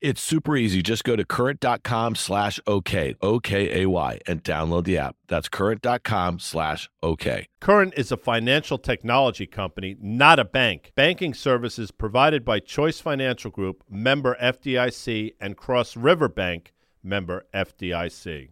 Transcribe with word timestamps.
It's 0.00 0.22
super 0.22 0.56
easy. 0.56 0.80
Just 0.80 1.02
go 1.02 1.16
to 1.16 1.24
current.com 1.24 2.14
slash 2.14 2.60
OK, 2.68 3.16
O-K-A-Y, 3.20 4.20
and 4.28 4.44
download 4.44 4.84
the 4.84 4.96
app. 4.96 5.16
That's 5.26 5.48
current.com 5.48 6.38
slash 6.38 6.88
OK. 7.02 7.48
Current 7.58 7.94
is 7.96 8.12
a 8.12 8.16
financial 8.16 8.78
technology 8.78 9.44
company, 9.44 9.96
not 10.00 10.38
a 10.38 10.44
bank. 10.44 10.92
Banking 10.94 11.34
services 11.34 11.90
provided 11.90 12.44
by 12.44 12.60
Choice 12.60 13.00
Financial 13.00 13.50
Group, 13.50 13.82
member 13.90 14.36
FDIC, 14.40 15.34
and 15.40 15.56
Cross 15.56 15.96
River 15.96 16.28
Bank, 16.28 16.72
member 17.02 17.46
FDIC. 17.52 18.50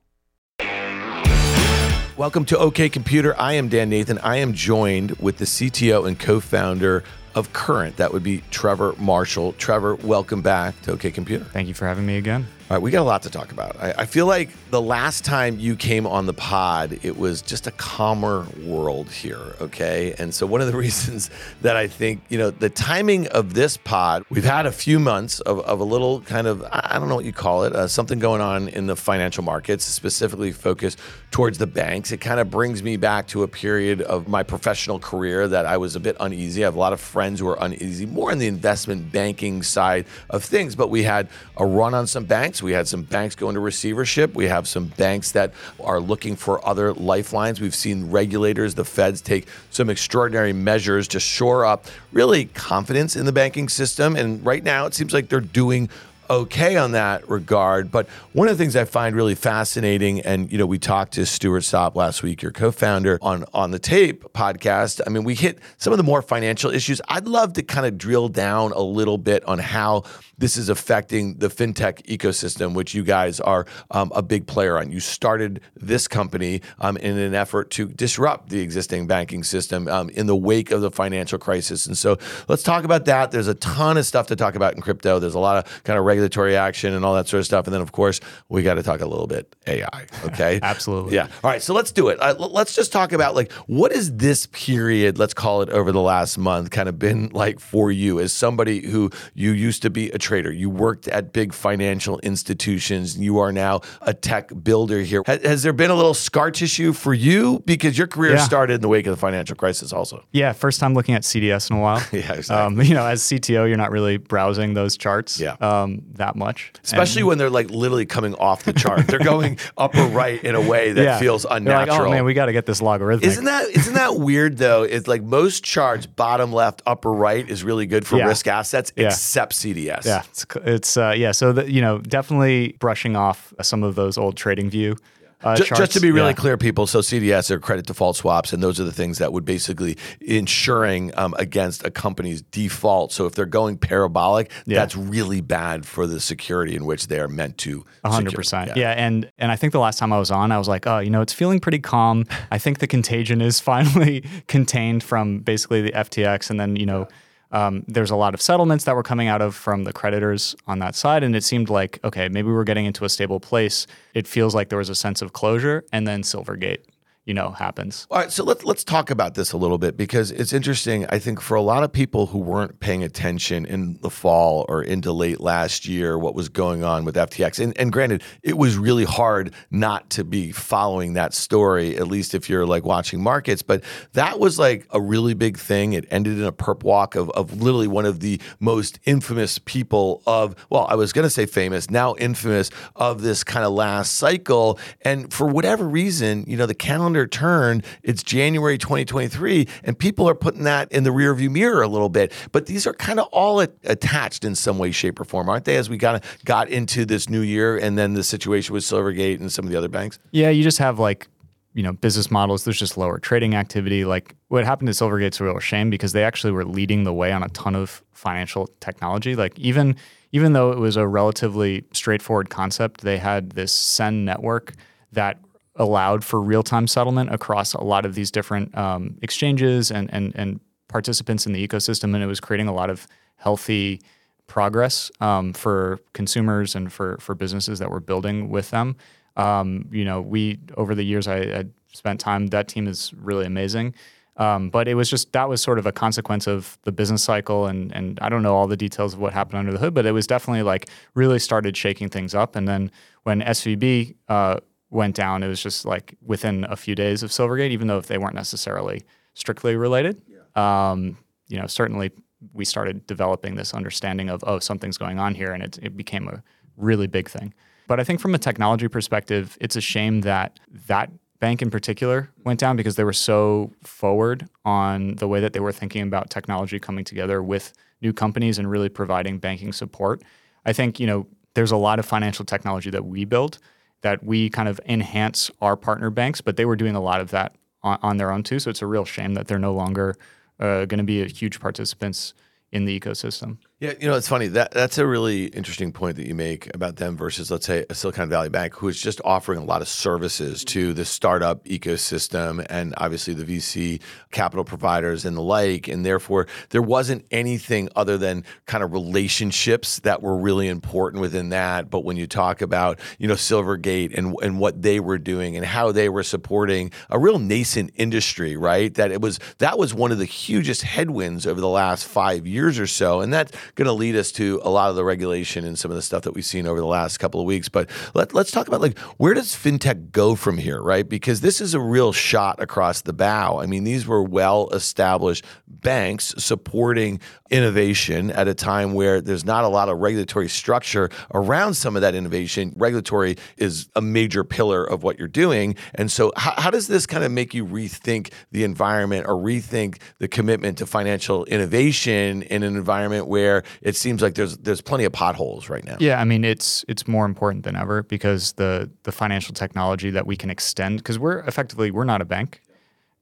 Welcome 2.17 2.45
to 2.47 2.59
OK 2.59 2.89
Computer. 2.89 3.39
I 3.39 3.53
am 3.53 3.69
Dan 3.69 3.89
Nathan. 3.89 4.19
I 4.19 4.39
am 4.39 4.53
joined 4.53 5.13
with 5.21 5.37
the 5.39 5.45
CTO 5.45 6.09
and 6.09 6.19
co-founder 6.19 7.05
of 7.37 7.53
Current. 7.53 7.99
That 7.99 8.13
would 8.13 8.25
be 8.25 8.43
Trevor 8.51 8.95
Marshall. 8.99 9.53
Trevor, 9.53 9.95
welcome 9.97 10.43
back 10.43 10.81
to 10.83 10.93
OK 10.93 11.13
Computer. 11.13 11.45
Thank 11.45 11.69
you 11.69 11.75
for 11.75 11.87
having 11.87 12.07
me 12.07 12.17
again. 12.17 12.47
All 12.69 12.77
right, 12.77 12.83
we 12.83 12.91
got 12.91 13.03
a 13.03 13.05
lot 13.05 13.23
to 13.23 13.31
talk 13.31 13.53
about. 13.53 13.77
I, 13.79 13.95
I, 13.99 14.07
feel 14.07 14.27
like 14.27 14.49
the 14.71 14.83
last 14.83 15.25
time 15.25 15.61
you 15.61 15.77
came 15.77 16.05
on 16.05 16.27
the 16.27 16.33
pod, 16.33 16.99
it 17.05 17.17
was 17.17 17.41
just 17.41 17.69
a 17.69 17.71
calmer 17.71 18.45
world 18.65 19.09
here, 19.09 19.55
okay? 19.61 20.17
And 20.19 20.35
so, 20.35 20.49
one 20.49 20.61
of 20.61 20.67
the 20.67 20.77
reasons 20.77 21.31
that 21.63 21.77
I 21.77 21.87
think, 21.87 22.23
you 22.29 22.39
know, 22.39 22.51
the 22.51 22.69
timing 22.69 23.29
of 23.29 23.55
this 23.55 23.77
pod, 23.77 24.25
we've 24.31 24.43
had 24.43 24.67
a 24.67 24.73
few 24.73 24.99
months 24.99 25.39
of, 25.39 25.61
of 25.61 25.79
a 25.79 25.85
little 25.85 26.23
kind 26.23 26.49
of, 26.49 26.65
I 26.69 26.99
don't 26.99 27.09
know 27.09 27.15
what 27.15 27.25
you 27.25 27.33
call 27.33 27.63
it, 27.63 27.73
uh, 27.73 27.87
something 27.87 28.19
going 28.19 28.41
on 28.41 28.67
in 28.67 28.89
the 28.89 28.97
financial 28.97 29.45
markets, 29.45 29.85
specifically 29.85 30.51
focused 30.51 30.99
towards 31.31 31.59
the 31.59 31.69
banks. 31.69 32.11
It 32.11 32.21
kind 32.21 32.41
of 32.41 32.51
brings 32.51 32.83
me 32.83 32.97
back 32.97 33.29
to 33.29 33.45
a 33.45 33.49
period 33.49 34.03
of 34.03 34.27
my 34.27 34.43
professional 34.43 34.99
career 34.99 35.47
that 35.47 35.67
I 35.67 35.77
was 35.77 35.95
a 35.95 36.01
bit 36.01 36.17
uneasy. 36.19 36.65
I 36.65 36.67
have 36.67 36.75
a 36.75 36.81
lot 36.81 36.93
of 36.93 37.01
friends 37.01 37.39
who 37.39 37.47
are 37.47 37.59
uneasy, 37.61 38.07
more 38.07 38.33
on 38.33 38.39
the 38.39 38.49
investment 38.49 39.13
banking 39.13 39.63
side 39.63 40.07
of 40.31 40.43
things, 40.43 40.75
but 40.75 40.91
we 40.91 41.05
had 41.05 41.29
a 41.57 41.65
run 41.65 41.95
on 41.95 42.09
some 42.09 42.25
banks 42.25 42.56
banks. 42.57 42.63
We 42.63 42.73
had 42.73 42.89
some 42.89 43.03
banks 43.03 43.35
go 43.35 43.49
into 43.49 43.61
receivership. 43.61 44.35
We 44.35 44.47
have 44.47 44.67
some 44.67 44.87
banks 44.97 45.33
that 45.33 45.53
are 45.81 46.01
looking 46.01 46.37
for 46.37 46.67
other 46.67 46.93
lifelines. 46.95 47.61
We've 47.61 47.75
seen 47.75 48.11
regulators, 48.11 48.75
the 48.75 48.85
feds, 48.85 49.21
take 49.21 49.47
some 49.71 49.91
extraordinary 49.91 50.53
measures 50.53 51.09
to 51.09 51.21
shore 51.21 51.65
up 51.65 51.87
really 52.13 52.47
confidence 52.47 53.17
in 53.17 53.27
the 53.27 53.33
banking 53.33 53.69
system. 53.69 54.17
And 54.17 54.45
right 54.45 54.65
now, 54.65 54.87
it 54.87 54.95
seems 54.95 55.13
like 55.13 55.29
they're 55.29 55.41
doing 55.41 55.89
okay 56.29 56.77
on 56.77 56.93
that 56.93 57.29
regard. 57.29 57.91
But 57.91 58.09
one 58.33 58.49
of 58.49 58.57
the 58.57 58.63
things 58.63 58.75
I 58.75 58.85
find 58.85 59.15
really 59.15 59.35
fascinating, 59.35 60.21
and 60.21 60.51
you 60.51 60.59
know, 60.59 60.67
we 60.67 60.79
talked 60.79 61.13
to 61.15 61.27
Stuart 61.27 61.63
Sopp 61.63 61.95
last 61.95 62.23
week, 62.23 62.43
your 62.43 62.53
co-founder 62.53 63.19
on 63.23 63.45
on 63.55 63.71
the 63.71 63.79
Tape 63.79 64.25
podcast. 64.33 65.01
I 65.07 65.11
mean, 65.11 65.25
we 65.25 65.35
hit 65.35 65.59
some 65.79 65.93
of 65.93 65.99
the 65.99 66.03
more 66.03 66.23
financial 66.23 66.71
issues. 66.71 67.01
I'd 67.09 67.29
love 67.29 67.53
to 67.55 67.63
kind 67.63 67.87
of 67.87 67.99
drill 67.99 68.29
down 68.29 68.73
a 68.73 68.83
little 68.83 69.19
bit 69.19 69.45
on 69.45 69.59
how 69.59 70.05
this 70.39 70.57
is 70.57 70.69
affecting 70.69 71.39
the 71.39 71.49
fintech 71.49 72.03
ecosystem, 72.07 72.75
which 72.75 72.95
you 72.95 73.03
guys 73.03 73.41
are 73.41 73.67
um, 73.91 74.13
a 74.15 74.23
big 74.23 74.47
player 74.47 74.79
on. 74.79 74.91
You 74.91 75.01
started 75.01 75.61
this 75.75 76.07
company 76.09 76.61
um, 76.81 76.97
in 76.97 77.19
an 77.19 77.35
effort 77.35 77.71
to 77.73 77.89
disrupt 77.89 78.51
the 78.51 78.61
existing 78.61 79.07
banking 79.07 79.43
system 79.43 79.89
um, 79.89 80.11
in 80.11 80.27
the 80.27 80.37
wake 80.37 80.71
of 80.71 80.81
the 80.81 80.91
financial 80.91 81.39
crisis. 81.39 81.87
And 81.87 81.97
so 81.97 82.19
let's 82.49 82.63
talk 82.63 82.85
about 82.85 83.05
that. 83.07 83.31
There's 83.31 83.49
a 83.49 83.55
ton 83.55 83.97
of 83.97 84.07
stuff 84.07 84.27
to 84.29 84.37
talk 84.37 84.55
about 84.55 84.75
in 84.75 84.83
crypto. 84.83 85.19
There's 85.19 85.35
a 85.35 85.39
lot 85.39 85.65
of 85.65 85.85
kind 85.85 85.99
of 85.99 86.05
regulatory 86.05 86.57
action 86.57 86.95
and 86.95 87.05
all 87.05 87.15
that 87.15 87.29
sort 87.29 87.41
of 87.41 87.47
stuff. 87.47 87.67
And 87.67 87.75
then, 87.75 87.83
of 87.83 87.93
course, 87.93 88.21
we 88.49 88.63
got 88.63 88.75
to 88.75 88.83
talk 88.83 89.01
a 89.01 89.07
little 89.07 89.27
bit 89.27 89.55
AI. 89.67 90.07
Okay. 90.25 90.61
Absolutely. 90.63 91.15
Yeah. 91.15 91.29
All 91.43 91.51
right. 91.51 91.63
So 91.63 91.73
let's 91.75 91.93
do 91.93 92.09
it. 92.09 92.19
Uh, 92.21 92.35
let's 92.39 92.75
just 92.75 92.93
talk 92.93 93.13
about 93.13 93.35
like 93.35 93.53
what 93.67 93.93
is 93.93 94.17
this 94.17 94.47
period, 94.47 95.19
let's 95.19 95.35
call 95.35 95.63
it 95.63 95.71
over 95.71 95.93
the 95.93 96.01
last 96.01 96.39
month, 96.39 96.71
kind 96.71 96.89
of 96.89 96.99
been 96.99 97.29
like 97.31 97.61
for 97.61 97.91
you 97.91 98.21
as 98.21 98.33
somebody 98.33 98.87
who 98.87 99.11
you 99.35 99.53
used 99.53 99.83
to 99.83 99.91
be 99.91 100.11
a 100.11 100.19
trader. 100.27 100.53
You 100.53 100.69
worked 100.69 101.07
at 101.07 101.33
big 101.33 101.55
financial 101.55 102.19
institutions. 102.19 103.17
You 103.17 103.39
are 103.39 103.53
now 103.53 103.83
a 104.03 104.13
tech 104.13 104.51
builder 104.65 105.01
here. 105.01 105.23
Has, 105.25 105.43
has 105.43 105.63
there 105.63 105.73
been 105.73 105.91
a 105.91 105.95
little 105.95 106.15
scar 106.15 106.51
tissue 106.51 106.93
for 106.93 107.15
you 107.15 107.63
because 107.65 107.97
your 107.97 108.09
career 108.09 108.35
yeah. 108.35 108.45
started 108.45 108.75
in 108.75 108.81
the 108.81 108.89
wake 108.89 109.07
of 109.07 109.13
the 109.13 109.21
financial 109.21 109.55
crisis, 109.55 109.93
also? 109.93 110.25
Yeah. 110.33 110.53
First 110.53 110.81
time 110.81 110.95
looking 110.95 111.15
at 111.15 111.23
CDS 111.23 111.71
in 111.71 111.77
a 111.77 111.81
while. 111.81 112.03
yeah. 112.13 112.33
Exactly. 112.33 112.57
Um, 112.57 112.83
you 112.83 112.95
know, 112.95 113.07
as 113.07 113.23
CTO, 113.23 113.69
you're 113.69 113.77
not 113.77 113.93
really 113.93 114.17
browsing 114.17 114.75
those 114.75 114.97
charts. 114.97 115.39
Yeah. 115.39 115.57
Um, 115.61 116.03
that 116.15 116.35
much, 116.35 116.73
especially 116.83 117.21
and, 117.21 117.29
when 117.29 117.39
they're 117.39 117.51
like 117.51 117.71
literally 117.71 118.07
coming 118.07 118.35
off 118.35 118.65
the 118.65 118.73
chart. 118.73 119.07
they're 119.07 119.19
going 119.19 119.59
upper 119.77 120.03
right 120.03 120.43
in 120.43 120.57
a 120.57 120.61
way 120.61 120.93
that 120.93 121.03
yeah. 121.03 121.19
feels 121.19 121.47
unnatural. 121.49 121.99
Like, 121.99 122.09
oh 122.09 122.11
man, 122.11 122.25
we 122.25 122.35
got 122.35 122.47
to 122.47 122.53
get 122.53 122.67
this 122.67 122.83
logarithmic. 122.83 123.29
Isn't 123.29 123.45
that 123.45 123.69
isn't 123.71 123.95
that 123.95 124.17
weird 124.17 124.59
though? 124.59 124.83
It's 124.83 125.07
like 125.07 125.23
most 125.23 125.63
charts, 125.63 126.07
bottom 126.07 126.53
left, 126.53 126.83
upper 126.85 127.13
right 127.13 127.49
is 127.49 127.63
really 127.63 127.87
good 127.87 128.07
for 128.07 128.17
yeah. 128.17 128.27
risk 128.27 128.47
assets, 128.47 128.93
except 128.97 129.53
CDS. 129.53 130.05
Yeah, 130.17 130.31
it's, 130.31 130.47
it's 130.65 130.97
uh, 130.97 131.15
yeah. 131.17 131.33
So 131.33 131.53
the, 131.53 131.71
you 131.71 131.81
know, 131.81 131.99
definitely 131.99 132.77
brushing 132.79 133.17
off 133.17 133.53
some 133.63 133.83
of 133.83 133.95
those 133.95 134.19
old 134.19 134.37
trading 134.37 134.71
view 134.71 134.97
uh, 135.43 135.55
just, 135.55 135.75
just, 135.77 135.93
to 135.93 136.01
be 136.01 136.11
really 136.11 136.31
yeah. 136.31 136.35
clear, 136.35 136.57
people, 136.57 136.87
so 136.87 137.01
CDS 137.01 137.51
are 137.51 137.61
credit 137.61 137.87
default 137.87 138.17
swaps, 138.17 138.55
and 138.55 138.63
those 138.63 138.81
are 138.81 138.85
the 138.85 138.93
things 138.93 139.19
that 139.19 139.35
would 139.35 139.45
basically 139.45 139.99
insuring 140.21 141.17
um, 141.19 141.35
against 141.39 141.85
a 141.85 141.91
company's 141.91 142.41
default. 142.41 143.13
So 143.13 143.27
if 143.27 143.35
they're 143.35 143.45
going 143.45 143.77
parabolic, 143.77 144.51
yeah. 144.65 144.79
that's 144.79 144.97
really 144.97 145.43
bad 145.43 145.85
for 145.85 146.07
the 146.07 146.21
security 146.21 146.75
in 146.75 146.87
which 146.87 147.09
they 147.09 147.21
are 147.21 147.29
meant 147.29 147.59
to. 147.59 147.85
hundred 148.03 148.35
percent, 148.35 148.77
yeah. 148.77 148.93
And 148.93 149.31
and 149.37 149.53
I 149.53 149.57
think 149.57 149.73
the 149.73 149.79
last 149.79 149.99
time 149.99 150.11
I 150.13 150.19
was 150.19 150.31
on, 150.31 150.53
I 150.53 150.59
was 150.59 150.69
like, 150.69 150.87
oh, 150.87 151.01
you 151.01 151.11
know, 151.11 151.21
it's 151.21 151.35
feeling 151.35 151.61
pretty 151.61 151.81
calm. 151.81 152.25
I 152.51 152.57
think 152.57 152.79
the 152.79 152.87
contagion 152.87 153.43
is 153.43 153.61
finally 153.67 154.25
contained 154.49 155.05
from 155.05 155.41
basically 155.41 155.83
the 155.83 155.93
FTX, 155.93 156.51
and 156.51 156.59
then 156.59 156.77
you 156.77 156.87
know. 156.87 157.09
Um, 157.57 157.85
there's 157.89 158.11
a 158.11 158.17
lot 158.17 158.35
of 158.35 158.43
settlements 158.43 158.85
that 158.85 158.95
were 158.95 159.03
coming 159.03 159.29
out 159.29 159.41
of 159.41 159.55
from 159.55 159.85
the 159.85 159.93
creditors 159.93 160.55
on 160.67 160.79
that 160.81 160.95
side, 160.95 161.23
and 161.23 161.35
it 161.35 161.43
seemed 161.43 161.71
like 161.71 161.99
okay, 162.05 162.29
maybe 162.29 162.49
we're 162.51 162.65
getting 162.65 162.85
into 162.85 163.05
a 163.07 163.09
stable 163.09 163.41
place. 163.41 163.87
It 164.13 164.27
feels 164.27 164.55
like 164.55 164.69
there 164.69 164.79
was 164.79 164.91
a 164.91 164.95
sense 164.95 165.23
of 165.23 165.33
closure, 165.33 165.83
and 165.91 166.07
then 166.07 166.21
Silvergate 166.23 166.83
you 167.27 167.35
know 167.35 167.51
happens. 167.51 168.07
All 168.11 168.19
right, 168.19 168.31
so 168.31 168.45
let's 168.45 168.65
let's 168.65 168.85
talk 168.85 169.11
about 169.11 169.35
this 169.35 169.53
a 169.53 169.57
little 169.57 169.79
bit 169.79 169.97
because 169.97 170.31
it's 170.31 170.53
interesting. 170.53 171.07
I 171.11 171.19
think 171.19 171.41
for 171.41 171.57
a 171.57 171.61
lot 171.61 171.83
of 171.83 171.93
people 171.93 172.27
who 172.27 172.39
weren't 172.39 172.79
paying 172.79 173.03
attention 173.03 173.67
in 173.67 173.99
the 174.01 174.11
fall 174.11 174.65
or 174.69 174.83
into 174.83 175.13
late 175.13 175.41
last 175.41 175.87
year, 175.87 176.17
what 176.17 176.37
was 176.37 176.49
going 176.49 176.85
on 176.85 177.05
with 177.05 177.17
FTX, 177.17 177.63
and, 177.63 177.77
and 177.77 177.93
granted, 177.93 178.23
it 178.43 178.57
was 178.57 178.79
really 178.79 179.05
hard 179.05 179.53
not 179.73 180.09
to 180.11 180.23
be 180.23 180.53
following 180.53 181.15
that 181.15 181.35
story, 181.35 181.97
at 181.97 182.07
least 182.07 182.33
if 182.33 182.49
you're 182.49 182.65
like 182.65 182.85
watching 182.85 183.21
markets. 183.21 183.61
But 183.61 183.83
that 184.13 184.39
was 184.39 184.57
like 184.57 184.87
a 184.91 185.01
really 185.01 185.35
big 185.35 185.59
thing. 185.59 185.95
It 185.95 186.07
ended 186.13 186.39
in 186.39 186.45
a 186.45 186.53
perp 186.53 186.85
walk 186.85 187.17
of 187.17 187.29
of 187.31 187.61
literally 187.61 187.89
one 187.89 188.07
of 188.07 188.21
the 188.21 188.41
most 188.61 189.01
infamous 189.05 189.59
people 189.59 190.23
of 190.29 190.55
well, 190.71 190.87
I 190.89 190.95
was 190.95 191.13
going 191.13 191.25
to 191.25 191.31
say 191.31 191.47
famous, 191.47 191.91
now 191.91 192.15
infamous 192.19 192.71
of 192.95 193.23
this 193.23 193.43
kind 193.43 193.67
of 193.67 193.73
last 193.73 194.15
cycle, 194.15 194.79
and 195.03 195.33
for 195.33 195.49
whatever 195.49 195.89
reason, 195.89 196.45
you 196.47 196.57
know, 196.57 196.67
the 196.67 196.75
calendar 196.75 197.16
calendar 197.25 197.87
it's 198.03 198.23
January 198.23 198.77
2023, 198.77 199.69
and 199.85 199.99
people 199.99 200.29
are 200.29 200.35
putting 200.35 200.65
that 200.65 200.91
in 200.93 201.05
the 201.05 201.11
rearview 201.11 201.51
mirror 201.51 201.83
a 201.83 201.89
little 201.89 202.09
bit. 202.09 202.33
But 202.53 202.67
these 202.67 202.87
are 202.87 202.93
kind 202.93 203.19
of 203.19 203.27
all 203.33 203.61
attached 203.61 204.45
in 204.45 204.55
some 204.55 204.79
way, 204.79 204.91
shape, 204.91 205.19
or 205.21 205.25
form, 205.25 205.49
aren't 205.49 205.65
they? 205.65 205.77
As 205.77 205.89
we 205.89 205.99
kind 205.99 206.17
of 206.17 206.45
got 206.45 206.69
into 206.69 207.07
this 207.07 207.29
new 207.29 207.41
year, 207.41 207.77
and 207.77 207.97
then 207.97 208.15
the 208.15 208.25
situation 208.25 208.75
with 208.75 208.85
Silvergate 208.85 209.41
and 209.41 209.51
some 209.51 209.65
of 209.65 209.71
the 209.71 209.79
other 209.79 209.89
banks. 209.89 210.19
Yeah, 210.33 210.51
you 210.51 210.63
just 210.63 210.79
have 210.79 210.99
like 210.99 211.29
you 211.73 211.83
know 211.83 211.93
business 211.93 212.31
models 212.31 212.65
there's 212.65 212.79
just 212.79 212.97
lower 212.97 213.19
trading 213.19 213.55
activity 213.55 214.07
like 214.07 214.35
what 214.49 214.65
happened 214.65 214.87
to 214.87 214.95
silvergate's 214.95 215.39
a 215.43 215.45
real 215.45 215.59
shame 215.59 215.91
because 215.91 216.13
they 216.13 216.25
actually 216.25 216.51
were 216.51 216.65
leading 216.65 217.05
the 217.05 217.13
way 217.13 217.33
on 217.33 217.43
a 217.43 217.51
ton 217.51 217.77
of 217.77 218.03
financial 218.13 218.67
technology 218.81 219.37
like 219.37 219.59
even 219.59 219.95
even 220.33 220.55
though 220.55 220.73
it 220.73 220.79
was 220.79 220.97
a 220.97 221.07
relatively 221.07 221.85
straightforward 221.93 222.49
concept 222.49 223.03
they 223.03 223.19
had 223.19 223.51
this 223.51 223.75
send 223.75 224.25
network 224.25 224.73
that 225.13 225.39
allowed 225.77 226.25
for 226.25 226.41
real 226.41 226.63
time 226.63 226.87
settlement 226.87 227.33
across 227.33 227.75
a 227.75 227.83
lot 227.83 228.05
of 228.05 228.15
these 228.15 228.31
different 228.31 228.77
um, 228.77 229.17
exchanges 229.23 229.91
and, 229.91 230.13
and, 230.13 230.35
and 230.35 230.61
participants 230.89 231.47
in 231.47 231.53
the 231.53 231.67
ecosystem. 231.67 232.15
And 232.15 232.23
it 232.23 232.27
was 232.27 232.41
creating 232.41 232.69
a 232.69 232.75
lot 232.75 232.91
of 232.91 233.07
healthy 233.37 234.01
progress 234.47 235.11
um, 235.21 235.53
for 235.53 235.99
consumers 236.13 236.75
and 236.75 236.93
for, 236.93 237.19
for 237.19 237.35
businesses 237.35 237.79
that 237.79 237.91
were 237.91 238.01
building 238.01 238.49
with 238.49 238.71
them. 238.71 238.97
Um, 239.37 239.89
you 239.93 240.05
know, 240.05 240.21
we, 240.21 240.59
over 240.77 240.95
the 240.95 241.05
years 241.05 241.29
I 241.29 241.47
had 241.47 241.73
spent 241.93 242.21
time, 242.21 242.49
that 242.49 242.69
team 242.69 242.87
is 242.87 243.13
really 243.15 243.47
amazing. 243.47 243.95
Um, 244.39 244.69
but 244.69 244.87
it 244.87 244.95
was 244.95 245.09
just 245.09 245.33
that 245.33 245.49
was 245.49 245.63
sort 245.63 245.79
of 245.79 245.87
a 245.87 245.93
consequence 245.93 246.47
of 246.47 246.79
the 246.83 246.93
business 246.93 247.23
cycle, 247.23 247.67
and 247.67 247.91
and 247.95 248.19
I 248.21 248.29
don't 248.29 248.43
know 248.43 248.55
all 248.55 248.67
the 248.67 248.77
details 248.77 249.15
of 249.15 249.21
what 249.21 249.33
happened 249.33 249.59
under 249.59 249.73
the 249.73 249.79
hood, 249.79 249.95
but 249.95 250.05
it 250.05 250.13
was 250.13 250.27
definitely 250.27 250.63
like 250.63 250.91
really 251.15 251.39
started 251.39 251.75
shaking 251.75 252.11
things 252.11 252.35
up. 252.35 252.55
And 252.55 252.69
then 252.69 252.91
when 253.23 253.41
SVB 253.41 254.15
uh, 254.29 254.61
went 254.91 255.17
down, 255.17 255.43
it 255.43 255.49
was 255.49 255.63
just 255.63 255.85
like 255.85 256.17
within 256.25 256.65
a 256.69 256.77
few 256.77 256.95
days 256.95 257.23
of 257.23 257.31
Silvergate, 257.31 257.71
even 257.71 257.87
though 257.89 257.99
if 257.99 258.07
they 258.07 258.19
weren't 258.19 258.35
necessarily 258.35 259.05
strictly 259.35 259.77
related. 259.77 260.23
Yeah. 260.29 260.91
um, 260.91 261.19
you 261.49 261.59
know, 261.59 261.67
certainly 261.67 262.11
we 262.53 262.65
started 262.65 263.07
developing 263.07 263.55
this 263.55 263.75
understanding 263.75 264.29
of 264.29 264.45
oh 264.47 264.59
something's 264.59 264.99
going 264.99 265.19
on 265.19 265.35
here, 265.35 265.53
and 265.53 265.63
it, 265.63 265.79
it 265.83 265.97
became 265.97 266.29
a 266.29 266.43
really 266.77 267.07
big 267.07 267.29
thing. 267.29 267.55
But 267.89 268.01
I 268.01 268.05
think 268.05 268.21
from 268.21 268.35
a 268.35 268.39
technology 268.39 268.89
perspective, 268.89 269.57
it's 269.61 269.77
a 269.77 269.81
shame 269.81 270.23
that 270.23 270.59
that 270.87 271.11
bank 271.39 271.63
in 271.63 271.71
particular 271.71 272.31
went 272.45 272.59
down 272.59 272.77
because 272.77 272.97
they 272.97 273.05
were 273.05 273.13
so 273.13 273.73
forward 273.83 274.49
on 274.65 275.15
the 275.17 275.29
way 275.29 275.41
that 275.41 275.53
they 275.53 275.61
were 275.61 275.73
thinking 275.73 276.03
about 276.03 276.31
technology 276.31 276.79
coming 276.79 277.05
together 277.05 277.43
with 277.43 277.73
new 278.01 278.13
companies 278.13 278.59
and 278.59 278.71
really 278.71 278.89
providing 278.89 279.39
banking 279.39 279.73
support. 279.73 280.23
I 280.65 280.73
think, 280.73 280.99
you 280.99 281.07
know, 281.07 281.27
there's 281.55 281.71
a 281.71 281.77
lot 281.77 281.99
of 281.99 282.07
financial 282.07 282.45
technology 282.45 282.91
that 282.91 283.05
we 283.05 283.25
build 283.25 283.59
that 284.03 284.25
we 284.25 284.51
kind 284.51 284.69
of 284.69 284.81
enhance 284.87 285.51
our 285.61 285.77
partner 285.77 286.11
banks, 286.11 286.41
but 286.41 286.57
they 286.57 286.65
were 286.65 286.77
doing 286.77 286.95
a 286.95 287.01
lot 287.01 287.21
of 287.21 287.31
that 287.31 287.55
on, 287.83 287.99
on 288.03 288.17
their 288.17 288.31
own 288.31 288.43
too. 288.43 288.59
So 288.59 288.71
it's 288.71 288.83
a 288.83 288.87
real 288.87 289.05
shame 289.05 289.35
that 289.35 289.49
they're 289.49 289.59
no 289.59 289.73
longer 289.73 290.17
uh, 290.61 290.85
going 290.85 290.99
to 290.99 291.05
be 291.05 291.23
a 291.23 291.27
huge 291.27 291.61
participants 291.61 292.35
in 292.73 292.85
the 292.85 292.99
ecosystem. 292.99 293.59
Yeah, 293.79 293.93
you 294.01 294.09
know, 294.09 294.15
it's 294.17 294.27
funny. 294.27 294.47
That 294.47 294.71
that's 294.71 294.97
a 294.97 295.07
really 295.07 295.49
interesting 295.49 295.93
point 295.93 296.17
that 296.17 296.27
you 296.27 296.35
make 296.35 296.75
about 296.75 296.97
them 296.97 297.15
versus 297.15 297.51
let's 297.51 297.67
say 297.67 297.85
a 297.91 297.95
Silicon 297.95 298.31
Valley 298.31 298.49
bank 298.49 298.73
who 298.73 298.89
is 298.89 298.99
just 298.99 299.21
offering 299.23 299.59
a 299.59 299.65
lot 299.65 299.83
of 299.83 299.89
services 299.89 300.65
to 300.65 300.95
the 300.95 301.05
startup 301.05 301.63
ecosystem 301.67 302.65
and 302.71 302.95
obviously 302.97 303.35
the 303.35 303.45
VC 303.45 304.01
capital 304.31 304.65
providers 304.65 305.27
and 305.27 305.37
the 305.37 305.43
like 305.43 305.89
and 305.89 306.07
therefore 306.07 306.47
there 306.71 306.81
wasn't 306.81 307.27
anything 307.31 307.91
other 307.97 308.17
than 308.17 308.45
kind 308.65 308.83
of 308.83 308.95
relationships 308.95 310.01
that 310.01 310.23
were 310.23 310.39
really 310.39 310.69
important 310.69 311.21
within 311.21 311.51
that, 311.51 311.91
but 311.91 312.03
when 312.03 312.17
you 312.17 312.27
talk 312.27 312.63
about, 312.63 312.99
you 313.19 313.29
know, 313.29 313.35
Silvergate 313.35 314.17
and 314.17 314.35
and 314.43 314.59
what 314.59 314.81
they 314.81 315.01
were 315.01 315.19
doing 315.19 315.55
and 315.55 315.67
how 315.67 315.93
they 315.93 316.09
were 316.09 316.23
supporting 316.23 316.91
a 317.11 317.19
real 317.19 317.39
nascent 317.39 317.91
industry, 317.97 318.57
right? 318.57 318.95
That 318.95 319.13
it 319.13 319.21
was 319.21 319.39
that 319.59 319.79
was 319.79 319.93
one 319.93 320.13
of 320.13 320.19
the 320.19 320.25
hugest 320.25 320.81
headwinds 320.81 321.47
over 321.47 321.61
the 321.61 321.69
last 321.69 322.07
5 322.07 322.47
years 322.47 322.79
or 322.79 322.87
so 322.87 323.21
and 323.21 323.35
that 323.35 323.55
going 323.75 323.87
to 323.87 323.93
lead 323.93 324.17
us 324.17 324.33
to 324.33 324.61
a 324.65 324.71
lot 324.71 324.91
of 324.91 324.97
the 324.97 325.05
regulation 325.05 325.65
and 325.65 325.79
some 325.79 325.91
of 325.91 325.97
the 325.97 326.03
stuff 326.03 326.23
that 326.23 326.33
we've 326.33 326.45
seen 326.45 326.67
over 326.67 326.81
the 326.81 326.87
last 326.87 327.19
couple 327.19 327.41
of 327.41 327.47
weeks. 327.47 327.69
But 327.69 327.91
let, 328.15 328.35
let's 328.35 328.51
talk 328.51 328.69
about 328.69 328.81
like 328.81 328.99
where 329.17 329.35
does 329.35 329.55
fintech 329.55 330.13
go 330.13 330.35
from 330.35 330.59
here, 330.59 330.81
right? 330.81 331.09
Because 331.09 331.41
this 331.41 331.61
is 331.61 331.75
a 331.75 331.81
real 331.81 332.13
shot 332.13 332.61
across 332.61 333.03
the 333.03 333.13
bow. 333.13 333.61
I 333.61 333.67
mean, 333.67 333.85
these 333.85 334.07
were 334.07 334.23
well 334.23 334.69
established 334.71 335.45
banks 335.69 336.35
supporting 336.39 337.21
innovation 337.51 338.31
at 338.31 338.49
a 338.49 338.55
time 338.55 338.95
where 338.95 339.21
there's 339.21 339.45
not 339.45 339.65
a 339.65 339.69
lot 339.69 339.89
of 339.89 339.99
regulatory 339.99 340.49
structure 340.49 341.11
around 341.33 341.75
some 341.75 341.97
of 341.97 342.03
that 342.03 342.15
innovation. 342.15 342.73
Regulatory 342.77 343.37
is 343.57 343.89
a 343.95 344.01
major 344.01 344.45
pillar 344.45 344.85
of 344.85 345.03
what 345.03 345.19
you're 345.19 345.29
doing. 345.29 345.77
And 345.95 346.11
so, 346.11 346.33
how, 346.37 346.55
how 346.57 346.71
does 346.71 346.89
this 346.89 347.07
kind 347.07 347.25
of 347.25 347.31
make 347.31 347.55
you 347.55 347.65
rethink 347.65 348.33
the 348.51 348.65
environment 348.65 349.27
or 349.29 349.35
rethink 349.35 350.01
the 350.19 350.29
commitment 350.29 350.79
to 350.79 350.87
financial 350.87 351.45
innovation 351.47 352.43
in 352.43 352.63
an 352.63 352.77
environment 352.77 353.27
where 353.27 353.56
it 353.83 353.97
seems 353.97 354.23
like 354.23 354.35
there's 354.35 354.57
there's 354.59 354.81
plenty 354.81 355.05
of 355.05 355.13
potholes 355.13 355.69
right 355.69 355.85
now? 355.85 355.97
Yeah, 356.01 356.21
I 356.21 356.25
mean 356.25 356.45
it's 356.45 356.85
it's 356.89 357.07
more 357.07 357.25
important 357.25 357.65
than 357.65 357.77
ever 357.77 358.03
because 358.03 358.53
the 358.53 358.91
the 359.05 359.13
financial 359.13 359.55
technology 359.55 360.11
that 360.11 360.27
we 360.27 360.37
can 360.37 360.51
extend 360.51 360.99
because 360.99 361.19
we're 361.19 361.41
effectively 361.41 361.91
we're 361.91 362.05
not 362.05 362.21
a 362.21 362.25
bank. 362.25 362.61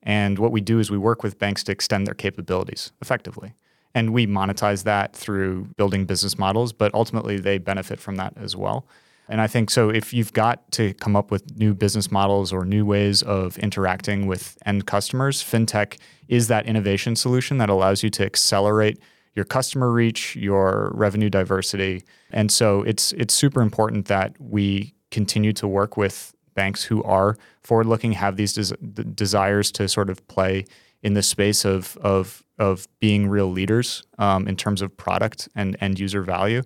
And 0.02 0.38
what 0.38 0.52
we 0.52 0.60
do 0.60 0.78
is 0.78 0.90
we 0.90 0.98
work 0.98 1.22
with 1.22 1.38
banks 1.38 1.64
to 1.64 1.72
extend 1.72 2.06
their 2.06 2.14
capabilities 2.14 2.92
effectively. 3.00 3.54
And 3.94 4.12
we 4.12 4.26
monetize 4.26 4.84
that 4.84 5.14
through 5.14 5.68
building 5.76 6.04
business 6.04 6.36
models, 6.38 6.72
but 6.72 6.92
ultimately 6.94 7.38
they 7.38 7.58
benefit 7.58 8.00
from 8.00 8.16
that 8.16 8.34
as 8.36 8.54
well. 8.54 8.86
And 9.28 9.40
I 9.40 9.46
think 9.46 9.70
so 9.70 9.88
if 9.88 10.12
you've 10.12 10.32
got 10.32 10.70
to 10.72 10.92
come 10.94 11.16
up 11.16 11.30
with 11.30 11.56
new 11.56 11.74
business 11.74 12.10
models 12.10 12.52
or 12.52 12.64
new 12.64 12.84
ways 12.84 13.22
of 13.22 13.56
interacting 13.58 14.26
with 14.26 14.58
end 14.66 14.86
customers, 14.86 15.42
fintech 15.42 15.98
is 16.28 16.48
that 16.48 16.66
innovation 16.66 17.16
solution 17.16 17.58
that 17.58 17.70
allows 17.70 18.02
you 18.02 18.10
to 18.10 18.24
accelerate 18.24 18.98
your 19.34 19.44
customer 19.44 19.90
reach, 19.90 20.36
your 20.36 20.92
revenue 20.94 21.30
diversity. 21.30 22.04
And 22.30 22.50
so 22.50 22.82
it's 22.82 23.12
it's 23.12 23.34
super 23.34 23.62
important 23.62 24.06
that 24.06 24.34
we 24.38 24.94
continue 25.10 25.52
to 25.54 25.68
work 25.68 25.96
with 25.96 26.34
banks 26.54 26.84
who 26.84 27.02
are 27.02 27.36
forward 27.62 27.86
looking, 27.86 28.12
have 28.12 28.36
these 28.36 28.52
des- 28.52 29.04
desires 29.04 29.72
to 29.72 29.88
sort 29.88 30.08
of 30.10 30.26
play 30.28 30.64
in 31.02 31.14
the 31.14 31.22
space 31.22 31.64
of 31.64 31.96
of 31.98 32.44
of 32.58 32.86
being 33.00 33.28
real 33.28 33.50
leaders 33.50 34.04
um, 34.18 34.46
in 34.46 34.56
terms 34.56 34.80
of 34.82 34.96
product 34.96 35.48
and 35.54 35.76
end 35.80 35.98
user 35.98 36.22
value. 36.22 36.62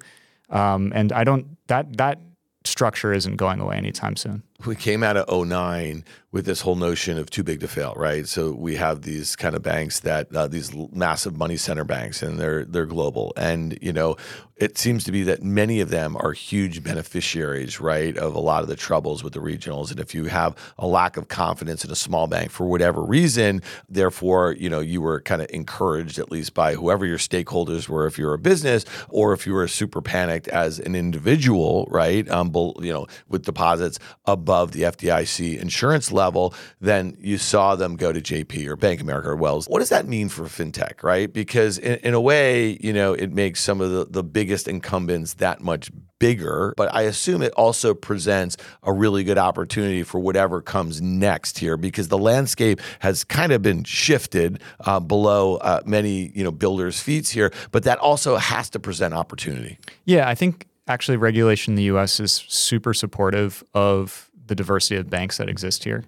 Um, 0.50 0.93
and 0.94 1.12
I 1.12 1.25
don't 1.25 1.56
that 1.69 1.97
that 1.97 2.21
structure 2.64 3.12
isn't 3.12 3.37
going 3.37 3.61
away 3.61 3.76
anytime 3.76 4.17
soon. 4.17 4.43
We 4.67 4.75
came 4.75 5.05
out 5.05 5.17
of 5.17 5.47
09 5.47 6.05
with 6.31 6.45
this 6.45 6.61
whole 6.61 6.75
notion 6.75 7.17
of 7.17 7.31
too 7.31 7.43
big 7.43 7.61
to 7.61 7.69
fail, 7.69 7.95
right? 7.97 8.29
So 8.29 8.53
we 8.53 8.77
have 8.77 9.03
these 9.03 9.35
kind 9.35 9.55
of 9.55 9.63
banks 9.63 10.01
that 10.01 10.35
uh, 10.35 10.47
these 10.47 10.75
massive 10.93 11.37
money 11.37 11.57
center 11.57 11.85
banks, 11.85 12.23
and 12.23 12.39
they're 12.39 12.65
they're 12.65 12.85
global, 12.85 13.33
and 13.37 13.79
you 13.81 13.93
know 13.93 14.17
it 14.57 14.77
seems 14.77 15.05
to 15.05 15.13
be 15.13 15.23
that 15.23 15.43
many 15.43 15.81
of 15.81 15.89
them 15.89 16.17
are 16.17 16.33
huge 16.33 16.83
beneficiaries, 16.83 17.81
right, 17.81 18.19
of 18.19 18.35
a 18.35 18.41
lot 18.41 18.63
of 18.63 18.69
the 18.69 18.75
troubles 18.75 19.23
with 19.23 19.33
the 19.33 19.39
regionals. 19.39 19.93
And 19.93 20.01
if 20.01 20.15
you 20.15 20.25
have 20.25 20.57
a 20.77 20.87
lack 20.87 21.17
of 21.17 21.29
confidence 21.29 21.85
in 21.85 21.93
a 21.93 21.95
small 21.95 22.27
bank 22.27 22.51
for 22.51 22.67
whatever 22.67 23.03
reason, 23.03 23.63
therefore 23.89 24.53
you 24.59 24.69
know 24.69 24.81
you 24.81 25.01
were 25.01 25.21
kind 25.23 25.41
of 25.41 25.49
encouraged 25.51 26.19
at 26.19 26.31
least 26.31 26.53
by 26.53 26.75
whoever 26.75 27.07
your 27.07 27.19
stakeholders 27.19 27.89
were, 27.89 28.07
if 28.07 28.19
you're 28.19 28.35
a 28.35 28.39
business 28.39 28.85
or 29.09 29.33
if 29.33 29.47
you 29.47 29.55
were 29.55 29.69
super 29.69 30.03
panicked 30.03 30.49
as 30.49 30.79
an 30.79 30.95
individual, 30.95 31.87
right, 31.91 32.29
um, 32.29 32.53
you 32.81 32.93
know, 32.93 33.07
with 33.29 33.47
deposits 33.47 33.99
above 34.27 34.48
the 34.49 34.83
FDIC 34.83 35.61
insurance 35.61 36.12
level, 36.12 36.55
then 36.81 37.17
you 37.21 37.39
saw 37.39 37.77
them 37.77 37.97
go 37.97 38.12
to 38.12 38.21
JP 38.21 38.67
or 38.67 38.77
Bank 38.77 39.00
America 39.00 39.31
or 39.31 39.37
Wells. 39.37 39.67
What 39.67 39.81
does 39.81 39.89
that 39.91 40.06
mean 40.06 40.29
for 40.29 40.45
fintech, 40.45 41.03
right? 41.03 41.33
Because 41.33 41.79
in, 41.79 41.97
in 41.99 42.15
a 42.15 42.21
way, 42.21 42.79
you 42.81 42.93
know, 42.93 43.12
it 43.12 43.33
makes 43.33 43.61
some 43.61 43.81
of 43.81 43.91
the, 43.91 44.06
the 44.09 44.25
biggest 44.25 44.69
incumbents 44.69 45.35
that 45.35 45.61
much 45.61 45.91
bigger, 46.19 46.75
but 46.77 46.93
I 46.95 47.03
assume 47.03 47.43
it 47.43 47.53
also 47.53 47.95
presents 47.95 48.56
a 48.83 48.93
really 48.93 49.25
good 49.25 49.39
opportunity 49.39 50.03
for 50.03 50.19
whatever 50.19 50.61
comes 50.61 51.00
next 51.00 51.59
here 51.59 51.77
because 51.77 52.09
the 52.09 52.19
landscape 52.19 52.81
has 53.00 53.25
kind 53.25 53.53
of 53.53 53.62
been 53.62 53.85
shifted 53.85 54.61
uh, 54.81 55.00
below 55.00 55.56
uh, 55.56 55.81
many 55.87 56.33
you 56.35 56.45
know 56.45 56.50
builders' 56.50 57.00
feet 57.00 57.29
here, 57.29 57.53
but 57.71 57.85
that 57.85 57.99
also 57.99 58.37
has 58.37 58.71
to 58.71 58.79
present 58.79 59.15
opportunity. 59.15 59.79
Yeah, 60.05 60.29
I 60.29 60.35
think 60.35 60.67
actually 60.87 61.17
regulation 61.17 61.73
in 61.73 61.77
the 61.77 61.85
U.S. 61.85 62.19
is 62.21 62.45
super 62.49 62.95
supportive 62.95 63.62
of 63.75 64.28
the 64.49 64.55
diversity 64.55 64.97
of 64.97 65.09
banks 65.09 65.39
that 65.39 65.49
exist 65.49 65.85
here. 65.85 66.05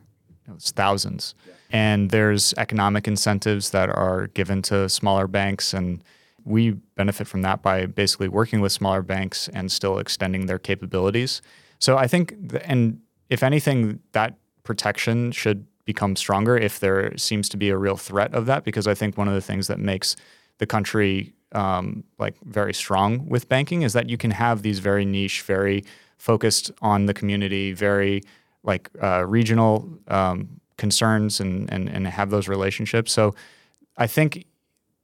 It's 0.54 0.72
thousands. 0.72 1.34
And 1.70 2.10
there's 2.10 2.52
economic 2.56 3.06
incentives 3.06 3.70
that 3.70 3.88
are 3.88 4.26
given 4.28 4.62
to 4.62 4.88
smaller 4.88 5.28
banks. 5.28 5.72
And 5.72 6.02
we 6.44 6.70
benefit 6.97 7.28
from 7.28 7.42
that 7.42 7.62
by 7.62 7.87
basically 7.87 8.28
working 8.28 8.61
with 8.61 8.73
smaller 8.73 9.02
banks 9.02 9.49
and 9.49 9.70
still 9.70 9.99
extending 9.99 10.47
their 10.47 10.59
capabilities. 10.59 11.42
So 11.78 11.97
I 11.97 12.06
think, 12.09 12.35
and 12.64 13.00
if 13.28 13.42
anything, 13.42 14.00
that 14.12 14.35
protection 14.64 15.30
should 15.32 15.66
become 15.85 16.16
stronger 16.16 16.56
if 16.56 16.80
there 16.80 17.16
seems 17.16 17.49
to 17.50 17.56
be 17.56 17.70
a 17.70 17.76
real 17.76 17.97
threat 17.97 18.35
of 18.35 18.47
that. 18.47 18.64
Because 18.64 18.87
I 18.87 18.94
think 18.94 19.16
one 19.16 19.28
of 19.28 19.35
the 19.35 19.40
things 19.40 19.68
that 19.68 19.78
makes 19.78 20.16
the 20.59 20.66
country 20.66 21.32
um, 21.52 22.04
like 22.18 22.37
very 22.44 22.75
strong 22.75 23.28
with 23.28 23.49
banking 23.49 23.82
is 23.82 23.92
that 23.92 24.09
you 24.09 24.16
can 24.16 24.30
have 24.30 24.62
these 24.62 24.78
very 24.78 25.04
niche, 25.04 25.42
very 25.42 25.85
focused 26.20 26.70
on 26.82 27.06
the 27.06 27.14
community, 27.14 27.72
very 27.72 28.22
like 28.62 28.90
uh, 29.02 29.24
regional 29.26 29.88
um, 30.08 30.60
concerns 30.76 31.40
and, 31.40 31.72
and 31.72 31.88
and 31.88 32.06
have 32.06 32.30
those 32.30 32.46
relationships. 32.46 33.10
So 33.10 33.34
I 33.96 34.06
think 34.06 34.44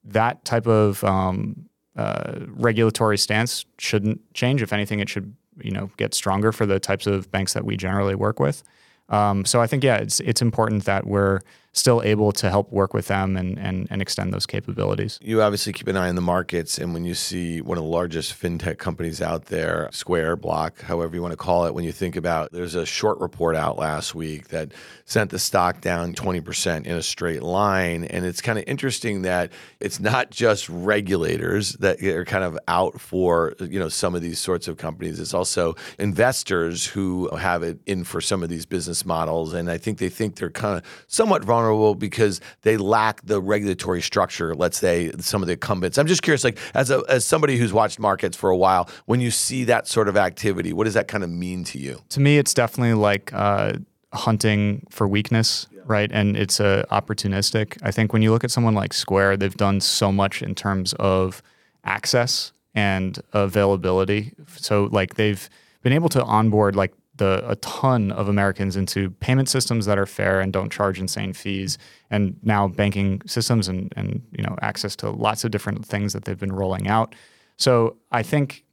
that 0.04 0.44
type 0.44 0.66
of 0.66 1.02
um, 1.02 1.68
uh, 1.96 2.34
regulatory 2.48 3.18
stance 3.18 3.64
shouldn't 3.78 4.20
change. 4.34 4.62
If 4.62 4.72
anything, 4.72 5.00
it 5.00 5.08
should 5.08 5.34
you 5.62 5.70
know 5.70 5.90
get 5.96 6.14
stronger 6.14 6.52
for 6.52 6.66
the 6.66 6.78
types 6.78 7.06
of 7.06 7.30
banks 7.30 7.54
that 7.54 7.64
we 7.64 7.76
generally 7.76 8.14
work 8.14 8.38
with. 8.38 8.62
Um, 9.08 9.44
so 9.44 9.62
I 9.62 9.66
think 9.66 9.82
yeah, 9.84 9.96
it's 9.96 10.20
it's 10.20 10.42
important 10.42 10.84
that 10.84 11.06
we're 11.06 11.40
still 11.76 12.02
able 12.02 12.32
to 12.32 12.50
help 12.50 12.72
work 12.72 12.94
with 12.94 13.08
them 13.08 13.36
and, 13.36 13.58
and, 13.58 13.86
and 13.90 14.00
extend 14.00 14.32
those 14.32 14.46
capabilities. 14.46 15.18
You 15.22 15.42
obviously 15.42 15.72
keep 15.72 15.88
an 15.88 15.96
eye 15.96 16.08
on 16.08 16.14
the 16.14 16.20
markets, 16.20 16.78
and 16.78 16.94
when 16.94 17.04
you 17.04 17.14
see 17.14 17.60
one 17.60 17.76
of 17.76 17.84
the 17.84 17.90
largest 17.90 18.40
fintech 18.40 18.78
companies 18.78 19.20
out 19.20 19.46
there, 19.46 19.88
Square, 19.92 20.36
Block, 20.36 20.80
however 20.80 21.14
you 21.14 21.22
want 21.22 21.32
to 21.32 21.36
call 21.36 21.66
it, 21.66 21.74
when 21.74 21.84
you 21.84 21.92
think 21.92 22.16
about 22.16 22.52
there's 22.52 22.74
a 22.74 22.86
short 22.86 23.18
report 23.20 23.56
out 23.56 23.78
last 23.78 24.14
week 24.14 24.48
that 24.48 24.72
sent 25.04 25.30
the 25.30 25.38
stock 25.38 25.80
down 25.80 26.14
20% 26.14 26.86
in 26.86 26.96
a 26.96 27.02
straight 27.02 27.42
line. 27.42 28.04
And 28.04 28.24
it's 28.24 28.40
kind 28.40 28.58
of 28.58 28.64
interesting 28.66 29.22
that 29.22 29.52
it's 29.78 30.00
not 30.00 30.30
just 30.30 30.68
regulators 30.68 31.74
that 31.74 32.02
are 32.02 32.24
kind 32.24 32.42
of 32.42 32.58
out 32.66 33.00
for, 33.00 33.54
you 33.60 33.78
know, 33.78 33.88
some 33.88 34.14
of 34.14 34.22
these 34.22 34.38
sorts 34.38 34.66
of 34.66 34.78
companies. 34.78 35.20
It's 35.20 35.34
also 35.34 35.76
investors 35.98 36.86
who 36.86 37.28
have 37.36 37.62
it 37.62 37.78
in 37.86 38.04
for 38.04 38.20
some 38.20 38.42
of 38.42 38.48
these 38.48 38.66
business 38.66 39.04
models. 39.04 39.52
And 39.52 39.70
I 39.70 39.78
think 39.78 39.98
they 39.98 40.08
think 40.08 40.36
they're 40.36 40.50
kind 40.50 40.78
of 40.78 41.04
somewhat 41.06 41.44
vulnerable 41.44 41.65
vulnerable 41.66 41.94
because 41.94 42.40
they 42.62 42.76
lack 42.76 43.22
the 43.22 43.40
regulatory 43.40 44.02
structure. 44.02 44.54
Let's 44.54 44.78
say 44.78 45.10
some 45.18 45.42
of 45.42 45.46
the 45.46 45.54
incumbents. 45.54 45.98
I'm 45.98 46.06
just 46.06 46.22
curious, 46.22 46.44
like 46.44 46.58
as 46.74 46.90
a 46.90 47.02
as 47.08 47.24
somebody 47.24 47.56
who's 47.56 47.72
watched 47.72 47.98
markets 47.98 48.36
for 48.36 48.50
a 48.50 48.56
while, 48.56 48.88
when 49.06 49.20
you 49.20 49.30
see 49.30 49.64
that 49.64 49.86
sort 49.86 50.08
of 50.08 50.16
activity, 50.16 50.72
what 50.72 50.84
does 50.84 50.94
that 50.94 51.08
kind 51.08 51.24
of 51.24 51.30
mean 51.30 51.64
to 51.64 51.78
you? 51.78 52.02
To 52.10 52.20
me, 52.20 52.38
it's 52.38 52.54
definitely 52.54 52.94
like. 52.94 53.32
Uh, 53.32 53.74
hunting 54.12 54.86
for 54.88 55.06
weakness, 55.06 55.66
right? 55.84 56.10
And 56.10 56.38
it's 56.38 56.58
a 56.58 56.86
opportunistic. 56.90 57.76
I 57.82 57.90
think 57.90 58.14
when 58.14 58.22
you 58.22 58.30
look 58.30 58.44
at 58.44 58.50
someone 58.50 58.74
like 58.74 58.94
Square, 58.94 59.36
they've 59.36 59.54
done 59.54 59.80
so 59.80 60.10
much 60.10 60.40
in 60.40 60.54
terms 60.54 60.94
of 60.94 61.42
access 61.84 62.52
and 62.74 63.20
availability. 63.34 64.32
So 64.46 64.88
like 64.90 65.16
they've 65.16 65.50
been 65.82 65.92
able 65.92 66.08
to 66.10 66.24
onboard 66.24 66.76
like 66.76 66.94
the 67.16 67.42
a 67.48 67.56
ton 67.56 68.12
of 68.12 68.28
Americans 68.28 68.76
into 68.76 69.10
payment 69.10 69.48
systems 69.48 69.86
that 69.86 69.98
are 69.98 70.06
fair 70.06 70.40
and 70.40 70.52
don't 70.52 70.70
charge 70.70 70.98
insane 70.98 71.32
fees, 71.32 71.78
and 72.10 72.36
now 72.42 72.68
banking 72.68 73.22
systems 73.26 73.68
and 73.68 73.92
and 73.96 74.22
you 74.32 74.42
know 74.42 74.56
access 74.62 74.96
to 74.96 75.10
lots 75.10 75.44
of 75.44 75.50
different 75.50 75.84
things 75.84 76.12
that 76.12 76.24
they've 76.24 76.38
been 76.38 76.52
rolling 76.52 76.88
out. 76.88 77.14
So 77.56 77.96
I 78.12 78.22
think 78.22 78.64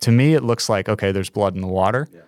to 0.00 0.10
me 0.10 0.34
it 0.34 0.42
looks 0.42 0.68
like 0.68 0.88
okay, 0.88 1.12
there's 1.12 1.30
blood 1.30 1.54
in 1.54 1.60
the 1.60 1.68
water. 1.68 2.08
Yeah 2.12 2.20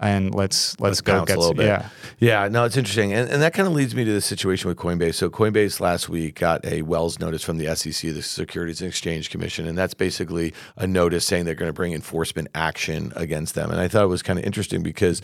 and 0.00 0.34
let's 0.34 0.80
let's, 0.80 0.80
let's 0.80 1.00
go 1.02 1.24
get 1.24 1.36
a 1.36 1.40
little 1.40 1.54
bit. 1.54 1.66
Yeah, 1.66 1.88
yeah. 2.18 2.48
No, 2.48 2.64
it's 2.64 2.76
interesting, 2.76 3.12
and, 3.12 3.28
and 3.30 3.42
that 3.42 3.52
kind 3.52 3.68
of 3.68 3.74
leads 3.74 3.94
me 3.94 4.04
to 4.04 4.12
the 4.12 4.20
situation 4.20 4.68
with 4.68 4.78
Coinbase. 4.78 5.14
So 5.14 5.28
Coinbase 5.28 5.78
last 5.78 6.08
week 6.08 6.40
got 6.40 6.64
a 6.64 6.82
Wells 6.82 7.18
notice 7.18 7.44
from 7.44 7.58
the 7.58 7.74
SEC, 7.76 8.12
the 8.12 8.22
Securities 8.22 8.80
and 8.80 8.88
Exchange 8.88 9.30
Commission, 9.30 9.66
and 9.66 9.76
that's 9.76 9.94
basically 9.94 10.54
a 10.76 10.86
notice 10.86 11.26
saying 11.26 11.44
they're 11.44 11.54
going 11.54 11.68
to 11.68 11.74
bring 11.74 11.92
enforcement 11.92 12.48
action 12.54 13.12
against 13.14 13.54
them. 13.54 13.70
And 13.70 13.78
I 13.78 13.88
thought 13.88 14.04
it 14.04 14.08
was 14.08 14.22
kind 14.22 14.38
of 14.38 14.44
interesting 14.44 14.82
because 14.82 15.20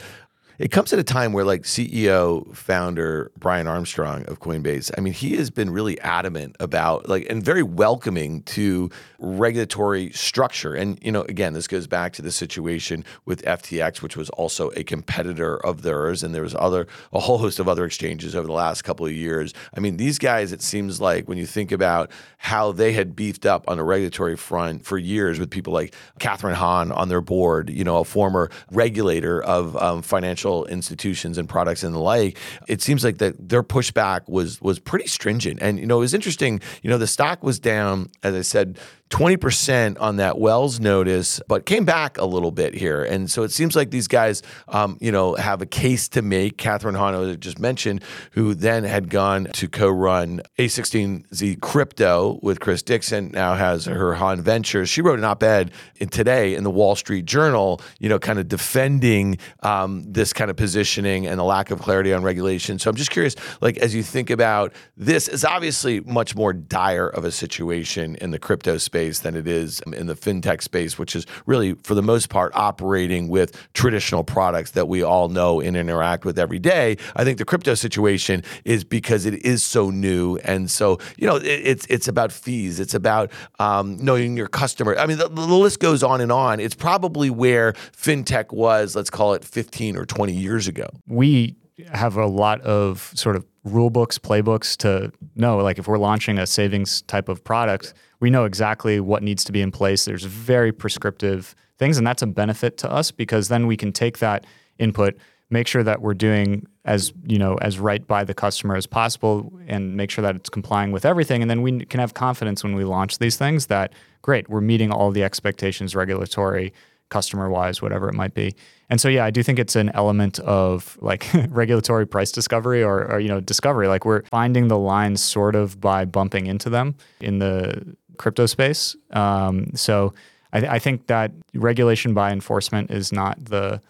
it 0.58 0.70
comes 0.70 0.92
at 0.92 0.98
a 0.98 1.04
time 1.04 1.32
where 1.32 1.44
like 1.44 1.62
CEO 1.62 2.54
founder 2.54 3.30
Brian 3.38 3.66
Armstrong 3.66 4.24
of 4.26 4.40
Coinbase, 4.40 4.90
I 4.96 5.00
mean, 5.00 5.12
he 5.12 5.36
has 5.36 5.50
been 5.50 5.70
really 5.70 6.00
adamant 6.00 6.56
about 6.60 7.08
like 7.08 7.26
and 7.28 7.42
very 7.42 7.62
welcoming 7.62 8.42
to 8.44 8.90
regulatory 9.18 10.10
structure. 10.12 10.74
And 10.74 10.98
you 11.02 11.12
know, 11.12 11.22
again, 11.22 11.52
this 11.52 11.66
goes 11.66 11.86
back 11.86 12.12
to 12.14 12.22
the 12.22 12.32
situation 12.32 13.04
with 13.24 13.42
FTX, 13.42 14.02
which 14.02 14.16
was 14.16 14.30
also 14.30 14.70
a 14.76 14.84
competitor 14.84 15.56
of 15.64 15.82
theirs, 15.82 16.22
and 16.22 16.34
there 16.34 16.42
was 16.42 16.54
other 16.54 16.86
a 17.12 17.20
whole 17.20 17.38
host 17.38 17.58
of 17.58 17.68
other 17.68 17.84
exchanges 17.84 18.34
over 18.34 18.46
the 18.46 18.52
last 18.52 18.82
couple 18.82 19.04
of 19.04 19.12
years. 19.12 19.52
I 19.76 19.80
mean, 19.80 19.96
these 19.96 20.18
guys, 20.18 20.52
it 20.52 20.62
seems 20.62 21.00
like 21.00 21.28
when 21.28 21.38
you 21.38 21.46
think 21.46 21.72
about 21.72 22.10
how 22.38 22.72
they 22.72 22.92
had 22.92 23.14
beefed 23.14 23.44
up 23.44 23.68
on 23.68 23.78
a 23.78 23.84
regulatory 23.84 24.36
front 24.36 24.84
for 24.84 24.96
years 24.98 25.38
with 25.38 25.50
people 25.50 25.72
like 25.72 25.94
Kathryn 26.18 26.54
Haun 26.54 26.92
on 26.92 27.08
their 27.08 27.20
board, 27.20 27.68
you 27.68 27.84
know, 27.84 27.98
a 27.98 28.04
former 28.04 28.50
regulator 28.70 29.42
of 29.42 29.76
um, 29.76 30.02
financial 30.02 30.45
financial 30.46 30.66
institutions 30.66 31.38
and 31.38 31.48
products 31.48 31.82
and 31.82 31.94
the 31.94 31.98
like, 31.98 32.38
it 32.68 32.82
seems 32.82 33.04
like 33.04 33.18
that 33.18 33.48
their 33.48 33.62
pushback 33.62 34.28
was 34.28 34.60
was 34.60 34.78
pretty 34.78 35.06
stringent. 35.06 35.58
And 35.60 35.78
you 35.78 35.86
know, 35.86 35.98
it 35.98 36.00
was 36.00 36.14
interesting. 36.14 36.60
You 36.82 36.90
know, 36.90 36.98
the 36.98 37.06
stock 37.06 37.42
was 37.42 37.58
down, 37.58 38.10
as 38.22 38.34
I 38.34 38.42
said, 38.42 38.78
20% 39.10 40.00
on 40.00 40.16
that 40.16 40.38
Wells 40.38 40.80
notice, 40.80 41.40
but 41.46 41.64
came 41.64 41.84
back 41.84 42.18
a 42.18 42.24
little 42.24 42.50
bit 42.50 42.74
here. 42.74 43.04
And 43.04 43.30
so 43.30 43.44
it 43.44 43.52
seems 43.52 43.76
like 43.76 43.90
these 43.90 44.08
guys, 44.08 44.42
um, 44.66 44.98
you 45.00 45.12
know, 45.12 45.34
have 45.36 45.62
a 45.62 45.66
case 45.66 46.08
to 46.10 46.22
make. 46.22 46.58
Kathryn 46.58 46.96
Haun, 46.96 47.38
just 47.38 47.60
mentioned, 47.60 48.02
who 48.32 48.54
then 48.54 48.82
had 48.82 49.08
gone 49.08 49.44
to 49.52 49.68
co-run 49.68 50.42
A16Z 50.58 51.60
Crypto 51.60 52.40
with 52.42 52.58
Chris 52.58 52.82
Dixon, 52.82 53.30
now 53.32 53.54
has 53.54 53.84
her 53.84 54.14
Haun 54.14 54.40
Ventures. 54.40 54.88
She 54.88 55.02
wrote 55.02 55.20
an 55.20 55.24
op-ed 55.24 55.70
in, 55.96 56.08
today 56.08 56.56
in 56.56 56.64
the 56.64 56.70
Wall 56.70 56.96
Street 56.96 57.26
Journal, 57.26 57.80
you 58.00 58.08
know, 58.08 58.18
kind 58.18 58.40
of 58.40 58.48
defending 58.48 59.38
um, 59.62 60.02
this 60.12 60.32
kind 60.32 60.50
of 60.50 60.56
positioning 60.56 61.28
and 61.28 61.38
the 61.38 61.44
lack 61.44 61.70
of 61.70 61.80
clarity 61.80 62.12
on 62.12 62.24
regulation. 62.24 62.80
So 62.80 62.90
I'm 62.90 62.96
just 62.96 63.12
curious, 63.12 63.36
like, 63.60 63.76
as 63.78 63.94
you 63.94 64.02
think 64.02 64.30
about 64.30 64.72
this, 64.96 65.28
is 65.28 65.44
obviously 65.44 66.00
much 66.00 66.34
more 66.34 66.52
dire 66.52 67.06
of 67.06 67.24
a 67.24 67.30
situation 67.30 68.16
in 68.16 68.32
the 68.32 68.38
crypto 68.40 68.78
space 68.78 68.95
space 68.96 69.18
than 69.18 69.36
it 69.36 69.46
is 69.46 69.80
in 69.92 70.06
the 70.06 70.14
fintech 70.14 70.62
space, 70.62 70.98
which 70.98 71.14
is 71.14 71.26
really, 71.44 71.74
for 71.82 71.94
the 71.94 72.02
most 72.02 72.30
part, 72.30 72.50
operating 72.54 73.28
with 73.28 73.54
traditional 73.74 74.24
products 74.24 74.70
that 74.70 74.88
we 74.88 75.02
all 75.02 75.28
know 75.28 75.60
and 75.60 75.76
interact 75.76 76.24
with 76.24 76.38
every 76.38 76.58
day. 76.58 76.96
I 77.14 77.22
think 77.22 77.36
the 77.36 77.44
crypto 77.44 77.74
situation 77.74 78.42
is 78.64 78.84
because 78.84 79.26
it 79.26 79.44
is 79.44 79.62
so 79.62 79.90
new, 79.90 80.38
and 80.38 80.70
so 80.70 80.98
you 81.18 81.26
know, 81.26 81.36
it, 81.36 81.44
it's 81.44 81.86
it's 81.90 82.08
about 82.08 82.32
fees, 82.32 82.80
it's 82.80 82.94
about 82.94 83.30
um, 83.58 83.98
knowing 83.98 84.34
your 84.34 84.48
customer. 84.48 84.96
I 84.96 85.04
mean, 85.04 85.18
the, 85.18 85.28
the 85.28 85.42
list 85.42 85.78
goes 85.78 86.02
on 86.02 86.22
and 86.22 86.32
on. 86.32 86.58
It's 86.58 86.74
probably 86.74 87.28
where 87.28 87.74
fintech 87.92 88.50
was, 88.50 88.96
let's 88.96 89.10
call 89.10 89.34
it 89.34 89.44
15 89.44 89.98
or 89.98 90.06
20 90.06 90.32
years 90.32 90.68
ago. 90.68 90.88
We 91.06 91.56
have 91.92 92.16
a 92.16 92.26
lot 92.26 92.62
of 92.62 93.12
sort 93.14 93.36
of 93.36 93.44
rule 93.64 93.90
books, 93.90 94.18
playbooks 94.18 94.74
to 94.78 95.12
know. 95.34 95.58
Like 95.58 95.78
if 95.78 95.86
we're 95.86 95.98
launching 95.98 96.38
a 96.38 96.46
savings 96.46 97.02
type 97.02 97.28
of 97.28 97.44
product, 97.44 97.92
we 98.20 98.30
know 98.30 98.44
exactly 98.44 99.00
what 99.00 99.22
needs 99.22 99.44
to 99.44 99.52
be 99.52 99.60
in 99.60 99.70
place. 99.70 100.04
There's 100.04 100.24
very 100.24 100.72
prescriptive 100.72 101.54
things, 101.78 101.98
and 101.98 102.06
that's 102.06 102.22
a 102.22 102.26
benefit 102.26 102.78
to 102.78 102.90
us 102.90 103.10
because 103.10 103.48
then 103.48 103.66
we 103.66 103.76
can 103.76 103.92
take 103.92 104.18
that 104.18 104.46
input, 104.78 105.16
make 105.50 105.66
sure 105.66 105.82
that 105.82 106.00
we're 106.00 106.14
doing 106.14 106.66
as 106.84 107.12
you 107.24 107.38
know 107.38 107.56
as 107.56 107.78
right 107.78 108.06
by 108.06 108.24
the 108.24 108.34
customer 108.34 108.76
as 108.76 108.86
possible, 108.86 109.52
and 109.66 109.96
make 109.96 110.10
sure 110.10 110.22
that 110.22 110.36
it's 110.36 110.48
complying 110.48 110.92
with 110.92 111.04
everything. 111.04 111.42
And 111.42 111.50
then 111.50 111.62
we 111.62 111.84
can 111.84 112.00
have 112.00 112.14
confidence 112.14 112.62
when 112.64 112.74
we 112.74 112.84
launch 112.84 113.18
these 113.18 113.36
things 113.36 113.66
that 113.66 113.92
great, 114.22 114.48
we're 114.48 114.60
meeting 114.60 114.90
all 114.90 115.10
the 115.10 115.22
expectations, 115.22 115.94
regulatory, 115.94 116.72
customer 117.08 117.48
wise, 117.48 117.80
whatever 117.80 118.08
it 118.08 118.14
might 118.14 118.34
be. 118.34 118.54
And 118.90 119.00
so, 119.00 119.08
yeah, 119.08 119.24
I 119.24 119.30
do 119.30 119.42
think 119.42 119.58
it's 119.58 119.76
an 119.76 119.90
element 119.94 120.38
of 120.40 120.98
like 121.00 121.26
regulatory 121.48 122.06
price 122.06 122.32
discovery 122.32 122.82
or, 122.82 123.10
or, 123.10 123.20
you 123.20 123.28
know, 123.28 123.40
discovery. 123.40 123.88
Like 123.88 124.04
we're 124.04 124.22
finding 124.24 124.68
the 124.68 124.78
lines 124.78 125.22
sort 125.22 125.54
of 125.54 125.80
by 125.80 126.04
bumping 126.04 126.46
into 126.46 126.70
them 126.70 126.96
in 127.20 127.38
the 127.38 127.96
crypto 128.18 128.46
space. 128.46 128.96
Um, 129.10 129.70
so 129.74 130.14
I, 130.52 130.58
I, 130.66 130.78
think 130.78 131.06
that 131.06 131.32
regulation 131.54 132.14
by 132.14 132.32
enforcement 132.32 132.90
is 132.90 133.12
not 133.12 133.44
the 133.44 133.80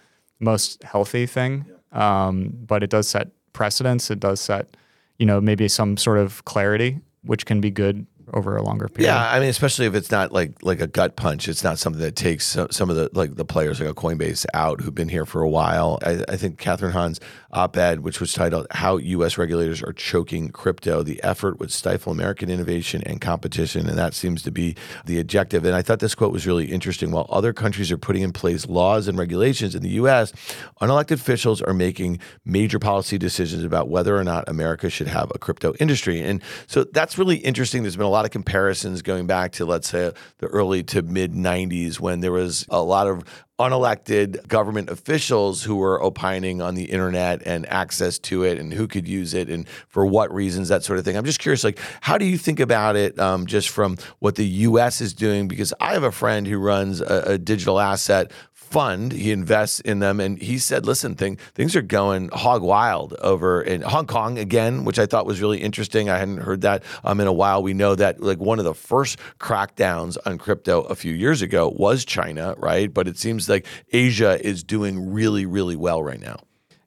most 0.40 0.82
healthy 0.82 1.26
thing, 1.26 1.64
um, 1.92 2.52
but 2.66 2.82
it 2.82 2.90
does 2.90 3.08
set 3.08 3.28
precedents. 3.52 4.10
It 4.10 4.20
does 4.20 4.40
set, 4.40 4.76
you 5.18 5.26
know, 5.26 5.40
maybe 5.40 5.68
some 5.68 5.96
sort 5.96 6.18
of 6.18 6.44
clarity, 6.44 7.00
which 7.22 7.46
can 7.46 7.60
be 7.60 7.70
good 7.70 8.06
over 8.32 8.56
a 8.56 8.62
longer 8.62 8.88
period. 8.88 9.08
Yeah, 9.08 9.30
I 9.30 9.38
mean, 9.38 9.48
especially 9.48 9.86
if 9.86 9.94
it's 9.94 10.10
not 10.10 10.32
like 10.32 10.62
like 10.62 10.80
a 10.80 10.86
gut 10.86 11.16
punch. 11.16 11.48
It's 11.48 11.62
not 11.62 11.78
something 11.78 12.02
that 12.02 12.16
takes 12.16 12.56
some 12.70 12.90
of 12.90 12.96
the 12.96 13.08
like 13.12 13.36
the 13.36 13.44
players 13.44 13.80
like 13.80 13.88
a 13.88 13.94
Coinbase 13.94 14.46
out 14.54 14.80
who've 14.80 14.94
been 14.94 15.08
here 15.08 15.26
for 15.26 15.42
a 15.42 15.48
while. 15.48 15.98
I, 16.02 16.24
I 16.28 16.36
think 16.36 16.60
Kathryn 16.60 16.92
Haun's 16.92 17.20
op-ed, 17.52 18.00
which 18.00 18.20
was 18.20 18.32
titled 18.32 18.66
"How 18.72 18.96
U.S. 18.96 19.38
Regulators 19.38 19.82
Are 19.82 19.92
Choking 19.92 20.48
Crypto," 20.48 21.02
the 21.02 21.22
effort 21.22 21.60
would 21.60 21.70
stifle 21.70 22.12
American 22.12 22.50
innovation 22.50 23.02
and 23.06 23.20
competition, 23.20 23.88
and 23.88 23.98
that 23.98 24.14
seems 24.14 24.42
to 24.42 24.50
be 24.50 24.76
the 25.04 25.20
objective. 25.20 25.64
And 25.64 25.74
I 25.74 25.82
thought 25.82 26.00
this 26.00 26.14
quote 26.14 26.32
was 26.32 26.46
really 26.46 26.66
interesting. 26.66 27.10
While 27.10 27.26
other 27.28 27.52
countries 27.52 27.92
are 27.92 27.98
putting 27.98 28.22
in 28.22 28.32
place 28.32 28.66
laws 28.66 29.08
and 29.08 29.18
regulations 29.18 29.74
in 29.74 29.82
the 29.82 29.90
U.S., 29.90 30.32
unelected 30.80 31.12
officials 31.12 31.62
are 31.62 31.74
making 31.74 32.18
major 32.44 32.78
policy 32.78 33.18
decisions 33.18 33.64
about 33.64 33.88
whether 33.88 34.16
or 34.16 34.24
not 34.24 34.48
America 34.48 34.90
should 34.90 35.06
have 35.06 35.30
a 35.34 35.38
crypto 35.38 35.74
industry. 35.80 36.20
And 36.20 36.42
so 36.66 36.84
that's 36.84 37.18
really 37.18 37.36
interesting. 37.36 37.82
There's 37.82 37.96
been 37.96 38.06
a 38.06 38.15
lot 38.16 38.24
of 38.24 38.30
comparisons 38.30 39.02
going 39.02 39.26
back 39.26 39.52
to, 39.52 39.66
let's 39.66 39.88
say, 39.88 40.10
the 40.38 40.46
early 40.46 40.82
to 40.82 41.02
mid 41.02 41.32
90s 41.32 42.00
when 42.00 42.20
there 42.20 42.32
was 42.32 42.66
a 42.70 42.80
lot 42.80 43.06
of 43.06 43.24
unelected 43.58 44.46
government 44.48 44.90
officials 44.90 45.62
who 45.62 45.76
were 45.76 46.02
opining 46.02 46.60
on 46.60 46.74
the 46.74 46.84
internet 46.84 47.42
and 47.46 47.66
access 47.66 48.18
to 48.18 48.42
it 48.42 48.58
and 48.58 48.72
who 48.74 48.86
could 48.86 49.08
use 49.08 49.32
it 49.32 49.48
and 49.48 49.66
for 49.88 50.04
what 50.04 50.32
reasons, 50.32 50.68
that 50.68 50.84
sort 50.84 50.98
of 50.98 51.04
thing. 51.04 51.16
I'm 51.16 51.24
just 51.24 51.38
curious, 51.38 51.64
like, 51.64 51.78
how 52.02 52.18
do 52.18 52.26
you 52.26 52.36
think 52.36 52.60
about 52.60 52.96
it 52.96 53.18
um, 53.18 53.46
just 53.46 53.70
from 53.70 53.96
what 54.18 54.34
the 54.34 54.46
U.S. 54.46 55.00
is 55.00 55.14
doing? 55.14 55.48
Because 55.48 55.72
I 55.80 55.94
have 55.94 56.02
a 56.02 56.12
friend 56.12 56.46
who 56.46 56.58
runs 56.58 57.00
a, 57.00 57.22
a 57.26 57.38
digital 57.38 57.80
asset 57.80 58.30
fund. 58.66 59.12
He 59.12 59.32
invests 59.32 59.80
in 59.80 60.00
them, 60.00 60.20
and 60.20 60.38
he 60.40 60.58
said, 60.58 60.86
"Listen, 60.86 61.14
thing 61.14 61.36
things 61.54 61.76
are 61.76 61.82
going 61.82 62.28
hog 62.32 62.62
wild 62.62 63.14
over 63.14 63.62
in 63.62 63.82
Hong 63.82 64.06
Kong 64.06 64.38
again, 64.38 64.84
which 64.84 64.98
I 64.98 65.06
thought 65.06 65.26
was 65.26 65.40
really 65.40 65.62
interesting. 65.62 66.10
I 66.10 66.18
hadn't 66.18 66.38
heard 66.38 66.60
that 66.62 66.82
um, 67.04 67.20
in 67.20 67.26
a 67.26 67.32
while. 67.32 67.62
We 67.62 67.74
know 67.74 67.94
that 67.94 68.20
like 68.20 68.38
one 68.38 68.58
of 68.58 68.64
the 68.64 68.74
first 68.74 69.18
crackdowns 69.38 70.16
on 70.26 70.38
crypto 70.38 70.82
a 70.82 70.94
few 70.94 71.14
years 71.14 71.42
ago 71.42 71.72
was 71.76 72.04
China, 72.04 72.54
right? 72.58 72.92
But 72.92 73.08
it 73.08 73.18
seems 73.18 73.45
like 73.48 73.66
Asia 73.92 74.38
is 74.44 74.62
doing 74.62 75.12
really, 75.12 75.46
really 75.46 75.76
well 75.76 76.02
right 76.02 76.20
now." 76.20 76.36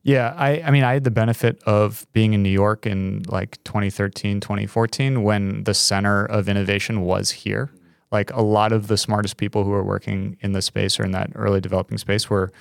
Yeah, 0.02 0.34
I, 0.38 0.62
I 0.62 0.72
mean, 0.72 0.84
I 0.84 0.94
had 0.94 1.04
the 1.04 1.12
benefit 1.12 1.62
of 1.64 2.08
being 2.14 2.34
in 2.34 2.42
New 2.42 2.50
York 2.50 2.86
in 2.86 3.24
like 3.28 3.62
2013, 3.66 4.40
2014, 4.40 5.24
when 5.24 5.64
the 5.66 5.74
center 5.74 6.26
of 6.26 6.48
innovation 6.48 7.02
was 7.02 7.32
here 7.32 7.70
like 8.12 8.32
a 8.32 8.42
lot 8.42 8.72
of 8.72 8.88
the 8.88 8.98
smartest 8.98 9.38
people 9.38 9.64
who 9.64 9.72
are 9.72 9.84
working 9.84 10.38
in 10.42 10.52
the 10.54 10.62
space 10.62 11.00
or 11.00 11.04
in 11.04 11.12
that 11.12 11.32
early 11.36 11.62
developing 11.62 11.98
space 11.98 12.30
were 12.30 12.52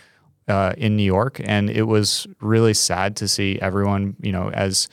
uh, 0.47 0.73
in 0.76 0.97
New 0.97 1.05
York, 1.05 1.40
and 1.45 1.69
it 1.69 1.83
was 1.83 2.26
really 2.40 2.75
sad 2.75 3.17
to 3.17 3.28
see 3.28 3.59
everyone, 3.61 4.17
you 4.21 4.33
know, 4.33 4.50
as 4.50 4.88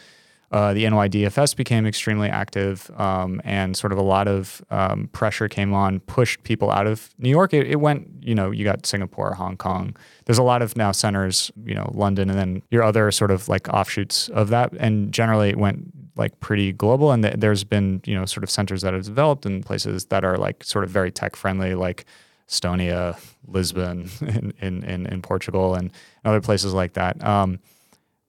uh, 0.56 0.74
the 0.74 0.86
NYDFS 0.86 1.54
became 1.54 1.86
extremely 1.86 2.30
active, 2.30 2.90
um, 2.98 3.42
and 3.44 3.76
sort 3.76 3.92
of 3.92 4.00
a 4.00 4.02
lot 4.02 4.26
of 4.26 4.64
um, 4.70 5.10
pressure 5.12 5.50
came 5.50 5.74
on, 5.74 6.00
pushed 6.00 6.42
people 6.44 6.72
out 6.72 6.88
of 6.88 7.14
New 7.18 7.30
York. 7.30 7.54
It, 7.54 7.68
it, 7.68 7.82
went, 7.82 8.08
you 8.22 8.34
know, 8.34 8.52
you 8.52 8.64
got 8.64 8.86
Singapore, 8.86 9.34
Hong 9.34 9.58
Kong. 9.58 9.98
There's 10.24 10.38
a 10.38 10.44
lot 10.44 10.62
of 10.62 10.78
now 10.78 10.94
centers, 10.94 11.52
you 11.66 11.76
know, 11.76 11.92
London, 11.94 12.30
and 12.30 12.40
then 12.40 12.62
your 12.72 12.84
other 12.84 13.12
sort 13.12 13.32
of 13.32 13.50
like 13.50 13.68
offshoots 13.68 14.30
of 14.30 14.48
that. 14.48 14.72
And 14.80 15.12
generally, 15.12 15.50
it 15.50 15.58
went 15.58 15.92
like 16.16 16.40
pretty 16.40 16.72
global. 16.72 17.12
And 17.12 17.22
th- 17.22 17.36
there's 17.38 17.66
been, 17.66 18.02
you 18.06 18.16
know, 18.16 18.24
sort 18.26 18.46
of 18.46 18.50
centers 18.50 18.82
that 18.84 18.94
have 18.94 19.04
developed 19.04 19.46
in 19.46 19.62
places 19.62 20.06
that 20.06 20.24
are 20.24 20.38
like 20.38 20.64
sort 20.64 20.86
of 20.86 20.90
very 20.90 21.12
tech 21.12 21.36
friendly, 21.36 21.76
like 21.76 22.06
Estonia, 22.48 23.20
Lisbon 23.46 24.10
in, 24.22 24.54
in, 24.62 24.84
in, 24.86 25.06
in 25.08 25.22
Portugal, 25.22 25.76
and 25.76 25.92
other 26.24 26.40
places 26.40 26.74
like 26.74 26.94
that. 26.94 27.22
Um, 27.22 27.60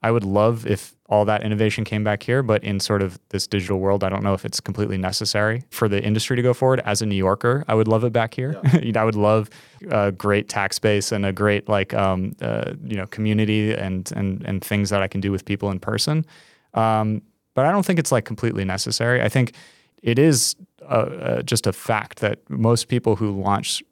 I 0.03 0.11
would 0.11 0.25
love 0.25 0.67
if 0.67 0.96
all 1.09 1.25
that 1.25 1.45
innovation 1.45 1.85
came 1.85 2.03
back 2.03 2.23
here, 2.23 2.43
but 2.43 2.65
in 2.65 2.81
sort 2.81 3.01
of 3.01 3.19
this 3.29 3.47
digital 3.47 3.79
world, 3.79 4.03
I 4.03 4.09
don't 4.09 4.25
know 4.25 4.35
if 4.35 4.45
it's 4.45 4.61
completely 4.61 4.99
necessary 4.99 5.63
for 5.71 5.89
the 5.89 6.03
industry 6.03 6.35
to 6.37 6.43
go 6.43 6.53
forward. 6.53 6.81
As 6.85 7.01
a 7.01 7.07
New 7.07 7.17
Yorker, 7.17 7.65
I 7.69 7.75
would 7.75 7.87
love 7.87 8.03
it 8.05 8.13
back 8.13 8.35
here. 8.35 8.61
Yeah. 8.83 9.01
I 9.01 9.05
would 9.05 9.15
love 9.15 9.49
a 9.91 10.11
great 10.11 10.49
tax 10.49 10.79
base 10.79 11.13
and 11.13 11.25
a 11.25 11.33
great 11.33 11.69
like 11.69 11.95
um, 11.95 12.35
uh, 12.41 12.73
you 12.85 12.97
know 12.97 13.07
community 13.07 13.73
and 13.73 14.11
and 14.17 14.43
and 14.45 14.65
things 14.65 14.91
that 14.91 15.03
I 15.03 15.09
can 15.09 15.21
do 15.21 15.31
with 15.31 15.45
people 15.45 15.71
in 15.71 15.79
person. 15.79 16.27
Um, 16.75 17.23
but 17.55 17.67
I 17.67 17.73
don't 17.73 17.87
think 17.87 17.99
it's 17.99 18.13
like 18.13 18.25
completely 18.25 18.65
necessary. 18.65 19.23
I 19.23 19.29
think 19.29 19.55
it 20.03 20.19
is 20.19 20.57
uh, 20.83 20.85
uh, 20.85 21.43
just 21.43 21.67
a 21.67 21.73
fact 21.73 22.21
that 22.21 22.39
most 22.51 22.89
people 22.89 23.17
who 23.17 23.31
launch 23.31 23.83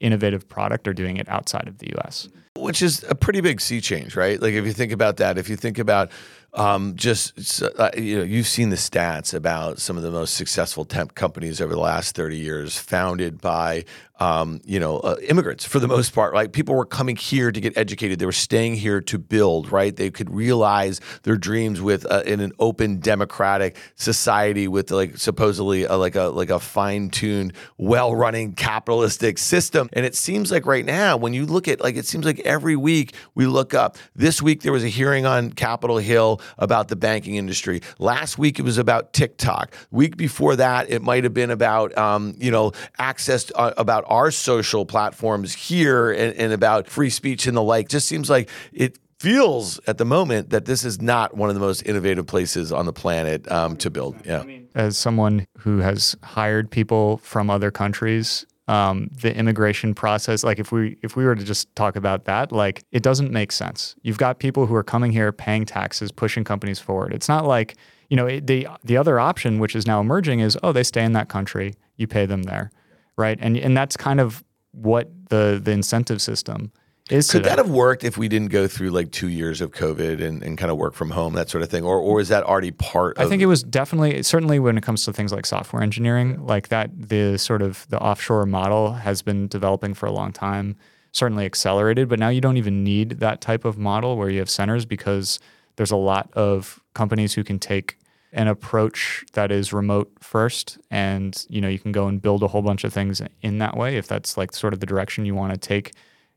innovative 0.00 0.48
product 0.48 0.86
are 0.86 0.92
doing 0.92 1.16
it 1.16 1.28
outside 1.28 1.66
of 1.68 1.78
the 1.78 1.88
U.S. 1.96 2.28
Which 2.56 2.82
is 2.82 3.04
a 3.08 3.14
pretty 3.14 3.40
big 3.40 3.60
sea 3.60 3.80
change, 3.80 4.16
right? 4.16 4.40
Like 4.40 4.54
if 4.54 4.64
you 4.66 4.72
think 4.72 4.92
about 4.92 5.16
that, 5.16 5.38
if 5.38 5.48
you 5.48 5.56
think 5.56 5.78
about 5.78 6.10
um, 6.54 6.94
just 6.96 7.62
uh, 7.62 7.90
you 7.96 8.18
know, 8.18 8.22
you've 8.22 8.46
seen 8.46 8.70
the 8.70 8.76
stats 8.76 9.34
about 9.34 9.80
some 9.80 9.96
of 9.96 10.02
the 10.02 10.10
most 10.10 10.34
successful 10.34 10.84
temp 10.84 11.14
companies 11.14 11.60
over 11.60 11.74
the 11.74 11.80
last 11.80 12.14
thirty 12.14 12.36
years, 12.36 12.78
founded 12.78 13.40
by 13.40 13.84
um, 14.20 14.60
you 14.64 14.78
know, 14.78 14.98
uh, 14.98 15.16
immigrants 15.28 15.64
for 15.64 15.80
the 15.80 15.88
most 15.88 16.14
part, 16.14 16.34
Like 16.34 16.52
People 16.52 16.76
were 16.76 16.86
coming 16.86 17.16
here 17.16 17.50
to 17.50 17.60
get 17.60 17.76
educated. 17.76 18.20
They 18.20 18.26
were 18.26 18.32
staying 18.32 18.76
here 18.76 19.00
to 19.00 19.18
build, 19.18 19.72
right? 19.72 19.94
They 19.94 20.10
could 20.10 20.30
realize 20.30 21.00
their 21.24 21.36
dreams 21.36 21.80
with 21.80 22.06
uh, 22.10 22.22
in 22.24 22.38
an 22.38 22.52
open, 22.60 23.00
democratic 23.00 23.76
society 23.96 24.68
with 24.68 24.92
like 24.92 25.18
supposedly 25.18 25.84
a, 25.84 25.96
like 25.96 26.14
a 26.14 26.24
like 26.24 26.50
a 26.50 26.60
fine 26.60 27.10
tuned, 27.10 27.54
well 27.76 28.14
running 28.14 28.52
capitalistic 28.52 29.36
system. 29.36 29.88
And 29.92 30.06
it 30.06 30.14
seems 30.14 30.52
like 30.52 30.64
right 30.64 30.84
now, 30.84 31.16
when 31.16 31.34
you 31.34 31.44
look 31.44 31.66
at 31.66 31.80
like, 31.80 31.96
it 31.96 32.06
seems 32.06 32.24
like 32.24 32.38
every 32.40 32.76
week 32.76 33.14
we 33.34 33.46
look 33.46 33.74
up. 33.74 33.96
This 34.14 34.40
week 34.40 34.62
there 34.62 34.72
was 34.72 34.84
a 34.84 34.88
hearing 34.88 35.26
on 35.26 35.50
Capitol 35.50 35.98
Hill 35.98 36.40
about 36.56 36.86
the 36.86 36.96
banking 36.96 37.34
industry. 37.34 37.80
Last 37.98 38.38
week 38.38 38.60
it 38.60 38.62
was 38.62 38.78
about 38.78 39.12
TikTok. 39.12 39.74
Week 39.90 40.16
before 40.16 40.54
that, 40.56 40.88
it 40.88 41.02
might 41.02 41.24
have 41.24 41.34
been 41.34 41.50
about 41.50 41.96
um, 41.98 42.34
you 42.38 42.52
know 42.52 42.70
access 42.98 43.44
to, 43.44 43.56
uh, 43.56 43.74
about 43.76 44.03
about 44.04 44.14
our 44.14 44.30
social 44.30 44.84
platforms 44.84 45.54
here 45.54 46.10
and, 46.10 46.34
and 46.36 46.52
about 46.52 46.88
free 46.88 47.10
speech 47.10 47.46
and 47.46 47.56
the 47.56 47.62
like. 47.62 47.88
Just 47.88 48.08
seems 48.08 48.30
like 48.30 48.48
it 48.72 48.98
feels 49.18 49.80
at 49.86 49.98
the 49.98 50.04
moment 50.04 50.50
that 50.50 50.66
this 50.66 50.84
is 50.84 51.00
not 51.00 51.36
one 51.36 51.48
of 51.48 51.54
the 51.54 51.60
most 51.60 51.82
innovative 51.82 52.26
places 52.26 52.72
on 52.72 52.86
the 52.86 52.92
planet 52.92 53.50
um, 53.50 53.76
to 53.76 53.90
build. 53.90 54.16
Yeah. 54.24 54.44
As 54.74 54.98
someone 54.98 55.46
who 55.58 55.78
has 55.78 56.16
hired 56.22 56.70
people 56.70 57.18
from 57.18 57.48
other 57.48 57.70
countries, 57.70 58.44
um, 58.66 59.10
the 59.12 59.34
immigration 59.36 59.94
process, 59.94 60.42
like 60.42 60.58
if 60.58 60.72
we 60.72 60.96
if 61.02 61.16
we 61.16 61.24
were 61.24 61.34
to 61.34 61.44
just 61.44 61.74
talk 61.76 61.96
about 61.96 62.24
that, 62.24 62.50
like 62.50 62.82
it 62.92 63.02
doesn't 63.02 63.30
make 63.30 63.52
sense. 63.52 63.94
You've 64.02 64.18
got 64.18 64.38
people 64.38 64.66
who 64.66 64.74
are 64.74 64.82
coming 64.82 65.12
here, 65.12 65.32
paying 65.32 65.66
taxes, 65.66 66.10
pushing 66.10 66.44
companies 66.44 66.78
forward. 66.78 67.12
It's 67.12 67.28
not 67.28 67.44
like 67.44 67.76
you 68.08 68.16
know 68.16 68.40
the 68.40 68.66
the 68.82 68.96
other 68.96 69.20
option, 69.20 69.58
which 69.58 69.76
is 69.76 69.86
now 69.86 70.00
emerging, 70.00 70.40
is 70.40 70.56
oh 70.62 70.72
they 70.72 70.82
stay 70.82 71.04
in 71.04 71.12
that 71.12 71.28
country, 71.28 71.74
you 71.96 72.06
pay 72.06 72.24
them 72.24 72.44
there 72.44 72.70
right? 73.16 73.38
And 73.40 73.56
and 73.56 73.76
that's 73.76 73.96
kind 73.96 74.20
of 74.20 74.44
what 74.72 75.10
the 75.28 75.60
the 75.62 75.70
incentive 75.70 76.20
system 76.20 76.72
is. 77.10 77.30
Could 77.30 77.38
today. 77.38 77.50
that 77.50 77.58
have 77.58 77.70
worked 77.70 78.04
if 78.04 78.16
we 78.16 78.28
didn't 78.28 78.48
go 78.48 78.66
through 78.66 78.90
like 78.90 79.10
two 79.10 79.28
years 79.28 79.60
of 79.60 79.72
COVID 79.72 80.22
and, 80.22 80.42
and 80.42 80.56
kind 80.58 80.70
of 80.70 80.78
work 80.78 80.94
from 80.94 81.10
home, 81.10 81.34
that 81.34 81.48
sort 81.48 81.62
of 81.62 81.70
thing, 81.70 81.84
or 81.84 81.98
or 81.98 82.20
is 82.20 82.28
that 82.28 82.44
already 82.44 82.70
part? 82.70 83.16
Of 83.16 83.22
it? 83.22 83.26
I 83.26 83.28
think 83.28 83.42
it 83.42 83.46
was 83.46 83.62
definitely 83.62 84.22
certainly 84.22 84.58
when 84.58 84.76
it 84.76 84.82
comes 84.82 85.04
to 85.04 85.12
things 85.12 85.32
like 85.32 85.46
software 85.46 85.82
engineering, 85.82 86.44
like 86.44 86.68
that 86.68 86.90
the 86.96 87.38
sort 87.38 87.62
of 87.62 87.86
the 87.88 87.98
offshore 87.98 88.46
model 88.46 88.92
has 88.92 89.22
been 89.22 89.48
developing 89.48 89.94
for 89.94 90.06
a 90.06 90.12
long 90.12 90.32
time. 90.32 90.76
Certainly 91.12 91.44
accelerated, 91.44 92.08
but 92.08 92.18
now 92.18 92.28
you 92.28 92.40
don't 92.40 92.56
even 92.56 92.82
need 92.82 93.20
that 93.20 93.40
type 93.40 93.64
of 93.64 93.78
model 93.78 94.16
where 94.16 94.28
you 94.28 94.40
have 94.40 94.50
centers 94.50 94.84
because 94.84 95.38
there's 95.76 95.92
a 95.92 95.96
lot 95.96 96.28
of 96.32 96.80
companies 96.94 97.34
who 97.34 97.44
can 97.44 97.60
take 97.60 97.98
an 98.34 98.48
approach 98.48 99.24
that 99.32 99.50
is 99.52 99.72
remote 99.72 100.12
first 100.20 100.76
and 100.90 101.46
you 101.48 101.60
know 101.60 101.68
you 101.68 101.78
can 101.78 101.92
go 101.92 102.08
and 102.08 102.20
build 102.20 102.42
a 102.42 102.48
whole 102.48 102.62
bunch 102.62 102.84
of 102.84 102.92
things 102.92 103.22
in 103.42 103.58
that 103.58 103.76
way 103.76 103.96
if 103.96 104.08
that's 104.08 104.36
like 104.36 104.52
sort 104.52 104.74
of 104.74 104.80
the 104.80 104.86
direction 104.86 105.24
you 105.24 105.34
want 105.34 105.52
to 105.52 105.58
take 105.58 105.92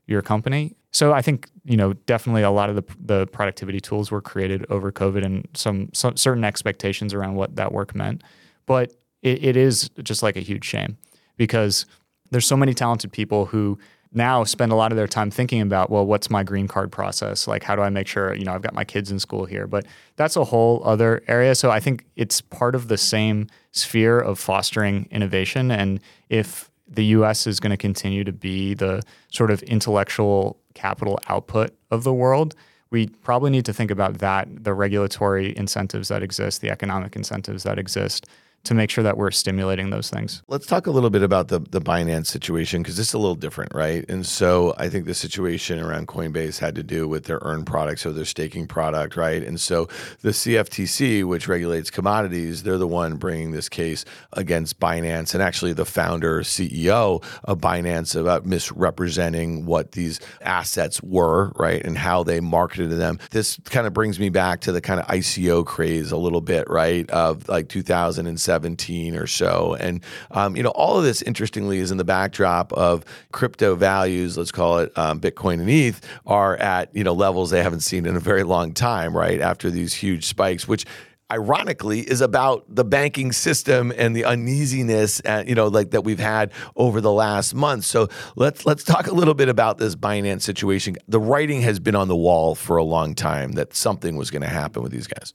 your 0.06 0.22
company. 0.22 0.74
So 0.92 1.12
i 1.12 1.20
think 1.20 1.48
you 1.64 1.76
know 1.76 1.92
definitely 1.92 2.42
a 2.42 2.50
lot 2.50 2.70
of 2.70 2.76
the, 2.76 2.84
the 2.98 3.26
productivity 3.26 3.80
tools 3.80 4.10
were 4.10 4.22
created 4.22 4.64
over 4.70 4.90
covid 4.90 5.24
and 5.24 5.46
some, 5.54 5.90
some 5.92 6.16
certain 6.16 6.44
expectations 6.44 7.12
around 7.12 7.34
what 7.34 7.56
that 7.56 7.72
work 7.72 7.94
meant. 7.94 8.22
But 8.64 8.92
it, 9.22 9.44
it 9.44 9.56
is 9.56 9.90
just 10.02 10.22
like 10.22 10.36
a 10.36 10.40
huge 10.40 10.64
shame 10.64 10.96
because 11.36 11.84
there's 12.30 12.46
so 12.46 12.56
many 12.56 12.74
talented 12.74 13.10
people 13.10 13.46
who 13.46 13.78
now 14.12 14.44
spend 14.44 14.72
a 14.72 14.74
lot 14.74 14.92
of 14.92 14.96
their 14.96 15.06
time 15.06 15.30
thinking 15.30 15.60
about 15.60 15.90
well 15.90 16.06
what's 16.06 16.30
my 16.30 16.42
green 16.42 16.68
card 16.68 16.90
process? 16.90 17.46
Like 17.46 17.62
how 17.62 17.76
do 17.76 17.82
i 17.82 17.88
make 17.88 18.06
sure 18.06 18.34
you 18.34 18.44
know 18.44 18.52
i've 18.52 18.62
got 18.62 18.74
my 18.74 18.84
kids 18.84 19.10
in 19.10 19.18
school 19.18 19.44
here? 19.44 19.66
But 19.66 19.86
that's 20.16 20.36
a 20.36 20.44
whole 20.44 20.82
other 20.84 21.22
area. 21.28 21.54
So 21.54 21.70
i 21.70 21.80
think 21.80 22.04
it's 22.16 22.40
part 22.40 22.74
of 22.74 22.88
the 22.88 22.98
same 22.98 23.48
sphere 23.72 24.18
of 24.18 24.38
fostering 24.38 25.08
innovation. 25.10 25.70
And 25.70 26.00
if 26.28 26.70
the 26.88 27.04
us 27.04 27.46
is 27.46 27.60
going 27.60 27.70
to 27.70 27.76
continue 27.76 28.24
to 28.24 28.32
be 28.32 28.74
the 28.74 29.02
sort 29.30 29.50
of 29.50 29.62
intellectual 29.64 30.58
capital 30.74 31.18
output 31.28 31.76
of 31.90 32.04
the 32.04 32.14
world 32.14 32.54
we 32.90 33.08
probably 33.08 33.50
need 33.50 33.64
to 33.66 33.72
think 33.72 33.90
about 33.90 34.18
that 34.18 34.48
the 34.64 34.72
regulatory 34.72 35.56
incentives 35.56 36.08
that 36.08 36.22
exist 36.22 36.60
the 36.60 36.70
economic 36.70 37.16
incentives 37.16 37.62
that 37.62 37.78
exist 37.78 38.26
to 38.64 38.74
make 38.74 38.90
sure 38.90 39.04
that 39.04 39.16
we're 39.16 39.30
stimulating 39.30 39.90
those 39.90 40.10
things. 40.10 40.42
Let's 40.48 40.66
talk 40.66 40.86
a 40.86 40.90
little 40.90 41.10
bit 41.10 41.22
about 41.22 41.48
the 41.48 41.60
the 41.60 41.80
Binance 41.80 42.26
situation 42.26 42.82
because 42.82 42.98
it's 42.98 43.12
a 43.12 43.18
little 43.18 43.34
different, 43.34 43.74
right? 43.74 44.04
And 44.08 44.26
so 44.26 44.74
I 44.76 44.88
think 44.88 45.06
the 45.06 45.14
situation 45.14 45.78
around 45.78 46.08
Coinbase 46.08 46.58
had 46.58 46.74
to 46.74 46.82
do 46.82 47.08
with 47.08 47.24
their 47.24 47.38
earn 47.42 47.64
product, 47.64 48.00
so 48.00 48.12
their 48.12 48.24
staking 48.24 48.66
product, 48.66 49.16
right? 49.16 49.42
And 49.42 49.60
so 49.60 49.88
the 50.22 50.30
CFTC, 50.30 51.24
which 51.24 51.48
regulates 51.48 51.90
commodities, 51.90 52.62
they're 52.62 52.78
the 52.78 52.86
one 52.86 53.16
bringing 53.16 53.52
this 53.52 53.68
case 53.68 54.04
against 54.32 54.78
Binance 54.80 55.34
and 55.34 55.42
actually 55.42 55.72
the 55.72 55.84
founder 55.84 56.40
CEO 56.40 57.22
of 57.44 57.58
Binance 57.58 58.18
about 58.18 58.46
misrepresenting 58.46 59.66
what 59.66 59.92
these 59.92 60.20
assets 60.42 61.02
were, 61.02 61.52
right, 61.56 61.84
and 61.84 61.96
how 61.96 62.22
they 62.22 62.40
marketed 62.40 62.90
them. 62.90 63.18
This 63.30 63.58
kind 63.64 63.86
of 63.86 63.92
brings 63.92 64.18
me 64.18 64.28
back 64.28 64.60
to 64.62 64.72
the 64.72 64.80
kind 64.80 65.00
of 65.00 65.06
ICO 65.06 65.64
craze 65.64 66.12
a 66.12 66.16
little 66.16 66.40
bit, 66.40 66.68
right, 66.68 67.08
of 67.10 67.48
like 67.48 67.68
2007 67.68 68.47
17 68.48 69.14
or 69.14 69.26
so. 69.26 69.76
And, 69.78 70.02
um, 70.30 70.56
you 70.56 70.62
know, 70.62 70.70
all 70.70 70.96
of 70.96 71.04
this, 71.04 71.20
interestingly, 71.20 71.80
is 71.80 71.90
in 71.90 71.98
the 71.98 72.04
backdrop 72.04 72.72
of 72.72 73.04
crypto 73.30 73.74
values, 73.74 74.38
let's 74.38 74.50
call 74.50 74.78
it 74.78 74.96
um, 74.96 75.20
Bitcoin 75.20 75.60
and 75.60 75.68
ETH, 75.68 76.00
are 76.24 76.56
at, 76.56 76.88
you 76.96 77.04
know, 77.04 77.12
levels 77.12 77.50
they 77.50 77.62
haven't 77.62 77.80
seen 77.80 78.06
in 78.06 78.16
a 78.16 78.20
very 78.20 78.42
long 78.42 78.72
time, 78.72 79.14
right? 79.14 79.38
After 79.38 79.70
these 79.70 79.92
huge 79.92 80.24
spikes, 80.24 80.66
which 80.66 80.86
ironically 81.30 82.00
is 82.00 82.20
about 82.20 82.64
the 82.74 82.84
banking 82.84 83.32
system 83.32 83.92
and 83.96 84.16
the 84.16 84.24
uneasiness 84.24 85.20
and, 85.20 85.46
uh, 85.46 85.48
you 85.48 85.54
know 85.54 85.68
like 85.68 85.90
that 85.90 86.02
we've 86.02 86.18
had 86.18 86.50
over 86.74 87.00
the 87.02 87.12
last 87.12 87.54
month 87.54 87.84
so 87.84 88.08
let's 88.36 88.64
let's 88.64 88.82
talk 88.82 89.08
a 89.08 89.12
little 89.12 89.34
bit 89.34 89.48
about 89.48 89.76
this 89.76 89.94
Binance 89.94 90.40
situation 90.40 90.96
the 91.06 91.20
writing 91.20 91.60
has 91.60 91.78
been 91.80 91.94
on 91.94 92.08
the 92.08 92.16
wall 92.16 92.54
for 92.54 92.78
a 92.78 92.82
long 92.82 93.14
time 93.14 93.52
that 93.52 93.74
something 93.74 94.16
was 94.16 94.30
going 94.30 94.40
to 94.40 94.48
happen 94.48 94.82
with 94.82 94.90
these 94.90 95.06
guys 95.06 95.34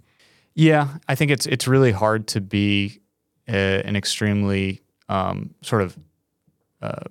yeah 0.55 0.97
I 1.07 1.13
think 1.13 1.29
it's 1.29 1.45
it's 1.45 1.67
really 1.67 1.91
hard 1.91 2.27
to 2.29 2.41
be 2.41 3.02
a, 3.47 3.81
an 3.83 3.95
extremely 3.95 4.81
um, 5.09 5.53
sort 5.61 5.81
of 5.81 5.97
uh, 6.81 7.03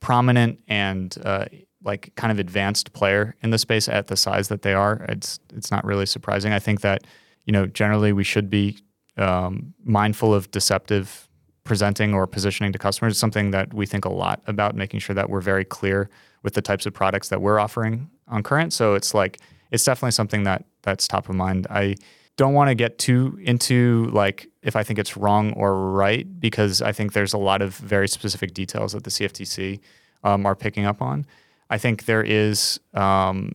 prominent 0.00 0.58
and 0.68 1.16
uh, 1.24 1.46
like 1.82 2.12
kind 2.16 2.30
of 2.30 2.38
advanced 2.38 2.92
player 2.92 3.34
in 3.42 3.50
the 3.50 3.58
space 3.58 3.88
at 3.88 4.08
the 4.08 4.16
size 4.16 4.48
that 4.48 4.62
they 4.62 4.74
are. 4.74 5.04
It's 5.08 5.38
it's 5.54 5.70
not 5.70 5.84
really 5.84 6.06
surprising. 6.06 6.52
I 6.52 6.58
think 6.58 6.80
that 6.82 7.04
you 7.44 7.52
know 7.52 7.66
generally 7.66 8.12
we 8.12 8.24
should 8.24 8.50
be 8.50 8.78
um, 9.16 9.74
mindful 9.84 10.34
of 10.34 10.50
deceptive 10.50 11.28
presenting 11.64 12.14
or 12.14 12.26
positioning 12.26 12.72
to 12.72 12.78
customers. 12.78 13.12
It's 13.12 13.20
something 13.20 13.50
that 13.52 13.72
we 13.72 13.86
think 13.86 14.04
a 14.04 14.12
lot 14.12 14.42
about, 14.46 14.74
making 14.74 15.00
sure 15.00 15.14
that 15.14 15.30
we're 15.30 15.40
very 15.40 15.64
clear 15.64 16.08
with 16.42 16.54
the 16.54 16.62
types 16.62 16.86
of 16.86 16.94
products 16.94 17.28
that 17.28 17.40
we're 17.40 17.58
offering 17.58 18.10
on 18.28 18.42
Current. 18.42 18.72
So 18.72 18.94
it's 18.94 19.14
like 19.14 19.38
it's 19.70 19.84
definitely 19.84 20.12
something 20.12 20.44
that 20.44 20.64
that's 20.82 21.06
top 21.06 21.28
of 21.28 21.34
mind. 21.34 21.66
I 21.70 21.96
don't 22.36 22.54
want 22.54 22.68
to 22.68 22.74
get 22.74 22.98
too 22.98 23.38
into 23.42 24.08
like 24.12 24.49
if 24.62 24.76
I 24.76 24.82
think 24.82 24.98
it's 24.98 25.16
wrong 25.16 25.52
or 25.54 25.90
right 25.90 26.40
because 26.40 26.82
I 26.82 26.92
think 26.92 27.12
there's 27.12 27.32
a 27.32 27.38
lot 27.38 27.62
of 27.62 27.76
very 27.76 28.08
specific 28.08 28.52
details 28.52 28.92
that 28.92 29.04
the 29.04 29.10
CFTC 29.10 29.80
um, 30.22 30.44
are 30.44 30.54
picking 30.54 30.84
up 30.84 31.00
on. 31.00 31.26
I 31.70 31.78
think 31.78 32.04
there 32.04 32.22
is 32.22 32.80
um, 32.94 33.52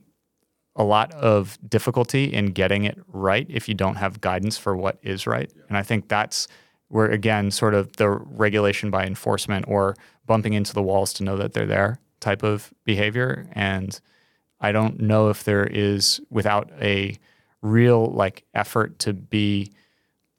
a 0.75 0.83
lot 0.83 1.13
of 1.13 1.57
difficulty 1.67 2.25
in 2.33 2.47
getting 2.47 2.85
it 2.85 2.97
right 3.07 3.45
if 3.49 3.67
you 3.67 3.75
don't 3.75 3.95
have 3.95 4.21
guidance 4.21 4.57
for 4.57 4.75
what 4.75 4.97
is 5.03 5.27
right, 5.27 5.51
and 5.67 5.77
I 5.77 5.83
think 5.83 6.07
that's 6.07 6.47
where 6.87 7.07
again 7.07 7.51
sort 7.51 7.73
of 7.73 7.95
the 7.97 8.09
regulation 8.09 8.89
by 8.89 9.05
enforcement 9.05 9.65
or 9.67 9.95
bumping 10.25 10.53
into 10.53 10.73
the 10.73 10.81
walls 10.81 11.13
to 11.13 11.23
know 11.23 11.37
that 11.37 11.53
they're 11.53 11.65
there 11.65 11.99
type 12.19 12.43
of 12.43 12.73
behavior. 12.83 13.47
And 13.53 13.99
I 14.59 14.71
don't 14.71 14.99
know 14.99 15.29
if 15.29 15.43
there 15.43 15.65
is 15.65 16.19
without 16.29 16.71
a 16.81 17.17
real 17.61 18.07
like 18.07 18.45
effort 18.53 18.99
to 18.99 19.13
be 19.13 19.71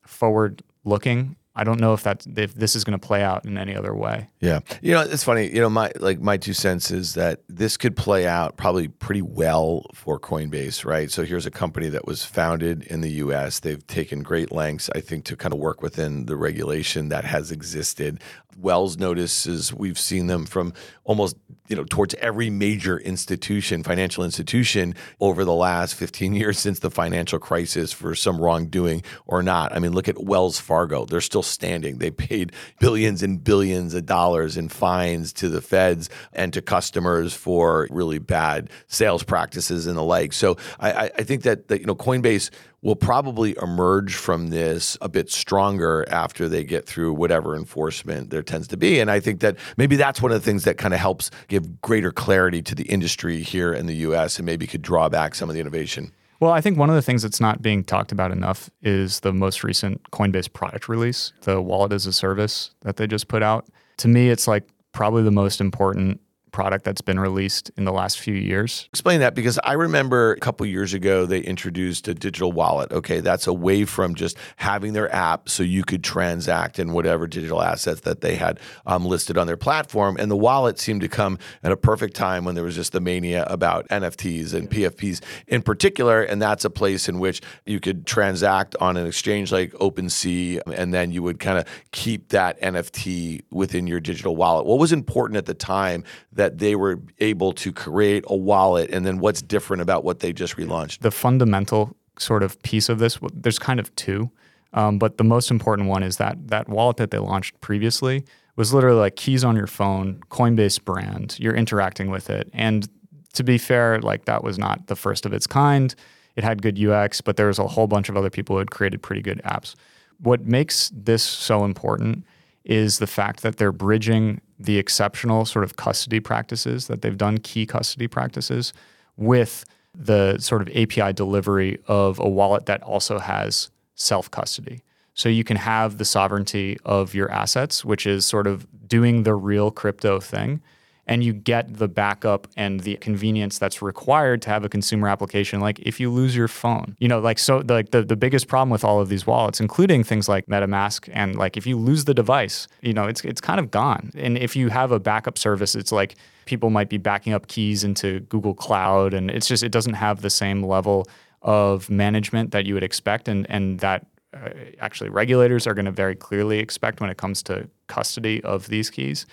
forward 0.07 0.63
looking 0.85 1.37
I 1.59 1.65
don't 1.65 1.81
know 1.81 1.95
if 1.95 2.03
that 2.03 2.25
if 2.37 2.55
this 2.55 2.77
is 2.77 2.85
going 2.85 2.99
to 2.99 3.05
play 3.05 3.23
out 3.23 3.47
in 3.47 3.57
any 3.57 3.75
other 3.75 3.95
way. 3.95 4.29
Yeah, 4.41 4.61
you 4.83 4.93
know, 4.93 5.01
it's 5.01 5.25
funny. 5.25 5.49
You 5.49 5.63
know, 5.63 5.71
my 5.71 5.91
like 5.97 6.21
my 6.21 6.37
two 6.37 6.53
cents 6.53 6.91
is 6.91 7.15
that 7.15 7.41
this 7.49 7.79
could 7.79 7.97
play 7.97 8.27
out 8.27 8.59
probably 8.59 8.89
pretty 8.89 9.23
well 9.23 9.87
for 9.95 10.21
Coinbase, 10.21 10.85
right? 10.85 11.11
So 11.11 11.25
here's 11.25 11.47
a 11.47 11.51
company 11.51 11.89
that 11.89 12.07
was 12.07 12.27
founded 12.27 12.83
in 12.83 13.01
the 13.01 13.11
U.S. 13.13 13.61
They've 13.61 13.85
taken 13.87 14.23
great 14.23 14.53
lengths, 14.53 14.91
I 14.95 15.01
think, 15.01 15.25
to 15.25 15.37
kind 15.37 15.55
of 15.55 15.59
work 15.59 15.81
within 15.81 16.27
the 16.27 16.37
regulation 16.37 17.09
that 17.09 17.25
has 17.25 17.51
existed. 17.51 18.21
Wells 18.59 18.97
notices 18.97 19.73
we've 19.73 19.99
seen 19.99 20.27
them 20.27 20.47
from 20.47 20.73
almost 21.05 21.37
you 21.69 21.77
know 21.77 21.85
towards 21.85 22.15
every 22.15 22.51
major 22.51 22.99
institution, 22.99 23.83
financial 23.83 24.25
institution, 24.25 24.95
over 25.21 25.45
the 25.45 25.55
last 25.55 25.95
15 25.95 26.35
years 26.35 26.59
since 26.59 26.79
the 26.79 26.91
financial 26.91 27.39
crisis 27.39 27.93
for 27.93 28.15
some 28.15 28.41
wrongdoing 28.41 29.03
or 29.27 29.43
not. 29.43 29.75
I 29.75 29.79
mean, 29.79 29.93
look 29.93 30.09
at 30.09 30.23
Wells 30.23 30.59
Fargo; 30.59 31.05
they're 31.05 31.21
still 31.21 31.43
standing. 31.43 31.99
They 31.99 32.11
paid 32.11 32.53
billions 32.81 33.23
and 33.23 33.43
billions 33.43 33.95
of 33.95 34.07
dollars 34.07 34.57
in 34.57 34.69
fines 34.69 35.33
to 35.35 35.49
the 35.49 35.61
feds 35.61 36.09
and 36.33 36.53
to 36.53 36.63
customers 36.63 37.35
for 37.35 37.87
really 37.91 38.19
bad 38.19 38.71
sales 38.87 39.23
practices 39.23 39.87
and 39.87 39.97
the 39.97 40.03
like. 40.03 40.33
So 40.33 40.57
I, 40.79 41.11
I 41.17 41.23
think 41.23 41.43
that, 41.43 41.69
that 41.69 41.81
you 41.81 41.87
know 41.87 41.95
Coinbase 41.95 42.51
will 42.87 42.95
probably 42.95 43.57
emerge 43.61 44.15
from 44.15 44.51
this 44.51 44.97
a 45.01 45.09
bit 45.09 45.29
stronger 45.29 46.07
after 46.09 46.49
they 46.49 46.63
get 46.63 46.87
through 46.87 47.13
whatever 47.13 47.57
enforcement 47.57 48.31
there 48.31 48.45
tends 48.45 48.69
to 48.69 48.77
be. 48.77 49.01
And 49.01 49.11
I 49.11 49.19
think 49.19 49.41
that 49.41 49.57
maybe 49.77 49.97
that's 49.97 50.23
one 50.23 50.31
of 50.31 50.41
the 50.41 50.45
things 50.45 50.63
that 50.63 50.79
kind 50.79 50.95
of 50.95 51.01
helps 51.01 51.33
give 51.49 51.83
greater 51.83 52.13
clarity 52.13 52.63
to 52.63 52.77
the 52.77 52.85
industry 52.85 53.43
here 53.43 53.75
in 53.75 53.87
the 53.87 53.95
US 53.97 54.39
and 54.39 54.47
maybe 54.47 54.69
could 54.69 54.83
draw 54.83 55.09
back 55.09 55.35
some 55.35 55.51
of 55.51 55.55
the 55.55 55.61
innovation. 55.61 56.13
Well, 56.39 56.53
I 56.53 56.61
think 56.61 56.79
one 56.79 56.89
of 56.89 56.95
the 56.95 57.03
things 57.03 57.23
that's 57.23 57.41
not 57.41 57.61
being 57.61 57.83
talked 57.83 58.13
about 58.13 58.31
enough 58.31 58.71
is 58.83 59.19
the 59.19 59.33
most 59.33 59.65
recent 59.65 60.09
Coinbase 60.13 60.53
product 60.53 60.89
release, 60.89 61.33
the 61.41 61.61
wallet 61.61 61.93
as 61.93 62.07
a 62.07 62.13
service 62.13 62.71
that 62.83 62.99
they 62.99 63.09
just 63.09 63.27
put 63.27 63.43
out. 63.43 63.67
To 63.97 64.07
me, 64.07 64.31
it's 64.31 64.47
like 64.47 64.63
probably 64.93 65.25
the 65.25 65.33
most 65.33 65.61
important 65.61 66.21
product 66.53 66.85
that's 66.85 67.01
been 67.01 67.21
released 67.21 67.71
in 67.77 67.85
the 67.85 67.93
last 67.93 68.19
few 68.19 68.35
years. 68.35 68.89
Explain 68.91 69.21
that 69.21 69.35
because 69.35 69.59
I 69.65 69.73
remember 69.73 70.33
a 70.33 70.41
couple 70.41 70.65
years 70.67 70.95
ago 70.95 71.27
they 71.27 71.41
introduced 71.41 72.09
a 72.09 72.15
digital 72.15 72.53
wallet. 72.53 72.91
Okay, 72.93 73.21
that's 73.21 73.47
away 73.47 73.85
from 73.85 74.15
just 74.15 74.37
having 74.57 74.93
their 74.93 75.15
app 75.15 75.49
so 75.49 75.63
you 75.63 75.85
could 75.85 76.03
transact 76.03 76.79
in 76.79 76.93
whatever 76.93 77.27
digital 77.27 77.63
assets 77.63 78.01
that 78.03 78.21
they 78.21 78.37
had 78.37 78.59
um, 78.87 79.05
listed 79.05 79.37
on 79.37 79.47
their 79.47 79.57
platform. 79.57 80.17
And 80.19 80.31
the 80.31 80.37
wallet 80.37 80.79
seemed 80.79 81.03
to 81.03 81.09
come 81.09 81.39
at 81.63 81.73
a 81.73 81.77
perfect 81.77 82.15
time 82.15 82.45
when 82.45 82.55
there 82.55 82.65
was 82.65 82.75
just 82.75 82.93
the 82.93 83.01
mania 83.01 83.45
about 83.45 83.87
NFTs 83.89 84.55
and 84.55 84.71
PFPs 84.71 85.23
in 85.47 85.63
particular. 85.63 86.23
And 86.23 86.41
that's 86.41 86.65
a 86.65 86.71
place 86.71 87.09
in 87.09 87.19
which 87.19 87.43
you 87.67 87.81
could 87.81 88.07
transact 88.07 88.77
on 88.81 88.97
an 88.97 89.07
exchange 89.07 89.53
like 89.53 89.73
OpenSea, 89.73 90.61
and 90.75 90.95
then 90.95 91.11
you 91.11 91.23
would 91.23 91.39
kind 91.39 91.59
of 91.59 91.67
keep 91.93 92.31
that 92.31 92.61
NFT 92.63 93.43
within 93.51 93.87
your 93.87 94.01
digital 94.01 94.37
wallet. 94.37 94.67
What 94.67 94.79
was 94.79 94.93
important 94.93 95.37
at 95.37 95.47
the 95.47 95.55
time 95.55 96.05
that 96.37 96.59
they 96.59 96.77
were 96.77 97.01
able 97.19 97.53
to 97.53 97.73
create 97.73 98.25
a 98.29 98.37
wallet 98.37 98.91
and 98.91 99.05
then 99.05 99.19
what's 99.19 99.43
different 99.43 99.83
about 99.83 100.05
what 100.05 100.21
they 100.21 100.33
just 100.33 100.57
relaunched? 100.57 101.01
The 101.01 101.11
fundamental 101.11 101.97
sort 102.19 102.43
of 102.43 102.61
piece 102.63 102.89
of 102.89 102.99
this, 102.99 103.19
there's 103.33 103.59
kind 103.59 103.81
of 103.81 103.95
two, 103.97 104.31
um, 104.73 104.99
but 104.99 105.19
the 105.19 105.25
most 105.25 105.51
important 105.51 105.89
one 105.89 106.03
is 106.03 106.19
that 106.19 106.49
that 106.49 106.69
wallet 106.69 106.99
that 106.99 107.11
they 107.11 107.19
launched 107.19 107.61
previously 107.61 108.25
was 108.57 108.73
literally 108.73 108.99
like 108.99 109.17
keys 109.17 109.45
on 109.45 109.57
your 109.57 109.67
phone, 109.67 110.21
Coinbase 110.31 110.83
brand. 110.83 111.37
You're 111.39 111.55
interacting 111.55 112.11
with 112.11 112.31
it, 112.31 112.49
and 112.53 112.89
to 113.35 113.45
be 113.45 113.59
fair, 113.59 114.01
like 114.01 114.25
that 114.25 114.43
was 114.43 114.59
not 114.59 114.87
the 114.87 114.97
first 114.97 115.27
of 115.27 115.33
its 115.33 115.47
kind. 115.47 115.95
It 116.37 116.45
had 116.45 116.63
good 116.63 116.79
UX, 116.79 117.21
but 117.21 117.37
there 117.37 117.47
was 117.47 117.59
a 117.59 117.67
whole 117.67 117.87
bunch 117.87 118.09
of 118.09 118.17
other 118.17 118.31
people 118.31 118.57
who 118.57 118.59
had 118.59 118.71
created 118.71 119.03
pretty 119.03 119.23
good 119.23 119.41
apps. 119.45 119.75
What 120.19 120.43
makes 120.43 120.91
this 120.95 121.23
so 121.23 121.65
important 121.65 122.25
is 122.65 122.99
the 122.99 123.07
fact 123.07 123.43
that 123.43 123.57
they're 123.57 123.73
bridging 123.73 124.41
the 124.59 124.79
exceptional 124.79 125.45
sort 125.45 125.65
of 125.65 125.77
custody 125.77 126.21
practices 126.21 126.87
that 126.87 127.03
they've 127.03 127.19
done, 127.19 127.39
key 127.39 127.67
custody 127.67 128.09
practices, 128.09 128.73
with 129.17 129.65
the 129.95 130.39
sort 130.39 130.63
of 130.63 130.69
API 130.77 131.13
delivery 131.13 131.79
of 131.87 132.19
a 132.19 132.29
wallet 132.29 132.67
that 132.67 132.83
also 132.83 133.19
has 133.19 133.71
self 133.95 134.31
custody. 134.31 134.83
So 135.15 135.29
you 135.29 135.45
can 135.45 135.57
have 135.57 135.97
the 135.97 136.05
sovereignty 136.05 136.77
of 136.85 137.15
your 137.15 137.31
assets, 137.31 137.85
which 137.85 138.07
is 138.07 138.27
sort 138.27 138.47
of 138.47 138.67
doing 138.87 139.23
the 139.23 139.35
real 139.35 139.71
crypto 139.71 140.21
thing 140.21 140.61
and 141.07 141.23
you 141.23 141.33
get 141.33 141.75
the 141.75 141.89
backup 141.89 142.49
and 142.57 142.81
the 142.81 142.97
convenience 142.97 143.59
that's 143.59 143.81
required 143.81 144.43
to 144.43 144.51
have 144.51 144.65
a 144.65 144.69
consumer 144.69 145.09
application 145.09 145.61
like 145.61 145.79
if 145.81 146.01
you 146.01 146.11
lose 146.11 146.37
your 146.37 146.49
phone. 146.49 146.97
You 146.99 147.09
know 147.09 147.21
like 147.21 147.39
so 147.39 147.63
like 147.69 147.91
the, 147.91 148.03
the 148.03 148.17
biggest 148.17 148.49
problem 148.49 148.71
with 148.71 148.85
all 148.85 149.01
of 149.01 149.09
these 149.09 149.27
wallets 149.27 149.61
including 149.61 150.05
things 150.05 150.29
like 150.29 150.47
metamask 150.47 151.09
and 151.13 151.37
like 151.37 151.57
if 151.57 151.67
you 151.67 151.79
lose 151.79 152.05
the 152.05 152.15
device 152.15 152.69
you 152.83 152.93
know 152.93 153.07
it's 153.07 153.25
it's 153.25 153.41
kind 153.41 153.61
of 153.61 153.71
gone. 153.71 154.11
And 154.15 154.37
if 154.37 154.57
you 154.57 154.69
have 154.69 154.93
a 154.93 155.01
backup 155.01 155.39
service 155.39 155.75
it's 155.75 155.93
like 155.93 156.17
people 156.45 156.71
might 156.71 156.89
be 156.89 156.99
backing 156.99 157.33
up 157.33 157.47
keys 157.49 157.85
into 157.85 158.21
google 158.21 158.55
cloud 158.55 159.15
and 159.15 159.31
it's 159.31 159.47
just 159.47 159.63
it 159.63 159.73
doesn't 159.73 159.95
have 159.95 160.23
the 160.23 160.31
same 160.31 160.63
level 160.63 161.07
of 161.43 161.89
management 161.91 162.51
that 162.51 162.67
you 162.67 162.75
would 162.75 162.85
expect 162.85 163.29
and 163.29 163.49
and 163.49 163.81
that 163.81 164.07
uh, 164.35 164.51
actually 164.81 165.09
regulators 165.09 165.67
are 165.67 165.75
going 165.75 165.85
to 165.85 165.93
very 165.93 166.15
clearly 166.15 166.59
expect 166.59 167.01
when 167.01 167.09
it 167.09 167.17
comes 167.17 167.43
to 167.43 167.69
custody 167.87 168.43
of 168.43 168.67
these 168.69 168.91
keys 168.91 169.25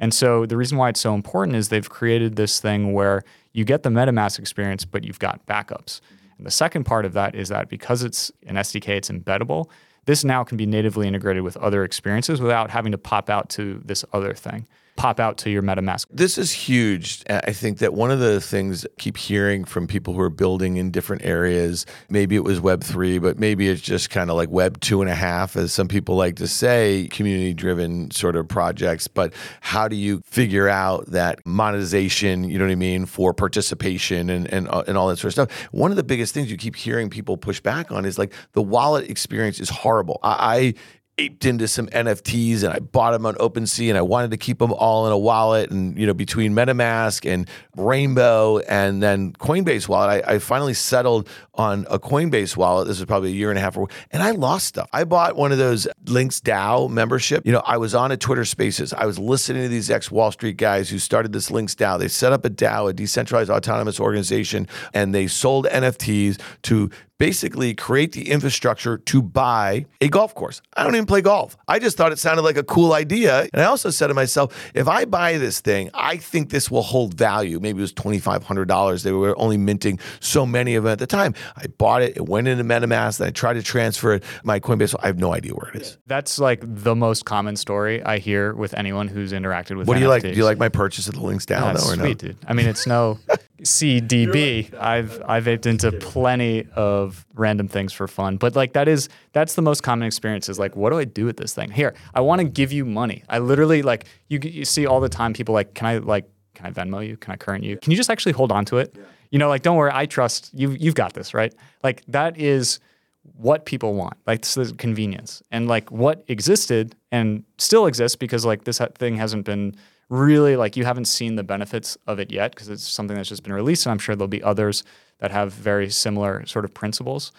and 0.00 0.12
so 0.12 0.46
the 0.46 0.56
reason 0.56 0.78
why 0.78 0.88
it's 0.88 1.00
so 1.00 1.14
important 1.14 1.56
is 1.56 1.68
they've 1.68 1.88
created 1.88 2.34
this 2.34 2.58
thing 2.58 2.92
where 2.92 3.22
you 3.52 3.64
get 3.64 3.82
the 3.82 3.90
MetaMask 3.90 4.38
experience, 4.38 4.84
but 4.84 5.04
you've 5.04 5.18
got 5.18 5.46
backups. 5.46 6.00
And 6.38 6.46
the 6.46 6.50
second 6.50 6.84
part 6.84 7.04
of 7.04 7.12
that 7.12 7.34
is 7.34 7.50
that 7.50 7.68
because 7.68 8.02
it's 8.02 8.32
an 8.46 8.56
SDK, 8.56 8.88
it's 8.88 9.10
embeddable. 9.10 9.66
This 10.06 10.24
now 10.24 10.42
can 10.42 10.56
be 10.56 10.64
natively 10.64 11.06
integrated 11.06 11.42
with 11.42 11.56
other 11.58 11.84
experiences 11.84 12.40
without 12.40 12.70
having 12.70 12.92
to 12.92 12.98
pop 12.98 13.28
out 13.28 13.50
to 13.50 13.82
this 13.84 14.04
other 14.12 14.32
thing 14.32 14.66
pop 14.96 15.20
out 15.20 15.38
to 15.38 15.50
your 15.50 15.62
MetaMask. 15.62 16.06
This 16.10 16.36
is 16.36 16.52
huge. 16.52 17.22
I 17.28 17.52
think 17.52 17.78
that 17.78 17.94
one 17.94 18.10
of 18.10 18.20
the 18.20 18.40
things 18.40 18.84
I 18.84 18.88
keep 18.98 19.16
hearing 19.16 19.64
from 19.64 19.86
people 19.86 20.14
who 20.14 20.20
are 20.20 20.30
building 20.30 20.76
in 20.76 20.90
different 20.90 21.24
areas, 21.24 21.86
maybe 22.08 22.36
it 22.36 22.44
was 22.44 22.60
Web 22.60 22.84
three, 22.84 23.18
but 23.18 23.38
maybe 23.38 23.68
it's 23.68 23.80
just 23.80 24.10
kind 24.10 24.30
of 24.30 24.36
like 24.36 24.50
Web 24.50 24.80
two 24.80 25.00
and 25.00 25.10
a 25.10 25.14
half, 25.14 25.56
as 25.56 25.72
some 25.72 25.88
people 25.88 26.16
like 26.16 26.36
to 26.36 26.46
say, 26.46 27.08
community 27.10 27.54
driven 27.54 28.10
sort 28.10 28.36
of 28.36 28.46
projects. 28.48 29.08
But 29.08 29.32
how 29.60 29.88
do 29.88 29.96
you 29.96 30.22
figure 30.26 30.68
out 30.68 31.06
that 31.06 31.38
monetization? 31.46 32.44
You 32.44 32.58
know 32.58 32.66
what 32.66 32.72
I 32.72 32.76
mean 32.76 33.06
for 33.06 33.32
participation 33.32 34.28
and 34.30 34.46
and 34.52 34.68
uh, 34.68 34.84
and 34.86 34.98
all 34.98 35.08
that 35.08 35.18
sort 35.18 35.36
of 35.36 35.48
stuff. 35.48 35.62
One 35.72 35.90
of 35.90 35.96
the 35.96 36.02
biggest 36.02 36.34
things 36.34 36.50
you 36.50 36.56
keep 36.56 36.76
hearing 36.76 37.08
people 37.08 37.36
push 37.36 37.60
back 37.60 37.90
on 37.90 38.04
is 38.04 38.18
like 38.18 38.32
the 38.52 38.62
wallet 38.62 39.08
experience 39.08 39.60
is 39.60 39.70
horrible. 39.70 40.18
I, 40.22 40.74
aped 41.20 41.44
into 41.44 41.68
some 41.68 41.86
NFTs 41.88 42.64
and 42.64 42.72
I 42.72 42.78
bought 42.78 43.12
them 43.12 43.26
on 43.26 43.34
OpenSea 43.34 43.90
and 43.90 43.98
I 43.98 44.02
wanted 44.02 44.30
to 44.30 44.38
keep 44.38 44.58
them 44.58 44.72
all 44.72 45.06
in 45.06 45.12
a 45.12 45.18
wallet. 45.18 45.70
And, 45.70 45.96
you 45.98 46.06
know, 46.06 46.14
between 46.14 46.54
MetaMask 46.54 47.30
and 47.30 47.48
Rainbow 47.76 48.58
and 48.60 49.02
then 49.02 49.32
Coinbase 49.34 49.86
wallet, 49.86 50.24
I, 50.26 50.34
I 50.34 50.38
finally 50.38 50.72
settled 50.72 51.28
on 51.54 51.86
a 51.90 51.98
Coinbase 51.98 52.56
wallet. 52.56 52.88
This 52.88 52.98
was 52.98 53.06
probably 53.06 53.30
a 53.30 53.34
year 53.34 53.50
and 53.50 53.58
a 53.58 53.60
half, 53.60 53.76
ago, 53.76 53.88
and 54.10 54.22
I 54.22 54.30
lost 54.30 54.66
stuff. 54.66 54.88
I 54.92 55.04
bought 55.04 55.36
one 55.36 55.52
of 55.52 55.58
those 55.58 55.86
Links 56.06 56.40
DAO 56.40 56.88
membership. 56.88 57.44
You 57.44 57.52
know, 57.52 57.62
I 57.66 57.76
was 57.76 57.94
on 57.94 58.10
a 58.10 58.16
Twitter 58.16 58.46
Spaces. 58.46 58.94
I 58.94 59.04
was 59.04 59.18
listening 59.18 59.62
to 59.62 59.68
these 59.68 59.90
ex 59.90 60.10
Wall 60.10 60.32
Street 60.32 60.56
guys 60.56 60.88
who 60.88 60.98
started 60.98 61.32
this 61.32 61.50
Links 61.50 61.74
DAO. 61.74 61.98
They 61.98 62.08
set 62.08 62.32
up 62.32 62.46
a 62.46 62.50
DAO, 62.50 62.88
a 62.88 62.92
decentralized 62.94 63.50
autonomous 63.50 64.00
organization, 64.00 64.66
and 64.94 65.14
they 65.14 65.26
sold 65.26 65.66
NFTs 65.66 66.40
to 66.62 66.90
basically 67.20 67.74
create 67.74 68.12
the 68.12 68.30
infrastructure 68.30 68.96
to 68.96 69.20
buy 69.20 69.84
a 70.00 70.08
golf 70.08 70.34
course. 70.34 70.62
I 70.74 70.84
don't 70.84 70.94
even 70.94 71.04
play 71.04 71.20
golf. 71.20 71.54
I 71.68 71.78
just 71.78 71.98
thought 71.98 72.12
it 72.12 72.18
sounded 72.18 72.40
like 72.40 72.56
a 72.56 72.62
cool 72.62 72.94
idea. 72.94 73.46
And 73.52 73.60
I 73.60 73.66
also 73.66 73.90
said 73.90 74.06
to 74.06 74.14
myself, 74.14 74.70
if 74.74 74.88
I 74.88 75.04
buy 75.04 75.36
this 75.36 75.60
thing, 75.60 75.90
I 75.92 76.16
think 76.16 76.48
this 76.48 76.70
will 76.70 76.80
hold 76.80 77.12
value. 77.12 77.60
Maybe 77.60 77.78
it 77.78 77.82
was 77.82 77.92
$2,500. 77.92 79.02
They 79.02 79.12
were 79.12 79.38
only 79.38 79.58
minting 79.58 80.00
so 80.20 80.46
many 80.46 80.76
of 80.76 80.84
them 80.84 80.92
at 80.92 80.98
the 80.98 81.06
time. 81.06 81.34
I 81.56 81.66
bought 81.66 82.00
it, 82.00 82.16
it 82.16 82.26
went 82.26 82.48
into 82.48 82.64
MetaMask, 82.64 83.20
and 83.20 83.28
I 83.28 83.30
tried 83.32 83.54
to 83.54 83.62
transfer 83.62 84.14
it 84.14 84.24
my 84.42 84.58
Coinbase. 84.58 84.94
I 85.02 85.06
have 85.06 85.18
no 85.18 85.34
idea 85.34 85.52
where 85.52 85.70
it 85.74 85.82
is. 85.82 85.98
That's 86.06 86.38
like 86.38 86.60
the 86.62 86.94
most 86.94 87.26
common 87.26 87.56
story 87.56 88.02
I 88.02 88.16
hear 88.16 88.54
with 88.54 88.72
anyone 88.72 89.08
who's 89.08 89.32
interacted 89.32 89.76
with 89.76 89.88
What 89.88 89.94
do 89.94 90.00
you 90.00 90.08
like? 90.08 90.22
Do 90.22 90.30
you 90.30 90.44
like 90.46 90.56
my 90.56 90.70
purchase 90.70 91.06
of 91.06 91.16
the 91.16 91.20
links 91.20 91.44
DAO 91.44 91.74
though, 91.74 91.92
or 91.92 91.96
sweet, 91.96 92.22
no? 92.22 92.28
dude. 92.28 92.38
I 92.46 92.54
mean, 92.54 92.66
it's 92.66 92.86
no 92.86 93.18
CDB. 93.62 94.74
I've 94.74 95.22
I've 95.26 95.48
aped 95.48 95.66
into 95.66 95.92
plenty 95.92 96.66
of 96.74 97.26
random 97.34 97.68
things 97.68 97.92
for 97.92 98.08
fun, 98.08 98.36
but 98.36 98.56
like 98.56 98.72
that 98.72 98.88
is 98.88 99.08
that's 99.32 99.54
the 99.54 99.62
most 99.62 99.82
common 99.82 100.06
experience. 100.06 100.48
Is 100.48 100.58
like, 100.58 100.76
what 100.76 100.90
do 100.90 100.98
I 100.98 101.04
do 101.04 101.24
with 101.26 101.36
this 101.36 101.54
thing? 101.54 101.70
Here, 101.70 101.94
I 102.14 102.20
want 102.20 102.40
to 102.40 102.44
give 102.48 102.72
you 102.72 102.84
money. 102.84 103.24
I 103.28 103.38
literally 103.38 103.82
like 103.82 104.06
you. 104.28 104.38
You 104.42 104.64
see 104.64 104.86
all 104.86 105.00
the 105.00 105.08
time 105.08 105.32
people 105.32 105.54
like, 105.54 105.74
can 105.74 105.86
I 105.86 105.98
like 105.98 106.28
can 106.54 106.66
I 106.66 106.70
Venmo 106.70 107.06
you? 107.06 107.16
Can 107.16 107.32
I 107.32 107.36
current 107.36 107.64
you? 107.64 107.76
Can 107.78 107.90
you 107.90 107.96
just 107.96 108.10
actually 108.10 108.32
hold 108.32 108.52
on 108.52 108.64
to 108.66 108.78
it? 108.78 108.94
Yeah. 108.96 109.04
You 109.30 109.38
know, 109.38 109.48
like 109.48 109.62
don't 109.62 109.76
worry, 109.76 109.92
I 109.92 110.06
trust 110.06 110.50
you. 110.52 110.72
You've 110.72 110.94
got 110.94 111.14
this, 111.14 111.34
right? 111.34 111.54
Like 111.82 112.02
that 112.08 112.36
is 112.38 112.80
what 113.22 113.64
people 113.64 113.94
want. 113.94 114.16
Like 114.26 114.42
this 114.42 114.56
is 114.56 114.72
convenience 114.72 115.42
and 115.50 115.68
like 115.68 115.90
what 115.90 116.24
existed 116.28 116.96
and 117.12 117.44
still 117.58 117.86
exists 117.86 118.16
because 118.16 118.44
like 118.44 118.64
this 118.64 118.80
thing 118.96 119.16
hasn't 119.16 119.44
been 119.44 119.74
really 120.10 120.56
like 120.56 120.76
you 120.76 120.84
haven't 120.84 121.06
seen 121.06 121.36
the 121.36 121.42
benefits 121.42 121.96
of 122.06 122.18
it 122.20 122.30
yet 122.30 122.52
because 122.52 122.68
it's 122.68 122.82
something 122.82 123.16
that's 123.16 123.28
just 123.28 123.42
been 123.42 123.52
released 123.52 123.86
and 123.86 123.92
i'm 123.92 123.98
sure 123.98 124.14
there'll 124.14 124.28
be 124.28 124.42
others 124.42 124.84
that 125.20 125.30
have 125.30 125.52
very 125.52 125.88
similar 125.88 126.44
sort 126.46 126.64
of 126.64 126.74
principles 126.74 127.32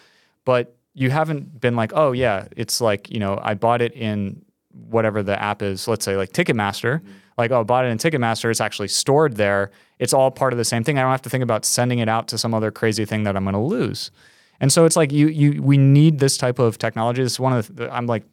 but 0.44 0.74
you 0.94 1.10
haven't 1.10 1.60
been 1.60 1.76
like, 1.76 1.92
oh 1.94 2.12
yeah, 2.12 2.46
it's 2.56 2.80
like 2.80 3.10
you 3.10 3.18
know 3.18 3.38
I 3.42 3.54
bought 3.54 3.82
it 3.82 3.92
in 3.94 4.44
whatever 4.70 5.22
the 5.22 5.40
app 5.40 5.62
is. 5.62 5.88
Let's 5.88 6.04
say 6.04 6.16
like 6.16 6.32
Ticketmaster. 6.32 6.98
Mm-hmm. 6.98 7.12
Like 7.38 7.50
oh, 7.50 7.60
I 7.60 7.62
bought 7.62 7.86
it 7.86 7.88
in 7.88 7.98
Ticketmaster. 7.98 8.50
It's 8.50 8.60
actually 8.60 8.88
stored 8.88 9.36
there. 9.36 9.70
It's 9.98 10.12
all 10.12 10.30
part 10.30 10.52
of 10.52 10.58
the 10.58 10.64
same 10.64 10.84
thing. 10.84 10.98
I 10.98 11.02
don't 11.02 11.10
have 11.10 11.22
to 11.22 11.30
think 11.30 11.42
about 11.42 11.64
sending 11.64 11.98
it 11.98 12.08
out 12.08 12.28
to 12.28 12.38
some 12.38 12.52
other 12.52 12.70
crazy 12.70 13.04
thing 13.04 13.24
that 13.24 13.36
I'm 13.36 13.44
going 13.44 13.54
to 13.54 13.60
lose. 13.60 14.10
And 14.60 14.72
so 14.72 14.84
it's 14.84 14.96
like 14.96 15.12
you 15.12 15.28
you 15.28 15.62
we 15.62 15.78
need 15.78 16.18
this 16.18 16.36
type 16.36 16.58
of 16.58 16.78
technology. 16.78 17.22
This 17.22 17.32
is 17.32 17.40
one 17.40 17.54
of 17.54 17.74
the 17.74 17.92
I'm 17.92 18.06
like 18.06 18.24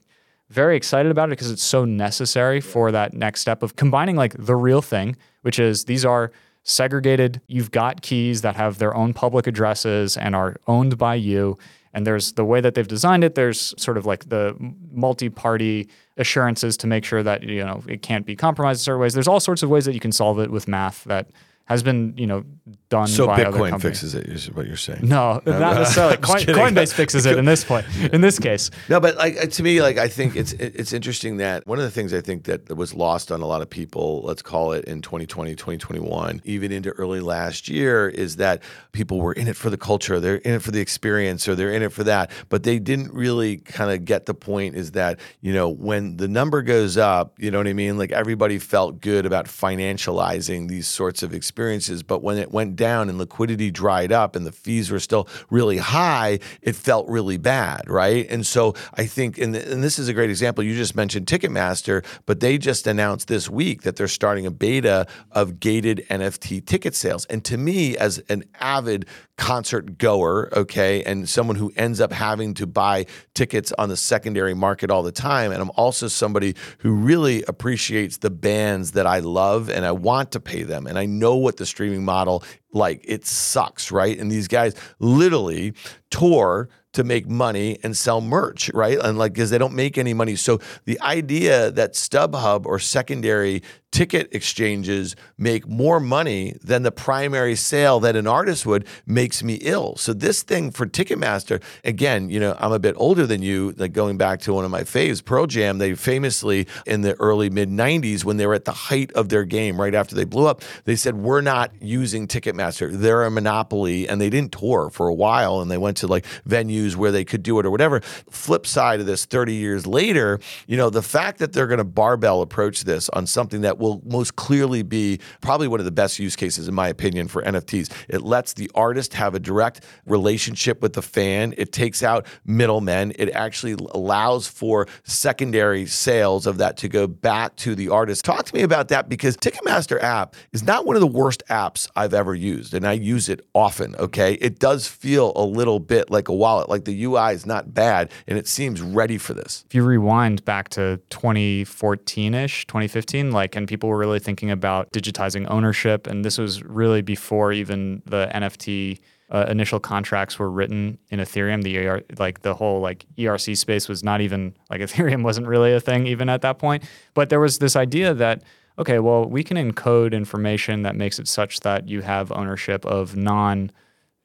very 0.49 0.75
excited 0.75 1.11
about 1.11 1.29
it 1.29 1.31
because 1.31 1.51
it's 1.51 1.63
so 1.63 1.85
necessary 1.85 2.59
for 2.59 2.91
that 2.91 3.13
next 3.13 3.41
step 3.41 3.61
of 3.63 3.75
combining 3.75 4.15
like 4.15 4.35
the 4.37 4.55
real 4.55 4.81
thing, 4.81 5.15
which 5.41 5.59
is 5.59 5.85
these 5.85 6.05
are 6.05 6.31
segregated. 6.63 7.41
You've 7.47 7.71
got 7.71 8.01
keys 8.01 8.41
that 8.41 8.55
have 8.55 8.79
their 8.79 8.95
own 8.95 9.13
public 9.13 9.47
addresses 9.47 10.17
and 10.17 10.35
are 10.35 10.55
owned 10.67 10.97
by 10.97 11.15
you. 11.15 11.57
And 11.93 12.05
there's 12.05 12.33
the 12.33 12.45
way 12.45 12.61
that 12.61 12.75
they've 12.75 12.87
designed 12.87 13.23
it. 13.23 13.35
There's 13.35 13.73
sort 13.81 13.97
of 13.97 14.05
like 14.05 14.29
the 14.29 14.55
multi-party 14.91 15.89
assurances 16.17 16.77
to 16.77 16.87
make 16.87 17.03
sure 17.03 17.23
that 17.23 17.43
you 17.43 17.63
know 17.63 17.83
it 17.87 18.01
can't 18.01 18.25
be 18.25 18.35
compromised 18.35 18.81
in 18.81 18.83
certain 18.83 19.01
ways. 19.01 19.13
There's 19.13 19.27
all 19.27 19.39
sorts 19.39 19.63
of 19.63 19.69
ways 19.69 19.85
that 19.85 19.93
you 19.93 19.99
can 19.99 20.11
solve 20.11 20.39
it 20.39 20.51
with 20.51 20.67
math 20.67 21.03
that 21.05 21.29
has 21.69 21.83
been 21.83 22.15
you 22.17 22.25
know 22.27 22.43
done. 22.89 23.07
So 23.07 23.27
Bitcoin 23.27 23.79
fixes 23.81 24.15
it, 24.15 24.25
is 24.27 24.51
what 24.51 24.67
you're 24.67 24.75
saying? 24.75 25.07
No, 25.07 25.41
no 25.45 25.59
not 25.59 25.75
necessarily. 25.79 26.17
Coin, 26.17 26.39
Coinbase 26.41 26.93
fixes 26.93 27.25
it 27.25 27.37
in 27.37 27.45
this 27.45 27.63
point. 27.63 27.85
In 28.13 28.21
this 28.21 28.39
case, 28.39 28.71
no, 28.87 28.99
but 28.99 29.17
like 29.17 29.37
uh, 29.37 29.45
to 29.45 29.63
me, 29.63 29.81
like 29.81 29.97
I 29.97 30.07
think 30.07 30.35
it's 30.35 30.53
it's 30.53 30.93
interesting 30.93 31.37
that 31.37 31.65
one 31.67 31.77
of 31.77 31.83
the 31.83 31.91
things 31.91 32.13
I 32.13 32.21
think 32.21 32.45
that 32.45 32.75
was 32.75 32.93
lost 32.93 33.31
on 33.31 33.41
a 33.41 33.45
lot 33.45 33.61
of 33.61 33.69
people, 33.69 34.21
let's 34.23 34.41
call 34.41 34.71
it 34.71 34.85
in 34.85 35.01
2020, 35.01 35.53
2021, 35.55 36.41
even 36.43 36.71
into 36.71 36.89
early 36.91 37.19
last 37.19 37.69
year, 37.69 38.09
is 38.09 38.37
that 38.37 38.63
people 38.93 39.19
were 39.19 39.33
in 39.33 39.47
it 39.47 39.55
for 39.55 39.69
the 39.69 39.77
culture, 39.77 40.19
they're 40.19 40.37
in 40.37 40.55
it 40.55 40.61
for 40.61 40.71
the 40.71 40.79
experience, 40.79 41.47
or 41.47 41.55
they're 41.55 41.73
in 41.73 41.83
it 41.83 41.91
for 41.91 42.03
that, 42.03 42.31
but 42.49 42.63
they 42.63 42.79
didn't 42.79 43.13
really 43.13 43.57
kind 43.57 43.91
of 43.91 44.05
get 44.05 44.25
the 44.25 44.33
point. 44.33 44.75
Is 44.75 44.91
that 44.91 45.19
you 45.41 45.53
know 45.53 45.69
when 45.69 46.17
the 46.17 46.27
number 46.27 46.63
goes 46.63 46.97
up, 46.97 47.35
you 47.37 47.51
know 47.51 47.59
what 47.59 47.67
I 47.67 47.73
mean? 47.73 47.97
Like 47.97 48.11
everybody 48.11 48.57
felt 48.57 49.01
good 49.01 49.25
about 49.25 49.45
financializing 49.45 50.67
these 50.67 50.87
sorts 50.87 51.21
of 51.21 51.33
experiences, 51.33 51.58
but 52.03 52.23
when 52.23 52.37
it 52.37 52.51
went 52.51 52.75
down 52.75 53.09
and 53.09 53.17
liquidity 53.17 53.71
dried 53.71 54.11
up 54.11 54.35
and 54.35 54.45
the 54.45 54.51
fees 54.51 54.89
were 54.89 54.99
still 54.99 55.27
really 55.49 55.77
high, 55.77 56.39
it 56.61 56.75
felt 56.75 57.07
really 57.09 57.37
bad, 57.37 57.89
right? 57.89 58.25
And 58.29 58.45
so 58.45 58.75
I 58.93 59.05
think, 59.05 59.37
and, 59.37 59.55
and 59.55 59.83
this 59.83 59.99
is 59.99 60.07
a 60.07 60.13
great 60.13 60.29
example. 60.29 60.63
You 60.63 60.75
just 60.75 60.95
mentioned 60.95 61.27
Ticketmaster, 61.27 62.05
but 62.25 62.39
they 62.39 62.57
just 62.57 62.87
announced 62.87 63.27
this 63.27 63.49
week 63.49 63.81
that 63.81 63.95
they're 63.95 64.07
starting 64.07 64.45
a 64.45 64.51
beta 64.51 65.07
of 65.31 65.59
gated 65.59 66.05
NFT 66.09 66.65
ticket 66.65 66.95
sales. 66.95 67.25
And 67.25 67.43
to 67.45 67.57
me, 67.57 67.97
as 67.97 68.19
an 68.29 68.45
avid 68.59 69.05
concert 69.39 69.97
goer, 69.97 70.49
okay, 70.53 71.01
and 71.03 71.27
someone 71.27 71.55
who 71.55 71.71
ends 71.77 72.01
up 72.01 72.11
having 72.11 72.53
to 72.55 72.67
buy 72.67 73.05
tickets 73.33 73.71
on 73.77 73.87
the 73.87 73.95
secondary 73.95 74.53
market 74.53 74.91
all 74.91 75.01
the 75.01 75.13
time. 75.13 75.53
And 75.53 75.61
I'm 75.61 75.71
also 75.75 76.09
somebody 76.09 76.55
who 76.79 76.91
really 76.91 77.43
appreciates 77.43 78.17
the 78.17 78.29
bands 78.29 78.91
that 78.91 79.07
I 79.07 79.19
love 79.19 79.69
and 79.69 79.85
I 79.85 79.93
want 79.93 80.33
to 80.33 80.41
pay 80.41 80.63
them. 80.63 80.85
And 80.85 80.99
I 80.99 81.05
know 81.05 81.37
what 81.37 81.55
the 81.55 81.65
streaming 81.65 82.03
model 82.03 82.43
like 82.73 83.01
it 83.05 83.25
sucks, 83.25 83.93
right? 83.93 84.19
And 84.19 84.29
these 84.29 84.49
guys 84.49 84.75
literally 84.99 85.73
tour 86.11 86.67
to 86.91 87.03
make 87.03 87.27
money 87.29 87.77
and 87.83 87.95
sell 87.95 88.19
merch, 88.19 88.69
right? 88.73 88.97
And 88.99 89.17
like, 89.17 89.33
because 89.33 89.51
they 89.51 89.57
don't 89.57 89.75
make 89.75 89.97
any 89.97 90.13
money. 90.13 90.35
So 90.35 90.59
the 90.85 90.99
idea 91.01 91.71
that 91.71 91.93
StubHub 91.93 92.65
or 92.65 92.79
secondary 92.79 93.63
ticket 93.91 94.29
exchanges 94.33 95.15
make 95.37 95.67
more 95.67 95.99
money 95.99 96.55
than 96.63 96.83
the 96.83 96.91
primary 96.91 97.55
sale 97.55 97.99
that 97.99 98.15
an 98.15 98.27
artist 98.27 98.65
would 98.65 98.85
makes 99.05 99.43
me 99.43 99.55
ill. 99.55 99.95
So 99.95 100.13
this 100.13 100.43
thing 100.43 100.71
for 100.71 100.85
Ticketmaster, 100.85 101.61
again, 101.83 102.29
you 102.29 102.39
know, 102.39 102.55
I'm 102.59 102.71
a 102.71 102.79
bit 102.79 102.95
older 102.97 103.25
than 103.25 103.41
you, 103.41 103.73
like 103.77 103.93
going 103.93 104.17
back 104.17 104.41
to 104.41 104.53
one 104.53 104.63
of 104.63 104.71
my 104.71 104.83
faves, 104.83 105.23
Pearl 105.23 105.47
Jam, 105.47 105.79
they 105.79 105.95
famously 105.95 106.67
in 106.85 107.01
the 107.01 107.19
early 107.19 107.49
mid 107.49 107.69
90s 107.69 108.23
when 108.23 108.37
they 108.37 108.45
were 108.45 108.53
at 108.53 108.65
the 108.65 108.71
height 108.71 109.11
of 109.13 109.29
their 109.29 109.43
game 109.43 109.81
right 109.81 109.95
after 109.95 110.15
they 110.15 110.25
blew 110.25 110.45
up, 110.45 110.61
they 110.85 110.95
said 110.95 111.15
we're 111.15 111.41
not 111.41 111.71
using 111.81 112.27
Ticketmaster. 112.27 112.91
They're 112.91 113.23
a 113.23 113.31
monopoly 113.31 114.07
and 114.07 114.21
they 114.21 114.29
didn't 114.29 114.51
tour 114.51 114.89
for 114.91 115.07
a 115.07 115.13
while 115.13 115.61
and 115.61 115.71
they 115.71 115.77
went 115.77 115.97
to 115.97 116.07
like 116.07 116.25
venues 116.47 116.95
where 116.95 117.11
they 117.11 117.25
could 117.25 117.41
do 117.41 117.59
it 117.59 117.65
or 117.65 117.71
whatever. 117.71 118.01
Flip 118.29 118.67
side 118.67 118.99
of 118.99 119.07
this 119.07 119.25
30 119.25 119.53
years 119.55 119.87
later, 119.87 120.39
you 120.67 120.77
know, 120.77 120.89
the 120.89 121.01
fact 121.01 121.39
that 121.39 121.53
they're 121.53 121.67
going 121.67 121.79
to 121.79 121.83
barbell 121.83 122.41
approach 122.41 122.83
this 122.83 123.09
on 123.09 123.25
something 123.25 123.61
that 123.61 123.78
will 123.79 124.01
most 124.05 124.35
clearly 124.35 124.83
be 124.83 125.19
probably 125.41 125.67
one 125.67 125.79
of 125.79 125.85
the 125.85 125.91
best 125.91 126.19
use 126.19 126.35
cases, 126.35 126.67
in 126.67 126.75
my 126.75 126.87
opinion, 126.87 127.27
for 127.27 127.41
NFTs. 127.41 127.91
It 128.07 128.21
lets 128.21 128.53
the 128.53 128.69
artist 128.75 129.13
have 129.13 129.33
a 129.33 129.39
direct 129.39 129.85
relationship 130.05 130.81
with 130.81 130.93
the 130.93 131.01
fan. 131.01 131.53
It 131.57 131.71
takes 131.71 132.03
out 132.03 132.25
middlemen. 132.45 133.13
It 133.17 133.29
actually 133.31 133.73
allows 133.91 134.47
for 134.47 134.87
secondary 135.03 135.85
sales 135.85 136.45
of 136.45 136.57
that 136.57 136.77
to 136.77 136.89
go 136.89 137.07
back 137.07 137.55
to 137.57 137.75
the 137.75 137.89
artist. 137.89 138.25
Talk 138.25 138.45
to 138.45 138.55
me 138.55 138.61
about 138.61 138.89
that 138.89 139.09
because 139.09 139.37
Ticketmaster 139.37 140.01
app 140.01 140.35
is 140.51 140.63
not 140.63 140.85
one 140.85 140.95
of 140.95 141.01
the 141.01 141.07
worst 141.07 141.43
apps 141.49 141.89
I've 141.95 142.13
ever 142.13 142.35
used, 142.35 142.73
and 142.73 142.85
I 142.85 142.93
use 142.93 143.29
it 143.29 143.45
often. 143.53 143.95
Okay, 143.95 144.33
it 144.35 144.59
does 144.59 144.87
feel 144.87 145.31
a 145.35 145.45
little 145.45 145.79
bit 145.79 146.09
like 146.09 146.27
a 146.27 146.33
wallet. 146.33 146.69
Like 146.69 146.85
the 146.85 147.03
UI 147.03 147.33
is 147.33 147.45
not 147.45 147.73
bad, 147.73 148.11
and 148.27 148.37
it 148.37 148.47
seems 148.47 148.81
ready 148.81 149.17
for 149.17 149.33
this. 149.33 149.63
If 149.67 149.75
you 149.75 149.83
rewind 149.83 150.43
back 150.45 150.69
to 150.69 150.99
2014 151.09 152.33
ish, 152.33 152.67
2015, 152.67 153.31
like, 153.31 153.55
and 153.55 153.67
people 153.69 153.87
were 153.87 153.97
really 153.97 154.19
thinking 154.19 154.51
about 154.51 154.91
digitizing 154.91 155.45
ownership. 155.49 156.07
And 156.07 156.25
this 156.25 156.37
was 156.37 156.63
really 156.63 157.01
before 157.01 157.53
even 157.53 158.01
the 158.05 158.29
NFT 158.33 158.99
uh, 159.29 159.45
initial 159.47 159.79
contracts 159.79 160.39
were 160.39 160.49
written 160.49 160.97
in 161.09 161.19
Ethereum. 161.19 161.61
The 161.61 161.77
ER, 161.77 162.01
like 162.17 162.41
the 162.41 162.55
whole 162.55 162.81
like 162.81 163.05
ERC 163.17 163.55
space 163.55 163.87
was 163.87 164.03
not 164.03 164.21
even 164.21 164.55
like 164.71 164.81
Ethereum 164.87 165.23
wasn't 165.23 165.47
really 165.47 165.71
a 165.71 165.79
thing 165.79 166.07
even 166.07 166.27
at 166.27 166.41
that 166.41 166.57
point. 166.57 166.83
But 167.13 167.29
there 167.29 167.39
was 167.39 167.59
this 167.59 167.75
idea 167.75 168.13
that 168.15 168.43
okay, 168.79 168.99
well 168.99 169.25
we 169.25 169.43
can 169.43 169.55
encode 169.55 170.13
information 170.13 170.81
that 170.81 170.95
makes 170.95 171.19
it 171.19 171.27
such 171.27 171.59
that 171.59 171.87
you 171.87 172.01
have 172.01 172.31
ownership 172.31 172.83
of 172.85 173.15
non 173.15 173.71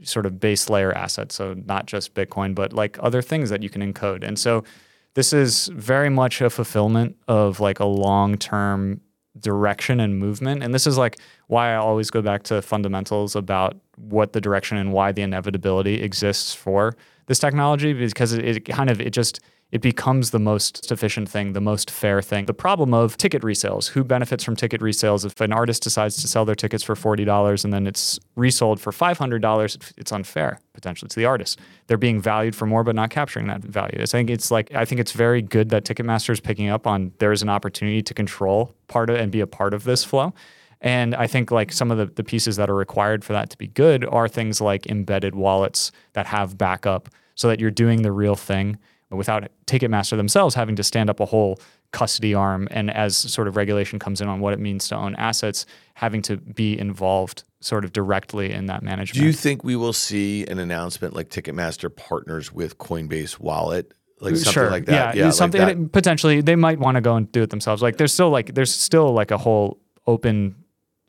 sort 0.02 0.24
of 0.24 0.40
base 0.40 0.70
layer 0.70 0.92
assets. 0.92 1.34
So 1.34 1.54
not 1.66 1.86
just 1.86 2.14
Bitcoin, 2.14 2.54
but 2.54 2.72
like 2.72 2.96
other 3.00 3.20
things 3.20 3.50
that 3.50 3.62
you 3.62 3.68
can 3.68 3.82
encode. 3.82 4.24
And 4.26 4.38
so 4.38 4.64
this 5.14 5.32
is 5.32 5.68
very 5.68 6.08
much 6.08 6.40
a 6.40 6.50
fulfillment 6.50 7.16
of 7.28 7.60
like 7.60 7.78
a 7.78 7.84
long 7.84 8.36
term 8.36 9.00
direction 9.38 10.00
and 10.00 10.18
movement. 10.18 10.62
And 10.62 10.74
this 10.74 10.86
is 10.86 10.96
like 10.96 11.18
why 11.48 11.72
I 11.72 11.76
always 11.76 12.10
go 12.10 12.22
back 12.22 12.44
to 12.44 12.62
fundamentals 12.62 13.34
about 13.34 13.76
what 13.96 14.32
the 14.32 14.40
direction 14.40 14.76
and 14.76 14.92
why 14.92 15.12
the 15.12 15.22
inevitability 15.22 16.02
exists 16.02 16.54
for 16.54 16.96
this 17.26 17.38
technology 17.38 17.92
because 17.92 18.32
it, 18.32 18.44
it 18.44 18.60
kind 18.64 18.90
of 18.90 19.00
it 19.00 19.10
just 19.10 19.40
it 19.74 19.80
becomes 19.80 20.30
the 20.30 20.38
most 20.38 20.84
sufficient 20.84 21.28
thing, 21.28 21.52
the 21.52 21.60
most 21.60 21.90
fair 21.90 22.22
thing. 22.22 22.46
The 22.46 22.54
problem 22.54 22.94
of 22.94 23.16
ticket 23.16 23.42
resales 23.42 23.88
who 23.88 24.04
benefits 24.04 24.44
from 24.44 24.54
ticket 24.54 24.80
resales? 24.80 25.26
If 25.26 25.40
an 25.40 25.52
artist 25.52 25.82
decides 25.82 26.14
to 26.22 26.28
sell 26.28 26.44
their 26.44 26.54
tickets 26.54 26.84
for 26.84 26.94
$40 26.94 27.64
and 27.64 27.72
then 27.72 27.88
it's 27.88 28.20
resold 28.36 28.80
for 28.80 28.92
$500, 28.92 29.92
it's 29.96 30.12
unfair 30.12 30.60
potentially 30.74 31.08
to 31.08 31.16
the 31.16 31.24
artist. 31.24 31.58
They're 31.88 31.96
being 31.96 32.20
valued 32.22 32.54
for 32.54 32.66
more, 32.66 32.84
but 32.84 32.94
not 32.94 33.10
capturing 33.10 33.48
that 33.48 33.62
value. 33.62 33.98
I 34.00 34.06
think 34.06 34.30
it's 34.30 34.52
like, 34.52 34.72
I 34.76 34.84
think 34.84 35.00
it's 35.00 35.10
very 35.10 35.42
good 35.42 35.70
that 35.70 35.84
Ticketmaster 35.84 36.30
is 36.30 36.38
picking 36.38 36.68
up 36.68 36.86
on 36.86 37.12
there 37.18 37.32
is 37.32 37.42
an 37.42 37.48
opportunity 37.48 38.00
to 38.00 38.14
control 38.14 38.72
part 38.86 39.10
of 39.10 39.16
and 39.16 39.32
be 39.32 39.40
a 39.40 39.46
part 39.46 39.74
of 39.74 39.82
this 39.82 40.04
flow. 40.04 40.32
And 40.82 41.16
I 41.16 41.26
think 41.26 41.50
like 41.50 41.72
some 41.72 41.90
of 41.90 41.98
the, 41.98 42.06
the 42.06 42.22
pieces 42.22 42.54
that 42.56 42.70
are 42.70 42.76
required 42.76 43.24
for 43.24 43.32
that 43.32 43.50
to 43.50 43.58
be 43.58 43.66
good 43.66 44.04
are 44.04 44.28
things 44.28 44.60
like 44.60 44.86
embedded 44.86 45.34
wallets 45.34 45.90
that 46.12 46.26
have 46.26 46.56
backup 46.56 47.08
so 47.34 47.48
that 47.48 47.58
you're 47.58 47.72
doing 47.72 48.02
the 48.02 48.12
real 48.12 48.36
thing 48.36 48.78
without 49.16 49.50
Ticketmaster 49.66 50.16
themselves 50.16 50.54
having 50.54 50.76
to 50.76 50.82
stand 50.82 51.10
up 51.10 51.20
a 51.20 51.26
whole 51.26 51.60
custody 51.92 52.34
arm 52.34 52.66
and 52.70 52.90
as 52.90 53.16
sort 53.16 53.46
of 53.46 53.56
regulation 53.56 53.98
comes 53.98 54.20
in 54.20 54.28
on 54.28 54.40
what 54.40 54.52
it 54.52 54.58
means 54.58 54.88
to 54.88 54.96
own 54.96 55.14
assets 55.14 55.64
having 55.94 56.22
to 56.22 56.36
be 56.36 56.78
involved 56.78 57.44
sort 57.60 57.84
of 57.84 57.92
directly 57.92 58.52
in 58.52 58.66
that 58.66 58.82
management. 58.82 59.20
Do 59.20 59.24
you 59.24 59.32
think 59.32 59.64
we 59.64 59.76
will 59.76 59.92
see 59.92 60.44
an 60.46 60.58
announcement 60.58 61.14
like 61.14 61.28
Ticketmaster 61.28 61.94
partners 61.94 62.52
with 62.52 62.78
Coinbase 62.78 63.38
Wallet 63.38 63.94
like 64.20 64.36
something 64.36 64.52
sure. 64.52 64.70
like 64.70 64.86
that. 64.86 65.14
Yeah, 65.14 65.24
yeah 65.26 65.30
something 65.30 65.60
like 65.60 65.92
potentially 65.92 66.40
they 66.40 66.56
might 66.56 66.78
want 66.78 66.96
to 66.96 67.00
go 67.00 67.16
and 67.16 67.30
do 67.30 67.42
it 67.42 67.50
themselves. 67.50 67.82
Like 67.82 67.96
there's 67.96 68.12
still 68.12 68.30
like 68.30 68.54
there's 68.54 68.74
still 68.74 69.12
like 69.12 69.30
a 69.30 69.38
whole 69.38 69.78
open 70.06 70.54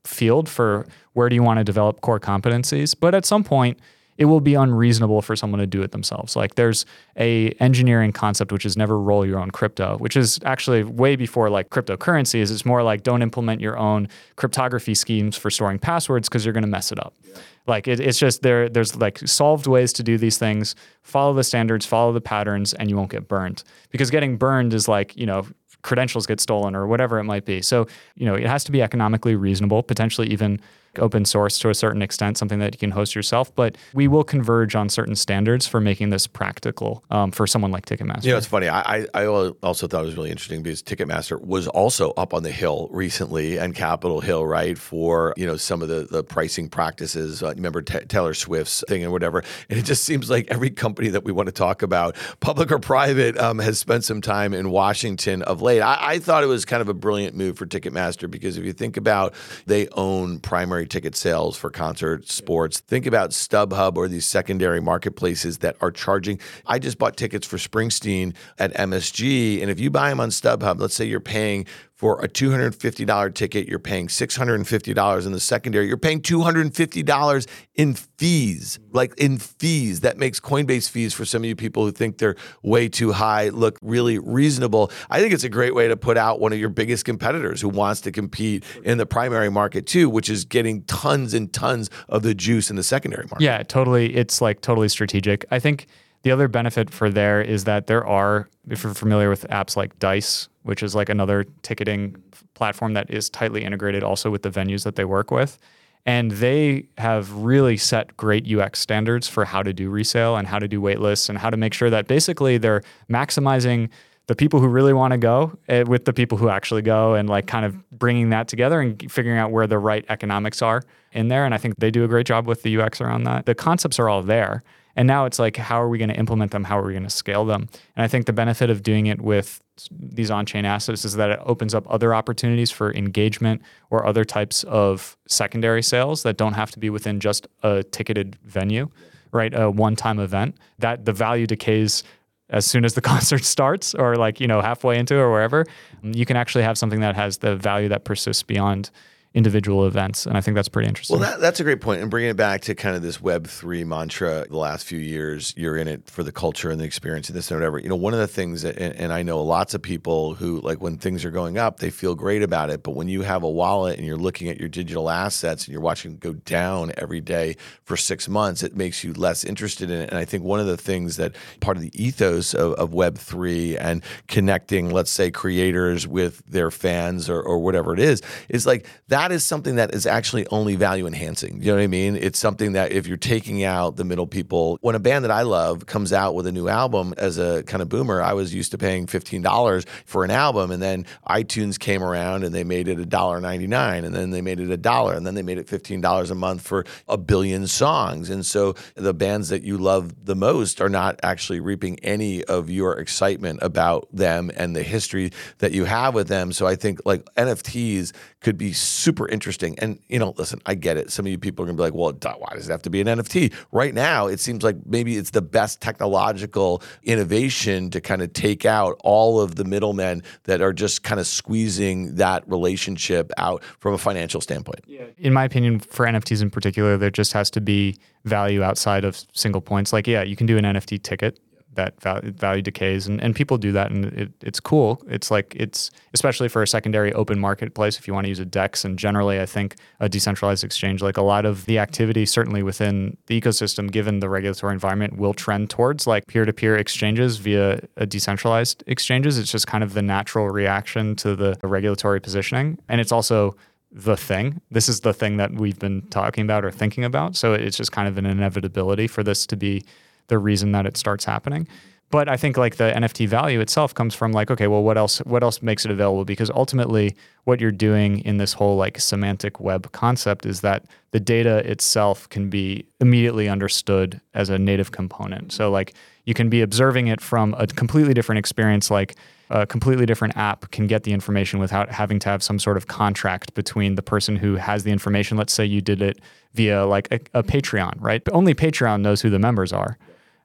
field 0.04 0.50
for 0.50 0.86
where 1.14 1.30
do 1.30 1.36
you 1.36 1.44
want 1.44 1.60
to 1.60 1.64
develop 1.64 2.02
core 2.02 2.20
competencies, 2.20 2.96
but 3.00 3.16
at 3.16 3.26
some 3.26 3.44
point 3.44 3.80
it 4.18 4.26
will 4.26 4.40
be 4.40 4.54
unreasonable 4.54 5.22
for 5.22 5.36
someone 5.36 5.60
to 5.60 5.68
do 5.68 5.82
it 5.82 5.92
themselves. 5.92 6.36
Like 6.36 6.56
there's 6.56 6.86
a 7.18 7.50
engineering 7.60 8.12
concept 8.12 8.52
which 8.52 8.66
is 8.66 8.78
never 8.78 9.00
roll 9.00 9.26
your 9.26 9.40
own 9.40 9.52
crypto, 9.52 9.98
which 9.98 10.16
is 10.16 10.40
actually 10.46 10.84
way 10.84 11.16
before 11.16 11.50
like 11.50 11.70
cryptocurrencies. 11.70 12.52
It's 12.52 12.66
more 12.66 12.84
like 12.84 13.04
don't 13.04 13.22
implement 13.22 13.62
your 13.62 13.78
own 13.78 14.08
cryptography 14.38 14.96
schemes 14.96 15.36
for 15.36 15.50
storing 15.50 15.80
passwords 15.80 16.30
because 16.30 16.46
you're 16.46 16.54
going 16.54 16.64
to 16.64 16.70
mess 16.70 16.92
it 16.92 17.00
up. 17.00 17.14
Yeah. 17.24 17.36
Like 17.68 17.88
it, 17.88 18.00
it's 18.00 18.20
just 18.20 18.42
there. 18.42 18.70
There's 18.70 18.96
like 18.96 19.20
solved 19.20 19.68
ways 19.68 19.92
to 19.94 20.04
do 20.04 20.18
these 20.18 20.38
things. 20.38 20.76
Follow 21.02 21.34
the 21.34 21.44
standards, 21.44 21.86
follow 21.86 22.14
the 22.14 22.22
patterns, 22.22 22.74
and 22.74 22.90
you 22.90 22.96
won't 22.96 23.10
get 23.10 23.28
burned. 23.28 23.64
Because 23.90 24.12
getting 24.12 24.38
burned 24.38 24.74
is 24.74 24.88
like 24.88 25.16
you 25.18 25.26
know 25.26 25.48
credentials 25.82 26.26
get 26.26 26.40
stolen 26.40 26.76
or 26.76 26.88
whatever 26.88 27.20
it 27.20 27.24
might 27.24 27.46
be. 27.46 27.62
So 27.62 27.88
you 28.16 28.26
know 28.26 28.36
it 28.36 28.46
has 28.46 28.64
to 28.66 28.72
be 28.72 28.82
economically 28.82 29.36
reasonable, 29.36 29.82
potentially 29.82 30.28
even 30.28 30.62
open 31.00 31.26
source 31.26 31.60
to 31.60 31.70
a 31.70 31.76
certain 31.76 32.02
extent, 32.02 32.38
something 32.38 32.60
that 32.60 32.74
you 32.74 32.80
can 32.80 32.92
host 32.92 33.16
yourself. 33.16 33.54
But 33.56 33.78
we 33.94 34.08
will 34.08 34.24
converge 34.24 34.76
on 34.76 34.90
certain 34.90 35.16
standards 35.16 35.68
for 35.68 35.80
making 35.82 36.10
this 36.10 36.28
practical 36.28 37.04
um, 37.10 37.32
for 37.32 37.48
someone 37.48 37.72
like 37.72 37.86
Ticketmaster. 37.86 38.28
Know, 38.28 38.38
it's 38.38 38.48
funny. 38.48 38.70
I, 38.70 39.06
I 39.14 39.26
also 39.26 39.88
thought 39.88 40.04
it 40.04 40.08
was 40.08 40.16
really 40.16 40.32
interesting 40.32 40.64
because 40.64 40.82
Ticketmaster 40.82 41.40
was 41.42 41.68
also 41.68 42.12
up 42.12 42.34
on 42.34 42.44
the 42.44 42.52
hill 42.52 42.90
recently 42.92 43.58
and 43.58 43.76
Capitol 43.76 44.22
Hill, 44.22 44.46
right, 44.46 44.78
for 44.78 45.34
you 45.38 45.46
know 45.46 45.58
some 45.58 45.82
of 45.82 45.90
the 45.90 46.08
the 46.10 46.24
pricing 46.24 46.70
practices. 46.70 47.44
Uh, 47.44 47.54
remember 47.56 47.82
T- 47.82 48.06
Taylor 48.06 48.34
Swift's 48.34 48.84
thing 48.88 49.04
and 49.04 49.12
whatever. 49.12 49.44
And 49.70 49.80
it 49.80 49.86
just 49.86 50.04
seems 50.04 50.30
like 50.30 50.48
every 50.50 50.70
company 50.70 51.10
that 51.10 51.24
we 51.24 51.32
want 51.32 51.48
to 51.48 51.52
talk 51.52 51.82
about, 51.82 52.16
public 52.40 52.72
or 52.72 52.80
private, 52.80 53.38
um, 53.38 53.60
has 53.60 53.80
spent 53.80 54.04
some 54.04 54.22
time 54.22 54.54
in 54.54 54.70
Washington 54.70 55.42
of 55.44 55.62
late. 55.62 55.82
I, 55.82 55.98
I 56.02 56.20
thought 56.20 56.44
it 56.44 56.48
was 56.48 56.66
kind 56.66 56.82
of 56.82 56.90
a 56.90 56.94
brilliant 56.94 57.36
move 57.36 57.58
for 57.58 57.66
Ticketmaster 57.66 58.30
because 58.30 58.58
if 58.58 58.66
you 58.66 58.74
think 58.74 58.98
about 58.98 59.34
they 59.66 59.88
own 59.90 60.40
primary 60.40 60.85
ticket 60.86 61.16
sales 61.16 61.58
for 61.58 61.70
concert 61.70 62.30
sports. 62.30 62.80
Think 62.80 63.06
about 63.06 63.32
StubHub 63.32 63.98
or 63.98 64.08
these 64.08 64.26
secondary 64.26 64.82
marketplaces 64.82 65.60
that 65.60 65.76
are 65.82 65.92
charging. 65.92 66.40
I 66.66 66.80
just 66.80 66.98
bought 66.98 67.18
tickets 67.18 67.46
for 67.46 67.58
Springsteen 67.58 68.36
at 68.58 68.74
MSG, 68.74 69.62
and 69.62 69.70
if 69.70 69.80
you 69.80 69.90
buy 69.90 70.10
them 70.10 70.20
on 70.20 70.30
StubHub, 70.30 70.80
let's 70.80 70.96
say 70.96 71.06
you're 71.06 71.20
paying 71.20 71.66
for 71.96 72.22
a 72.22 72.28
$250 72.28 73.34
ticket, 73.34 73.70
you're 73.70 73.80
paying 73.80 74.08
$650 74.08 75.26
in 75.26 75.32
the 75.32 75.40
secondary. 75.40 75.88
You're 75.88 75.96
paying 75.96 76.22
$250 76.22 77.48
in 77.76 77.94
fees, 77.94 78.80
like 78.92 79.18
in 79.18 79.38
fees. 79.38 80.02
That 80.02 80.18
makes 80.18 80.42
Coinbase 80.42 80.90
fees 80.90 81.14
for 81.14 81.24
some 81.24 81.44
of 81.44 81.46
you 81.46 81.56
people 81.56 81.86
who 81.86 81.94
think 81.94 82.18
they're 82.18 82.36
way 82.62 82.90
too 82.90 83.14
high 83.14 83.48
look 83.48 83.80
really 83.82 84.20
reasonable. 84.20 84.92
I 85.10 85.22
think 85.22 85.34
it's 85.34 85.46
a 85.46 85.50
great 85.50 85.74
way 85.74 85.88
to 85.88 85.96
put 85.96 86.18
out 86.18 86.42
one 86.42 86.52
of 86.52 86.60
your 86.60 86.68
biggest 86.68 87.06
competitors 87.06 87.62
who 87.62 87.70
wants 87.70 88.02
to 88.02 88.12
compete 88.12 88.66
in 88.84 88.98
the 88.98 89.06
primary 89.06 89.50
market 89.50 89.88
too, 89.88 90.10
which 90.10 90.30
is 90.30 90.44
getting 90.44 90.84
tons 90.84 91.34
and 91.34 91.54
tons 91.54 91.90
of 92.10 92.24
the 92.24 92.36
juice 92.36 92.70
in 92.70 92.76
the 92.76 92.84
secondary 92.84 93.26
market. 93.28 93.42
Yeah, 93.42 93.64
totally. 93.64 94.14
It's 94.14 94.42
like 94.42 94.60
totally 94.60 94.90
strategic. 94.90 95.46
I 95.50 95.60
think 95.60 95.88
the 96.26 96.32
other 96.32 96.48
benefit 96.48 96.90
for 96.90 97.12
there 97.12 97.40
is 97.40 97.66
that 97.66 97.86
there 97.86 98.04
are, 98.04 98.50
if 98.68 98.84
you're 98.84 98.96
familiar 98.96 99.30
with 99.30 99.48
apps 99.50 99.76
like 99.76 99.98
Dice, 100.00 100.50
which 100.64 100.82
is 100.82 100.96
like 100.96 101.08
another 101.08 101.46
ticketing 101.62 102.16
platform 102.56 102.96
that 102.96 103.12
is 103.12 103.30
tightly 103.30 103.64
integrated 103.64 104.02
also 104.02 104.32
with 104.32 104.42
the 104.42 104.50
venues 104.50 104.84
that 104.86 104.96
they 104.96 105.06
work 105.06 105.30
with. 105.30 105.60
And 106.04 106.32
they 106.32 106.88
have 106.98 107.32
really 107.32 107.78
set 107.78 108.18
great 108.18 108.52
UX 108.52 108.80
standards 108.80 109.28
for 109.28 109.46
how 109.46 109.62
to 109.62 109.72
do 109.72 109.92
resale 109.92 110.36
and 110.36 110.48
how 110.48 110.58
to 110.58 110.68
do 110.68 110.82
waitlists 110.82 111.30
and 111.30 111.38
how 111.38 111.52
to 111.52 111.58
make 111.58 111.76
sure 111.76 111.92
that 111.92 112.08
basically 112.08 112.58
they're 112.58 112.82
maximizing 113.08 113.90
the 114.26 114.36
people 114.36 114.60
who 114.60 114.68
really 114.68 114.94
want 114.94 115.12
to 115.12 115.20
go 115.20 115.56
eh, 115.68 115.84
with 115.84 116.06
the 116.06 116.14
people 116.14 116.40
who 116.40 116.50
actually 116.50 116.82
go 116.82 117.14
and 117.14 117.30
like 117.30 117.46
kind 117.46 117.68
of 117.68 117.88
bringing 117.92 118.32
that 118.32 118.48
together 118.48 118.82
and 118.82 119.12
figuring 119.12 119.38
out 119.38 119.52
where 119.52 119.68
the 119.68 119.78
right 119.78 120.04
economics 120.10 120.64
are 120.64 120.82
in 121.12 121.28
there. 121.28 121.46
And 121.46 121.54
I 121.54 121.60
think 121.60 121.76
they 121.78 121.92
do 121.92 122.04
a 122.04 122.08
great 122.08 122.26
job 122.26 122.48
with 122.48 122.64
the 122.64 122.82
UX 122.82 123.00
around 123.00 123.26
that. 123.26 123.46
The 123.46 123.54
concepts 123.54 124.00
are 124.00 124.10
all 124.10 124.24
there. 124.24 124.64
And 124.96 125.08
now 125.08 125.26
it's 125.26 125.40
like, 125.40 125.58
how 125.58 125.82
are 125.82 125.90
we 125.90 125.98
going 125.98 126.10
to 126.10 126.16
implement 126.16 126.52
them? 126.52 126.64
How 126.64 126.80
are 126.80 126.86
we 126.86 126.94
going 126.94 127.04
to 127.04 127.10
scale 127.10 127.46
them? 127.46 127.68
And 127.96 128.04
I 128.04 128.08
think 128.08 128.26
the 128.26 128.34
benefit 128.34 128.70
of 128.70 128.82
doing 128.82 129.08
it 129.08 129.22
with 129.22 129.62
these 129.92 130.32
on 130.32 130.46
chain 130.46 130.64
assets 130.64 131.04
is 131.04 131.16
that 131.16 131.30
it 131.32 131.40
opens 131.44 131.74
up 131.74 131.86
other 131.90 132.16
opportunities 132.16 132.72
for 132.72 132.94
engagement 132.94 133.62
or 133.90 134.06
other 134.06 134.24
types 134.24 134.64
of 134.64 135.18
secondary 135.28 135.84
sales 135.84 136.24
that 136.24 136.38
don't 136.38 136.54
have 136.54 136.72
to 136.72 136.80
be 136.80 136.90
within 136.90 137.20
just 137.20 137.48
a 137.64 137.84
ticketed 137.84 138.38
venue, 138.46 138.90
right? 139.32 139.54
A 139.54 139.70
one 139.70 139.96
time 139.96 140.20
event. 140.20 140.56
That 140.80 141.06
the 141.06 141.14
value 141.14 141.46
decays 141.46 142.04
as 142.50 142.66
soon 142.66 142.86
as 142.86 142.94
the 142.94 143.02
concert 143.14 143.44
starts 143.44 143.94
or 143.94 144.16
like, 144.16 144.40
you 144.40 144.48
know, 144.48 144.62
halfway 144.62 144.98
into 144.98 145.18
or 145.18 145.32
wherever. 145.32 145.66
You 146.04 146.26
can 146.26 146.38
actually 146.38 146.64
have 146.64 146.78
something 146.78 147.02
that 147.02 147.16
has 147.16 147.40
the 147.40 147.56
value 147.56 147.90
that 147.90 148.06
persists 148.06 148.44
beyond 148.44 148.92
individual 149.36 149.86
events. 149.86 150.26
And 150.26 150.38
I 150.38 150.42
think 150.42 150.56
that's 150.56 150.70
pretty 150.70 150.88
interesting. 150.88 151.20
Well, 151.20 151.30
that, 151.30 151.42
that's 151.42 151.60
a 151.60 151.64
great 151.64 151.82
point. 151.82 152.02
And 152.02 152.10
bringing 152.10 152.30
it 152.30 152.38
back 152.38 152.62
to 152.62 152.74
kind 152.74 152.96
of 152.96 153.02
this 153.02 153.18
Web3 153.18 153.86
mantra, 153.86 154.48
the 154.50 154.58
last 154.58 154.86
few 154.86 154.98
years, 154.98 155.54
you're 155.58 155.76
in 155.76 155.90
it 155.90 156.10
for 156.10 156.24
the 156.24 156.32
culture 156.32 156.72
and 156.72 156.80
the 156.80 156.86
experience 156.86 157.28
and 157.28 157.38
this 157.38 157.52
and 157.52 157.60
whatever. 157.60 157.78
You 157.78 157.90
know, 157.90 157.98
one 157.98 158.14
of 158.14 158.20
the 158.20 158.30
things, 158.30 158.62
that, 158.62 158.78
and, 158.78 158.96
and 158.96 159.12
I 159.12 159.24
know 159.24 159.44
lots 159.44 159.74
of 159.74 159.82
people 159.82 160.36
who, 160.36 160.62
like, 160.62 160.82
when 160.82 160.98
things 160.98 161.26
are 161.26 161.32
going 161.32 161.58
up, 161.58 161.80
they 161.80 161.90
feel 161.90 162.16
great 162.16 162.44
about 162.44 162.70
it. 162.70 162.82
But 162.82 162.92
when 162.92 163.10
you 163.10 163.24
have 163.24 163.44
a 163.44 163.50
wallet 163.50 163.98
and 163.98 164.08
you're 164.08 164.16
looking 164.16 164.48
at 164.48 164.58
your 164.58 164.70
digital 164.70 165.10
assets 165.10 165.66
and 165.66 165.74
you're 165.74 165.82
watching 165.82 166.14
it 166.14 166.22
go 166.22 166.34
down 166.34 166.94
every 166.98 167.20
day 167.20 167.58
for 167.84 167.98
six 167.98 168.30
months, 168.30 168.64
it 168.64 168.78
makes 168.78 169.04
you 169.04 169.12
less 169.12 169.44
interested 169.44 169.92
in 169.92 170.00
it. 170.00 170.10
And 170.12 170.18
I 170.18 170.24
think 170.24 170.46
one 170.46 170.62
of 170.62 170.66
the 170.66 170.78
things 170.78 171.18
that 171.18 171.36
part 171.60 171.76
of 171.76 171.84
the 171.84 171.92
ethos 172.02 172.54
of, 172.54 172.74
of 172.76 172.92
Web3 172.92 173.78
and 173.82 174.02
connecting, 174.28 174.92
let's 174.92 175.12
say, 175.12 175.30
creators 175.30 176.08
with 176.08 176.42
their 176.46 176.72
fans 176.72 177.30
or, 177.30 177.42
or 177.42 177.60
whatever 177.60 177.94
it 177.94 178.00
is, 178.00 178.22
is 178.48 178.66
like 178.66 178.88
that 179.10 179.25
that 179.26 179.32
is 179.32 179.44
something 179.44 179.78
that 179.78 179.96
is 179.96 180.06
actually 180.06 180.46
only 180.50 180.76
value 180.76 181.08
enhancing. 181.08 181.60
You 181.60 181.72
know 181.72 181.78
what 181.78 181.84
I 181.84 181.88
mean? 181.88 182.16
It's 182.16 182.38
something 182.38 182.74
that 182.74 182.92
if 182.92 183.08
you're 183.08 183.18
taking 183.18 183.64
out 183.64 183.96
the 183.96 184.04
middle 184.04 184.28
people, 184.28 184.78
when 184.82 184.94
a 184.94 185.00
band 185.00 185.26
that 185.26 185.32
I 185.32 185.42
love 185.42 185.88
comes 185.88 186.14
out 186.14 186.36
with 186.36 186.46
a 186.46 186.52
new 186.52 186.68
album 186.68 187.16
as 187.18 187.40
a 187.40 187.64
kind 187.64 187.82
of 187.82 187.90
boomer, 187.90 188.22
I 188.22 188.34
was 188.34 188.54
used 188.54 188.70
to 188.74 188.78
paying 188.78 189.08
$15 189.08 189.88
for 190.06 190.24
an 190.24 190.30
album. 190.30 190.70
And 190.70 190.80
then 190.80 191.08
iTunes 191.28 191.80
came 191.80 192.04
around 192.04 192.44
and 192.44 192.54
they 192.54 192.64
made 192.64 192.88
it 192.88 193.00
$1.99 193.00 194.06
and 194.06 194.14
then 194.14 194.30
they 194.30 194.42
made 194.42 194.60
it 194.60 194.70
a 194.70 194.78
dollar 194.78 195.16
and 195.16 195.26
then 195.26 195.34
they 195.34 195.42
made 195.42 195.58
it 195.58 195.66
$15 195.66 196.30
a 196.30 196.36
month 196.36 196.62
for 196.62 196.86
a 197.08 197.18
billion 197.18 197.66
songs. 197.66 198.30
And 198.30 198.46
so 198.46 198.76
the 198.94 199.16
bands 199.16 199.50
that 199.50 199.64
you 199.64 199.80
love 199.80 200.24
the 200.24 200.36
most 200.36 200.82
are 200.82 200.90
not 200.90 201.20
actually 201.24 201.62
reaping 201.62 201.98
any 202.02 202.44
of 202.44 202.70
your 202.70 203.00
excitement 203.00 203.58
about 203.64 204.08
them 204.14 204.52
and 204.56 204.76
the 204.76 204.84
history 204.84 205.32
that 205.58 205.72
you 205.72 205.86
have 205.86 206.14
with 206.14 206.28
them. 206.28 206.52
So 206.52 206.68
I 206.68 206.76
think 206.76 207.02
like 207.06 207.26
NFTs 207.34 208.14
could 208.42 208.60
be 208.60 208.72
super 208.72 209.15
interesting. 209.30 209.78
And, 209.80 210.00
you 210.10 210.20
know, 210.20 210.34
listen, 210.38 210.62
I 210.66 210.76
get 210.76 210.98
it. 210.98 211.12
Some 211.12 211.26
of 211.26 211.32
you 211.32 211.38
people 211.38 211.64
are 211.64 211.68
to 211.68 211.74
be 211.74 211.82
like, 211.82 211.94
well, 211.94 212.12
why 212.12 212.54
does 212.54 212.68
it 212.68 212.72
have 212.72 212.82
to 212.84 212.90
be 212.90 213.02
an 213.02 213.08
NFT? 213.08 213.54
Right 213.72 213.94
now, 213.94 214.28
it 214.28 214.40
seems 214.40 214.64
like 214.64 214.76
maybe 214.86 215.18
it's 215.18 215.32
the 215.32 215.42
best 215.42 215.82
technological 215.82 216.82
innovation 217.04 217.90
to 217.92 218.02
kind 218.02 218.22
of 218.22 218.34
take 218.34 218.66
out 218.66 219.00
all 219.04 219.40
of 219.40 219.56
the 219.56 219.64
middlemen 219.64 220.24
that 220.44 220.62
are 220.62 220.74
just 220.74 221.04
kind 221.04 221.20
of 221.20 221.28
squeezing 221.28 222.16
that 222.16 222.48
relationship 222.48 223.32
out 223.38 223.64
from 223.80 223.94
a 223.94 223.98
financial 223.98 224.42
standpoint. 224.42 224.82
Yeah. 224.88 225.06
In 225.18 225.34
my 225.34 225.46
opinion, 225.46 225.80
for 225.80 226.06
NFTs 226.06 226.42
in 226.42 226.50
particular, 226.50 226.98
there 226.98 227.12
just 227.12 227.34
has 227.34 227.50
to 227.52 227.62
be 227.62 227.96
value 228.26 228.64
outside 228.64 229.06
of 229.06 229.22
single 229.34 229.62
points. 229.62 229.94
Like, 229.94 230.08
yeah, 230.08 230.24
you 230.24 230.36
can 230.36 230.48
do 230.48 230.58
an 230.58 230.66
NFT 230.66 231.02
ticket 231.02 231.40
that 231.76 232.02
value, 232.02 232.62
decays 232.62 233.08
and, 233.08 233.22
and 233.22 233.36
people 233.36 233.58
do 233.58 233.72
that 233.72 233.92
and 233.92 234.06
it, 234.06 234.32
it's 234.42 234.60
cool 234.60 235.02
it's 235.08 235.30
like 235.30 235.54
it's 235.56 235.92
especially 236.14 236.48
for 236.48 236.64
a 236.64 236.68
secondary 236.68 237.14
open 237.14 237.40
marketplace 237.40 237.98
if 237.98 238.08
you 238.08 238.14
want 238.14 238.26
to 238.26 238.30
use 238.30 238.40
a 238.40 238.46
dex 238.46 238.84
and 238.86 238.98
generally 238.98 239.40
i 239.40 239.46
think 239.46 239.76
a 240.00 240.10
decentralized 240.10 240.64
exchange 240.64 241.02
like 241.02 241.18
a 241.18 241.22
lot 241.22 241.46
of 241.46 241.66
the 241.66 241.78
activity 241.78 242.26
certainly 242.26 242.64
within 242.64 243.18
the 243.28 243.40
ecosystem 243.40 243.92
given 243.92 244.20
the 244.20 244.30
regulatory 244.30 244.74
environment 244.74 245.18
will 245.18 245.34
trend 245.34 245.70
towards 245.70 246.08
like 246.08 246.26
peer-to-peer 246.28 246.76
exchanges 246.76 247.38
via 247.38 247.80
a 247.98 248.06
decentralized 248.06 248.84
exchanges 248.88 249.38
it's 249.38 249.52
just 249.52 249.68
kind 249.68 249.84
of 249.84 249.94
the 249.94 250.02
natural 250.02 250.50
reaction 250.50 251.16
to 251.16 251.36
the 251.36 251.58
regulatory 251.64 252.20
positioning 252.20 252.78
and 252.90 253.00
it's 253.00 253.12
also 253.12 253.56
the 253.96 254.18
thing. 254.18 254.62
This 254.70 254.90
is 254.90 255.00
the 255.00 255.14
thing 255.14 255.38
that 255.38 255.54
we've 255.54 255.80
been 255.80 256.02
talking 256.10 256.44
about 256.44 256.66
or 256.66 256.72
thinking 256.72 257.06
about. 257.06 257.38
So 257.38 257.54
it's 257.54 257.78
just 257.78 257.94
kind 257.94 258.10
of 258.10 258.18
an 258.18 258.26
inevitability 258.26 259.08
for 259.08 259.24
this 259.24 259.48
to 259.48 259.56
be 259.56 259.86
the 260.28 260.38
reason 260.38 260.72
that 260.74 260.86
it 260.86 260.98
starts 260.98 261.26
happening. 261.26 261.68
But 262.12 262.30
I 262.30 262.38
think 262.38 262.56
like 262.56 262.76
the 262.76 262.92
NFT 262.96 263.28
value 263.28 263.60
itself 263.60 263.94
comes 263.94 264.14
from 264.14 264.32
like, 264.32 264.52
okay, 264.52 264.68
well, 264.68 264.84
what 264.84 264.98
else? 264.98 265.20
What 265.20 265.44
else 265.44 265.62
makes 265.62 265.86
it 265.86 265.92
available? 265.92 266.24
Because 266.24 266.52
ultimately, 266.52 267.16
what 267.46 267.60
you're 267.60 267.72
doing 267.72 268.20
in 268.20 268.38
this 268.38 268.54
whole 268.54 268.78
like 268.78 269.00
semantic 269.00 269.60
web 269.60 269.92
concept 269.92 270.46
is 270.46 270.62
that 270.62 270.86
the 271.12 271.20
data 271.20 271.70
itself 271.70 272.30
can 272.30 272.50
be 272.50 272.86
immediately 273.00 273.50
understood 273.50 274.22
as 274.34 274.50
a 274.50 274.60
native 274.60 274.92
component. 274.92 275.52
So 275.52 275.72
like 275.72 275.94
you 276.26 276.34
can 276.34 276.48
be 276.48 276.62
observing 276.62 277.08
it 277.08 277.22
from 277.22 277.56
a 277.58 277.68
completely 277.68 278.14
different 278.14 278.40
experience, 278.40 278.92
like 278.92 279.16
a 279.50 279.66
completely 279.66 280.06
different 280.06 280.38
app 280.38 280.72
can 280.72 280.88
get 280.88 281.04
the 281.04 281.14
information 281.14 281.60
without 281.60 281.90
having 281.90 282.20
to 282.20 282.30
have 282.30 282.42
some 282.42 282.60
sort 282.60 282.78
of 282.78 282.88
contract 282.88 283.54
between 283.54 283.96
the 283.96 284.02
person 284.02 284.36
who 284.36 284.56
has 284.56 284.84
the 284.84 284.92
information. 284.92 285.38
Let's 285.38 285.54
say 285.54 285.66
you 285.66 285.82
did 285.82 286.02
it 286.02 286.20
via 286.54 286.86
like 286.86 287.08
a, 287.12 287.40
a 287.40 287.44
Patreon, 287.44 287.94
right? 288.00 288.24
But 288.24 288.34
only 288.34 288.56
Patreon 288.56 289.02
knows 289.02 289.22
who 289.22 289.30
the 289.30 289.40
members 289.40 289.72
are. 289.72 289.98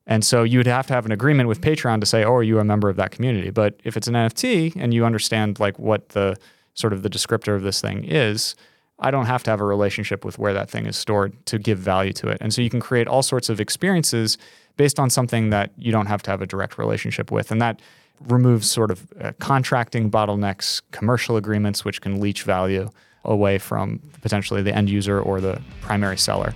And 0.07 0.25
so 0.25 0.43
you 0.43 0.59
would 0.59 0.67
have 0.67 0.87
to 0.89 0.93
have 0.93 1.07
an 1.07 1.13
agreement 1.13 1.49
with 1.49 1.61
Patreon 1.61 2.01
to 2.01 2.07
say, 2.07 2.25
oh, 2.25 2.35
are 2.35 2.43
you 2.43 2.59
a 2.59 2.65
member 2.65 2.89
of 2.89 2.97
that 2.97 3.11
community? 3.11 3.51
But 3.51 3.79
if 3.85 3.97
it's 3.97 4.09
an 4.09 4.15
NFT 4.15 4.75
and 4.77 4.93
you 4.93 5.05
understand 5.05 5.61
like 5.61 5.79
what 5.79 6.11
the 6.11 6.37
sort 6.75 6.93
of 6.93 7.03
the 7.03 7.11
descriptor 7.11 7.55
of 7.55 7.63
this 7.63 7.81
thing 7.81 8.05
is, 8.05 8.57
I 8.99 9.11
don't 9.11 9.27
have 9.27 9.43
to 9.45 9.51
have 9.51 9.61
a 9.61 9.65
relationship 9.65 10.25
with 10.25 10.39
where 10.39 10.53
that 10.53 10.69
thing 10.69 10.87
is 10.87 10.97
stored 10.97 11.35
to 11.47 11.59
give 11.59 11.79
value 11.79 12.13
to 12.15 12.29
it. 12.29 12.39
And 12.41 12.53
so 12.53 12.61
you 12.61 12.71
can 12.71 12.81
create 12.81 13.09
all 13.09 13.23
sorts 13.23 13.49
of 13.49 13.61
experiences 13.61 14.37
based 14.77 14.99
on 14.99 15.11
something 15.11 15.51
that 15.51 15.73
you 15.77 15.93
don't 15.93 16.07
have 16.07 16.23
to 16.25 16.31
have 16.31 16.43
a 16.43 16.47
direct 16.47 16.79
relationship 16.79 17.31
with. 17.31 17.51
And 17.51 17.61
that 17.63 17.81
removes 18.29 18.71
sort 18.71 18.91
of 18.91 19.07
uh, 19.21 19.33
contracting 19.39 20.11
bottlenecks, 20.11 20.83
commercial 20.91 21.37
agreements, 21.37 21.85
which 21.85 22.01
can 22.01 22.21
leach 22.21 22.43
value 22.43 22.91
away 23.25 23.59
from 23.59 24.01
potentially 24.23 24.63
the 24.63 24.75
end 24.75 24.91
user 24.91 25.21
or 25.21 25.41
the 25.41 25.61
primary 25.81 26.19
seller. 26.19 26.55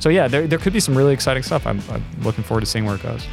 So 0.00 0.08
yeah, 0.08 0.28
there, 0.28 0.46
there 0.46 0.58
could 0.58 0.72
be 0.72 0.80
some 0.80 0.96
really 0.96 1.14
exciting 1.14 1.42
stuff. 1.42 1.66
I'm, 1.66 1.80
I'm 1.90 2.04
looking 2.22 2.44
forward 2.44 2.60
to 2.60 2.66
seeing 2.66 2.84
where 2.84 2.96
it 2.96 3.02
goes. 3.02 3.26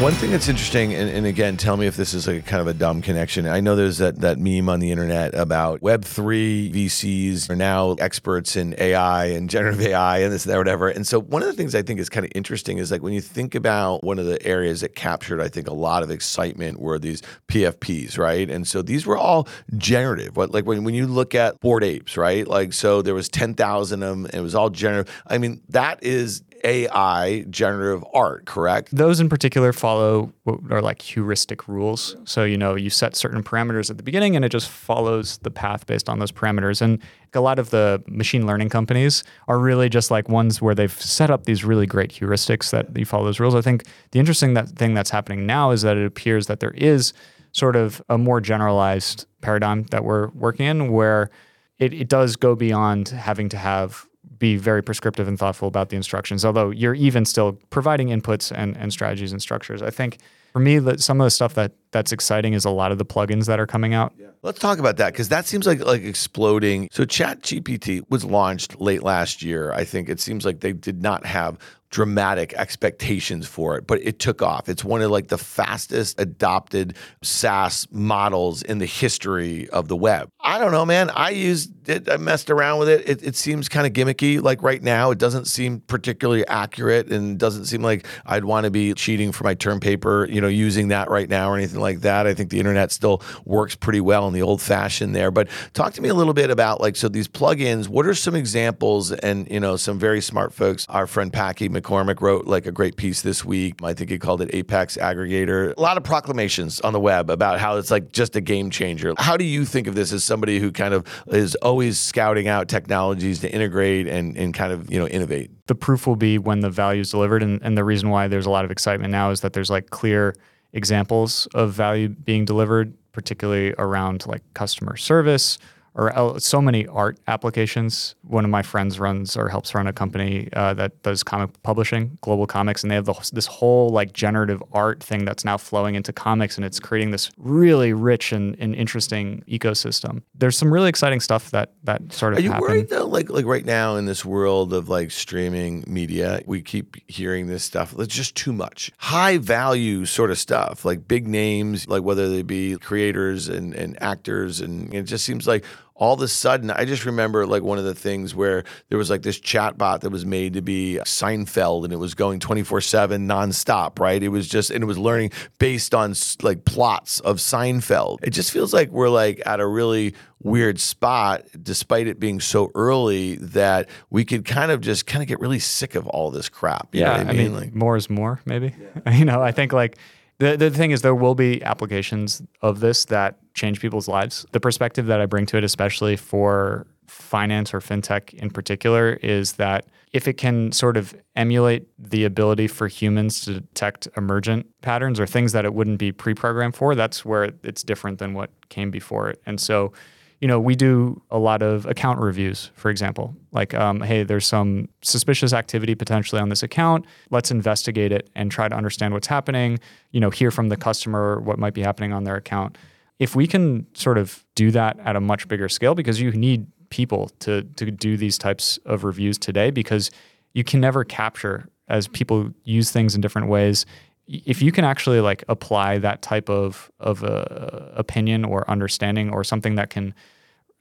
One 0.00 0.12
thing 0.12 0.30
that's 0.30 0.48
interesting, 0.48 0.94
and, 0.94 1.10
and, 1.10 1.26
again, 1.26 1.56
tell 1.56 1.76
me 1.76 1.88
if 1.88 1.96
this 1.96 2.14
is 2.14 2.28
like 2.28 2.36
a 2.36 2.42
kind 2.42 2.60
of 2.60 2.68
a 2.68 2.72
dumb 2.72 3.02
connection. 3.02 3.48
I 3.48 3.58
know 3.58 3.74
there's 3.74 3.98
that, 3.98 4.20
that 4.20 4.38
meme 4.38 4.68
on 4.68 4.78
the 4.78 4.92
internet 4.92 5.34
about 5.34 5.80
Web3 5.80 6.72
VCs 6.72 7.50
are 7.50 7.56
now 7.56 7.94
experts 7.94 8.54
in 8.54 8.76
AI 8.78 9.24
and 9.24 9.50
generative 9.50 9.80
AI 9.80 10.18
and 10.18 10.32
this 10.32 10.46
and 10.46 10.54
that, 10.54 10.58
whatever. 10.58 10.88
And 10.88 11.04
so, 11.04 11.20
one 11.20 11.42
of 11.42 11.48
the 11.48 11.54
things 11.54 11.74
I 11.74 11.82
think 11.82 11.98
is 11.98 12.08
kind 12.08 12.24
of 12.24 12.30
interesting 12.36 12.78
is 12.78 12.92
like 12.92 13.02
when 13.02 13.12
you 13.12 13.20
think 13.20 13.56
about 13.56 14.04
one 14.04 14.20
of 14.20 14.26
the 14.26 14.40
areas 14.46 14.82
that 14.82 14.94
captured, 14.94 15.40
I 15.40 15.48
think, 15.48 15.66
a 15.66 15.74
lot 15.74 16.04
of 16.04 16.12
excitement 16.12 16.78
were 16.78 17.00
these 17.00 17.20
PFPs, 17.48 18.18
right? 18.18 18.48
And 18.48 18.68
so 18.68 18.82
these 18.82 19.04
were 19.04 19.18
all 19.18 19.48
generative. 19.76 20.36
What, 20.36 20.52
like 20.52 20.64
when, 20.64 20.84
when 20.84 20.94
you 20.94 21.08
look 21.08 21.34
at 21.34 21.58
Bored 21.58 21.82
Apes, 21.82 22.16
right? 22.16 22.46
Like, 22.46 22.72
so 22.72 23.02
there 23.02 23.14
was 23.14 23.28
10,000 23.28 24.02
of 24.04 24.08
them, 24.08 24.26
it 24.32 24.42
was 24.42 24.54
all 24.54 24.70
generative. 24.70 25.12
I 25.26 25.38
mean, 25.38 25.60
that 25.70 26.00
is 26.04 26.44
AI 26.64 27.44
generative 27.50 28.04
art, 28.12 28.46
correct? 28.46 28.94
Those 28.94 29.20
in 29.20 29.28
particular 29.28 29.72
follow 29.72 30.32
what 30.44 30.60
are 30.70 30.82
like 30.82 31.02
heuristic 31.02 31.68
rules. 31.68 32.16
So, 32.24 32.44
you 32.44 32.56
know, 32.56 32.74
you 32.74 32.90
set 32.90 33.16
certain 33.16 33.42
parameters 33.42 33.90
at 33.90 33.96
the 33.96 34.02
beginning 34.02 34.36
and 34.36 34.44
it 34.44 34.50
just 34.50 34.68
follows 34.68 35.38
the 35.38 35.50
path 35.50 35.86
based 35.86 36.08
on 36.08 36.18
those 36.18 36.32
parameters. 36.32 36.80
And 36.80 37.00
a 37.34 37.40
lot 37.40 37.58
of 37.58 37.70
the 37.70 38.02
machine 38.08 38.46
learning 38.46 38.70
companies 38.70 39.24
are 39.46 39.58
really 39.58 39.88
just 39.88 40.10
like 40.10 40.28
ones 40.28 40.60
where 40.60 40.74
they've 40.74 41.00
set 41.00 41.30
up 41.30 41.44
these 41.44 41.64
really 41.64 41.86
great 41.86 42.10
heuristics 42.10 42.70
that 42.70 42.96
you 42.96 43.04
follow 43.04 43.24
those 43.24 43.40
rules. 43.40 43.54
I 43.54 43.60
think 43.60 43.84
the 44.12 44.18
interesting 44.18 44.54
that 44.54 44.68
thing 44.70 44.94
that's 44.94 45.10
happening 45.10 45.46
now 45.46 45.70
is 45.70 45.82
that 45.82 45.96
it 45.96 46.06
appears 46.06 46.46
that 46.46 46.60
there 46.60 46.72
is 46.72 47.12
sort 47.52 47.76
of 47.76 48.02
a 48.08 48.18
more 48.18 48.40
generalized 48.40 49.26
paradigm 49.40 49.84
that 49.84 50.04
we're 50.04 50.28
working 50.28 50.66
in 50.66 50.92
where 50.92 51.30
it, 51.78 51.92
it 51.92 52.08
does 52.08 52.36
go 52.36 52.54
beyond 52.54 53.08
having 53.08 53.48
to 53.48 53.56
have 53.56 54.06
be 54.38 54.56
very 54.56 54.82
prescriptive 54.82 55.28
and 55.28 55.38
thoughtful 55.38 55.68
about 55.68 55.88
the 55.88 55.96
instructions, 55.96 56.44
although 56.44 56.70
you're 56.70 56.94
even 56.94 57.24
still 57.24 57.52
providing 57.70 58.08
inputs 58.08 58.52
and, 58.54 58.76
and 58.76 58.92
strategies 58.92 59.32
and 59.32 59.42
structures. 59.42 59.82
I 59.82 59.90
think 59.90 60.18
for 60.52 60.60
me, 60.60 60.78
that 60.78 61.00
some 61.00 61.20
of 61.20 61.24
the 61.24 61.30
stuff 61.30 61.54
that 61.54 61.72
that's 61.90 62.12
exciting 62.12 62.54
is 62.54 62.64
a 62.64 62.70
lot 62.70 62.92
of 62.92 62.98
the 62.98 63.04
plugins 63.04 63.46
that 63.46 63.60
are 63.60 63.66
coming 63.66 63.94
out. 63.94 64.12
Yeah. 64.18 64.28
Let's 64.42 64.60
talk 64.60 64.78
about 64.78 64.98
that 64.98 65.12
because 65.12 65.30
that 65.30 65.46
seems 65.46 65.66
like 65.66 65.84
like 65.84 66.02
exploding. 66.02 66.88
So 66.92 67.04
Chat 67.04 67.42
GPT 67.42 68.02
was 68.08 68.24
launched 68.24 68.80
late 68.80 69.02
last 69.02 69.42
year. 69.42 69.72
I 69.72 69.84
think 69.84 70.08
it 70.08 70.20
seems 70.20 70.44
like 70.44 70.60
they 70.60 70.72
did 70.72 71.02
not 71.02 71.26
have 71.26 71.58
dramatic 71.90 72.52
expectations 72.54 73.46
for 73.46 73.76
it, 73.76 73.86
but 73.86 74.00
it 74.02 74.18
took 74.18 74.42
off. 74.42 74.68
It's 74.68 74.84
one 74.84 75.00
of 75.00 75.10
like 75.10 75.28
the 75.28 75.38
fastest 75.38 76.20
adopted 76.20 76.94
SaaS 77.22 77.86
models 77.90 78.62
in 78.62 78.78
the 78.78 78.86
history 78.86 79.68
of 79.70 79.88
the 79.88 79.96
web. 79.96 80.28
I 80.40 80.58
don't 80.58 80.72
know, 80.72 80.84
man. 80.84 81.10
I 81.10 81.30
used 81.30 81.88
it, 81.88 82.10
I 82.10 82.18
messed 82.18 82.50
around 82.50 82.80
with 82.80 82.90
it. 82.90 83.08
It, 83.08 83.22
it 83.22 83.36
seems 83.36 83.68
kind 83.68 83.86
of 83.86 83.92
gimmicky. 83.92 84.42
Like 84.42 84.62
right 84.62 84.82
now, 84.82 85.10
it 85.10 85.18
doesn't 85.18 85.46
seem 85.46 85.80
particularly 85.80 86.46
accurate 86.46 87.10
and 87.10 87.38
doesn't 87.38 87.64
seem 87.64 87.82
like 87.82 88.06
I'd 88.26 88.44
want 88.44 88.64
to 88.64 88.70
be 88.70 88.92
cheating 88.92 89.32
for 89.32 89.44
my 89.44 89.54
term 89.54 89.80
paper, 89.80 90.26
you 90.30 90.40
know, 90.40 90.48
using 90.48 90.88
that 90.88 91.08
right 91.08 91.28
now 91.28 91.50
or 91.50 91.56
anything 91.56 91.77
like 91.80 92.00
that. 92.00 92.26
I 92.26 92.34
think 92.34 92.50
the 92.50 92.58
internet 92.58 92.92
still 92.92 93.22
works 93.44 93.74
pretty 93.74 94.00
well 94.00 94.26
in 94.28 94.34
the 94.34 94.42
old 94.42 94.60
fashioned 94.60 95.14
there. 95.14 95.30
But 95.30 95.48
talk 95.74 95.94
to 95.94 96.02
me 96.02 96.08
a 96.08 96.14
little 96.14 96.34
bit 96.34 96.50
about 96.50 96.80
like, 96.80 96.96
so 96.96 97.08
these 97.08 97.28
plugins, 97.28 97.88
what 97.88 98.06
are 98.06 98.14
some 98.14 98.34
examples 98.34 99.12
and, 99.12 99.50
you 99.50 99.60
know, 99.60 99.76
some 99.76 99.98
very 99.98 100.20
smart 100.20 100.52
folks, 100.52 100.86
our 100.88 101.06
friend 101.06 101.32
Packy 101.32 101.68
McCormick 101.68 102.20
wrote 102.20 102.46
like 102.46 102.66
a 102.66 102.72
great 102.72 102.96
piece 102.96 103.22
this 103.22 103.44
week. 103.44 103.74
I 103.82 103.94
think 103.94 104.10
he 104.10 104.18
called 104.18 104.42
it 104.42 104.50
Apex 104.52 104.96
Aggregator. 104.96 105.74
A 105.76 105.80
lot 105.80 105.96
of 105.96 106.04
proclamations 106.04 106.80
on 106.80 106.92
the 106.92 107.00
web 107.00 107.30
about 107.30 107.58
how 107.58 107.76
it's 107.76 107.90
like 107.90 108.12
just 108.12 108.36
a 108.36 108.40
game 108.40 108.70
changer. 108.70 109.14
How 109.18 109.36
do 109.36 109.44
you 109.44 109.64
think 109.64 109.86
of 109.86 109.94
this 109.94 110.12
as 110.12 110.24
somebody 110.24 110.58
who 110.58 110.72
kind 110.72 110.94
of 110.94 111.06
is 111.28 111.54
always 111.56 111.98
scouting 111.98 112.48
out 112.48 112.68
technologies 112.68 113.40
to 113.40 113.52
integrate 113.52 114.06
and, 114.06 114.36
and 114.36 114.54
kind 114.54 114.72
of, 114.72 114.90
you 114.92 114.98
know, 114.98 115.06
innovate? 115.06 115.50
The 115.66 115.74
proof 115.74 116.06
will 116.06 116.16
be 116.16 116.38
when 116.38 116.60
the 116.60 116.70
value 116.70 117.02
is 117.02 117.10
delivered. 117.10 117.42
And, 117.42 117.60
and 117.62 117.76
the 117.76 117.84
reason 117.84 118.08
why 118.08 118.28
there's 118.28 118.46
a 118.46 118.50
lot 118.50 118.64
of 118.64 118.70
excitement 118.70 119.12
now 119.12 119.30
is 119.30 119.42
that 119.42 119.52
there's 119.52 119.70
like 119.70 119.90
clear 119.90 120.34
examples 120.72 121.46
of 121.54 121.72
value 121.72 122.08
being 122.08 122.44
delivered, 122.44 122.92
particularly 123.12 123.74
around 123.78 124.26
like 124.26 124.42
customer 124.54 124.96
service 124.96 125.58
or 125.98 126.38
so 126.38 126.62
many 126.62 126.86
art 126.86 127.18
applications. 127.26 128.14
One 128.22 128.44
of 128.44 128.50
my 128.50 128.62
friends 128.62 129.00
runs 129.00 129.36
or 129.36 129.48
helps 129.48 129.74
run 129.74 129.88
a 129.88 129.92
company 129.92 130.48
uh, 130.52 130.72
that 130.74 131.02
does 131.02 131.24
comic 131.24 131.60
publishing, 131.64 132.16
GlobalComix, 132.22 132.82
and 132.82 132.90
they 132.90 132.94
have 132.94 133.04
the, 133.04 133.30
this 133.32 133.46
whole 133.46 133.90
like 133.90 134.12
generative 134.12 134.62
art 134.72 135.02
thing 135.02 135.24
that's 135.24 135.44
now 135.44 135.56
flowing 135.56 135.96
into 135.96 136.12
comics, 136.12 136.56
and 136.56 136.64
it's 136.64 136.78
creating 136.78 137.10
this 137.10 137.30
really 137.36 137.92
rich 137.92 138.30
and, 138.30 138.56
and 138.60 138.76
interesting 138.76 139.42
ecosystem. 139.48 140.22
There's 140.36 140.56
some 140.56 140.72
really 140.72 140.88
exciting 140.88 141.18
stuff 141.18 141.50
that 141.50 141.72
that 141.82 142.12
sort 142.12 142.34
of. 142.34 142.38
Are 142.38 142.42
you 142.42 142.52
happened. 142.52 142.68
worried 142.68 142.88
though? 142.90 143.06
Like 143.06 143.28
like 143.28 143.44
right 143.44 143.64
now 143.64 143.96
in 143.96 144.06
this 144.06 144.24
world 144.24 144.72
of 144.72 144.88
like 144.88 145.10
streaming 145.10 145.82
media, 145.88 146.40
we 146.46 146.62
keep 146.62 146.96
hearing 147.10 147.48
this 147.48 147.64
stuff. 147.64 147.92
It's 147.98 148.14
just 148.14 148.36
too 148.36 148.52
much 148.52 148.92
high 148.98 149.38
value 149.38 150.04
sort 150.04 150.30
of 150.30 150.38
stuff, 150.38 150.84
like 150.84 151.08
big 151.08 151.26
names, 151.26 151.88
like 151.88 152.04
whether 152.04 152.28
they 152.28 152.42
be 152.42 152.76
creators 152.78 153.48
and 153.48 153.74
and 153.74 154.00
actors, 154.00 154.60
and 154.60 154.94
it 154.94 155.02
just 155.02 155.24
seems 155.24 155.48
like 155.48 155.64
all 155.98 156.14
of 156.14 156.22
a 156.22 156.28
sudden, 156.28 156.70
I 156.70 156.84
just 156.84 157.04
remember 157.04 157.46
like 157.46 157.62
one 157.62 157.76
of 157.76 157.84
the 157.84 157.94
things 157.94 158.34
where 158.34 158.64
there 158.88 158.98
was 158.98 159.10
like 159.10 159.22
this 159.22 159.38
chat 159.38 159.76
bot 159.76 160.00
that 160.02 160.10
was 160.10 160.24
made 160.24 160.54
to 160.54 160.62
be 160.62 160.98
Seinfeld 161.04 161.84
and 161.84 161.92
it 161.92 161.96
was 161.96 162.14
going 162.14 162.38
24 162.38 162.80
7 162.80 163.26
nonstop, 163.26 163.98
right? 163.98 164.22
It 164.22 164.28
was 164.28 164.48
just, 164.48 164.70
and 164.70 164.82
it 164.82 164.86
was 164.86 164.96
learning 164.96 165.32
based 165.58 165.94
on 165.94 166.14
like 166.42 166.64
plots 166.64 167.18
of 167.20 167.38
Seinfeld. 167.38 168.18
It 168.22 168.30
just 168.30 168.52
feels 168.52 168.72
like 168.72 168.90
we're 168.90 169.08
like 169.08 169.42
at 169.44 169.58
a 169.58 169.66
really 169.66 170.14
weird 170.40 170.78
spot, 170.78 171.44
despite 171.60 172.06
it 172.06 172.20
being 172.20 172.38
so 172.38 172.70
early, 172.76 173.34
that 173.36 173.88
we 174.08 174.24
could 174.24 174.44
kind 174.44 174.70
of 174.70 174.80
just 174.80 175.04
kind 175.04 175.20
of 175.20 175.28
get 175.28 175.40
really 175.40 175.58
sick 175.58 175.96
of 175.96 176.06
all 176.06 176.30
this 176.30 176.48
crap. 176.48 176.88
yeah. 176.92 177.12
I 177.12 177.18
mean? 177.18 177.28
I 177.28 177.32
mean, 177.32 177.54
like, 177.54 177.74
more 177.74 177.96
is 177.96 178.08
more, 178.08 178.40
maybe. 178.44 178.72
Yeah. 179.04 179.12
you 179.16 179.24
know, 179.24 179.42
I 179.42 179.50
think 179.50 179.72
like, 179.72 179.98
the, 180.38 180.56
the 180.56 180.70
thing 180.70 180.92
is, 180.92 181.02
there 181.02 181.16
will 181.16 181.34
be 181.34 181.62
applications 181.64 182.40
of 182.62 182.78
this 182.78 183.06
that 183.06 183.38
change 183.58 183.80
people's 183.80 184.08
lives. 184.08 184.46
The 184.52 184.60
perspective 184.60 185.06
that 185.06 185.20
I 185.20 185.26
bring 185.26 185.46
to 185.46 185.58
it, 185.58 185.64
especially 185.64 186.16
for 186.16 186.86
finance 187.06 187.74
or 187.74 187.80
fintech 187.80 188.32
in 188.34 188.50
particular, 188.50 189.14
is 189.22 189.54
that 189.54 189.86
if 190.12 190.26
it 190.26 190.34
can 190.34 190.72
sort 190.72 190.96
of 190.96 191.14
emulate 191.36 191.86
the 191.98 192.24
ability 192.24 192.66
for 192.66 192.88
humans 192.88 193.44
to 193.44 193.60
detect 193.60 194.08
emergent 194.16 194.66
patterns 194.80 195.20
or 195.20 195.26
things 195.26 195.52
that 195.52 195.64
it 195.64 195.74
wouldn't 195.74 195.98
be 195.98 196.12
pre 196.12 196.34
programmed 196.34 196.74
for, 196.74 196.94
that's 196.94 197.24
where 197.24 197.52
it's 197.62 197.82
different 197.82 198.18
than 198.18 198.34
what 198.34 198.50
came 198.68 198.90
before 198.90 199.28
it. 199.28 199.40
And 199.44 199.60
so, 199.60 199.92
you 200.40 200.48
know, 200.48 200.60
we 200.60 200.76
do 200.76 201.20
a 201.30 201.38
lot 201.38 201.62
of 201.62 201.84
account 201.86 202.20
reviews, 202.20 202.70
for 202.74 202.90
example. 202.90 203.34
Like, 203.52 203.74
um, 203.74 204.00
hey, 204.00 204.22
there's 204.22 204.46
some 204.46 204.88
suspicious 205.02 205.52
activity 205.52 205.94
potentially 205.94 206.40
on 206.40 206.48
this 206.48 206.62
account. 206.62 207.04
Let's 207.30 207.50
investigate 207.50 208.12
it 208.12 208.30
and 208.34 208.50
try 208.50 208.68
to 208.68 208.74
understand 208.74 209.14
what's 209.14 209.26
happening. 209.26 209.78
You 210.12 210.20
know, 210.20 210.30
hear 210.30 210.50
from 210.50 210.68
the 210.68 210.76
customer 210.76 211.40
what 211.40 211.58
might 211.58 211.74
be 211.74 211.82
happening 211.82 212.12
on 212.12 212.24
their 212.24 212.36
account. 212.36 212.78
If 213.18 213.34
we 213.34 213.46
can 213.46 213.86
sort 213.94 214.18
of 214.18 214.44
do 214.54 214.70
that 214.70 214.98
at 215.00 215.16
a 215.16 215.20
much 215.20 215.48
bigger 215.48 215.68
scale, 215.68 215.94
because 215.94 216.20
you 216.20 216.30
need 216.32 216.66
people 216.90 217.30
to 217.40 217.62
to 217.76 217.90
do 217.90 218.16
these 218.16 218.38
types 218.38 218.78
of 218.84 219.04
reviews 219.04 219.38
today, 219.38 219.70
because 219.70 220.10
you 220.54 220.64
can 220.64 220.80
never 220.80 221.04
capture 221.04 221.68
as 221.88 222.08
people 222.08 222.50
use 222.64 222.90
things 222.90 223.14
in 223.14 223.20
different 223.20 223.48
ways 223.48 223.86
if 224.28 224.60
you 224.60 224.70
can 224.70 224.84
actually 224.84 225.20
like 225.20 225.42
apply 225.48 225.98
that 225.98 226.22
type 226.22 226.48
of 226.50 226.90
of 227.00 227.24
uh, 227.24 227.90
opinion 227.94 228.44
or 228.44 228.68
understanding 228.70 229.30
or 229.30 229.42
something 229.42 229.74
that 229.76 229.90
can 229.90 230.14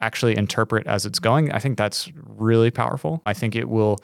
actually 0.02 0.38
interpret 0.38 0.86
as 0.86 1.06
it's 1.06 1.20
going, 1.20 1.52
I 1.52 1.60
think 1.60 1.78
that's 1.78 2.12
really 2.24 2.70
powerful. 2.70 3.22
I 3.26 3.34
think 3.34 3.56
it 3.56 3.70
will 3.70 3.98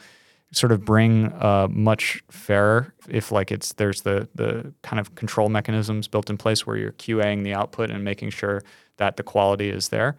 sort 0.54 0.72
of 0.72 0.86
bring 0.86 1.32
uh, 1.34 1.68
much 1.70 2.24
fairer 2.30 2.94
if 3.10 3.32
like 3.32 3.52
it's 3.52 3.74
there's 3.74 4.02
the 4.02 4.28
the 4.36 4.74
kind 4.82 5.00
of 5.00 5.16
control 5.16 5.50
mechanisms 5.50 6.08
built 6.08 6.30
in 6.30 6.38
place 6.38 6.66
where 6.66 6.78
you're 6.78 6.94
QAing 6.94 7.44
the 7.44 7.54
output 7.54 7.90
and 7.90 8.04
making 8.04 8.30
sure 8.30 8.64
that 8.98 9.18
the 9.18 9.24
quality 9.24 9.70
is 9.70 9.90
there. 9.90 10.16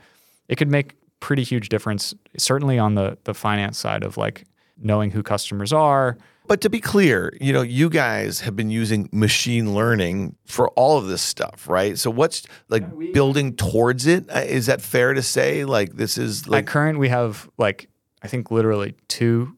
It 0.49 0.57
could 0.57 0.70
make 0.70 0.95
pretty 1.20 1.43
huge 1.43 1.68
difference, 1.68 2.14
certainly 2.37 2.78
on 2.78 2.95
the 2.95 3.18
the 3.24 3.35
finance 3.35 3.78
side 3.78 4.03
of 4.03 4.16
like 4.16 4.45
knowing 4.76 5.11
who 5.11 5.22
customers 5.22 5.72
are, 5.72 6.18
but 6.47 6.61
to 6.61 6.70
be 6.70 6.80
clear, 6.80 7.32
you 7.41 7.53
know, 7.53 7.62
you 7.62 7.89
guys 7.89 8.41
have 8.41 8.55
been 8.55 8.68
using 8.68 9.09
machine 9.12 9.74
learning 9.74 10.37
for 10.45 10.68
all 10.70 10.99
of 10.99 11.07
this 11.07 11.22
stuff, 11.22 11.68
right? 11.68 11.99
So 11.99 12.11
what's 12.11 12.43
like 12.68 12.82
yeah, 12.82 12.89
we, 12.89 13.12
building 13.12 13.57
towards 13.57 14.07
it? 14.07 14.28
Uh, 14.28 14.43
that 14.66 14.82
fair 14.82 15.14
to 15.14 15.22
say? 15.22 15.64
Like 15.64 15.95
this 15.95 16.18
is 16.18 16.47
like 16.47 16.64
at 16.64 16.66
current 16.66 16.99
we 16.99 17.09
have 17.09 17.49
like 17.57 17.89
I 18.22 18.28
think 18.28 18.51
literally 18.51 18.95
two 19.09 19.57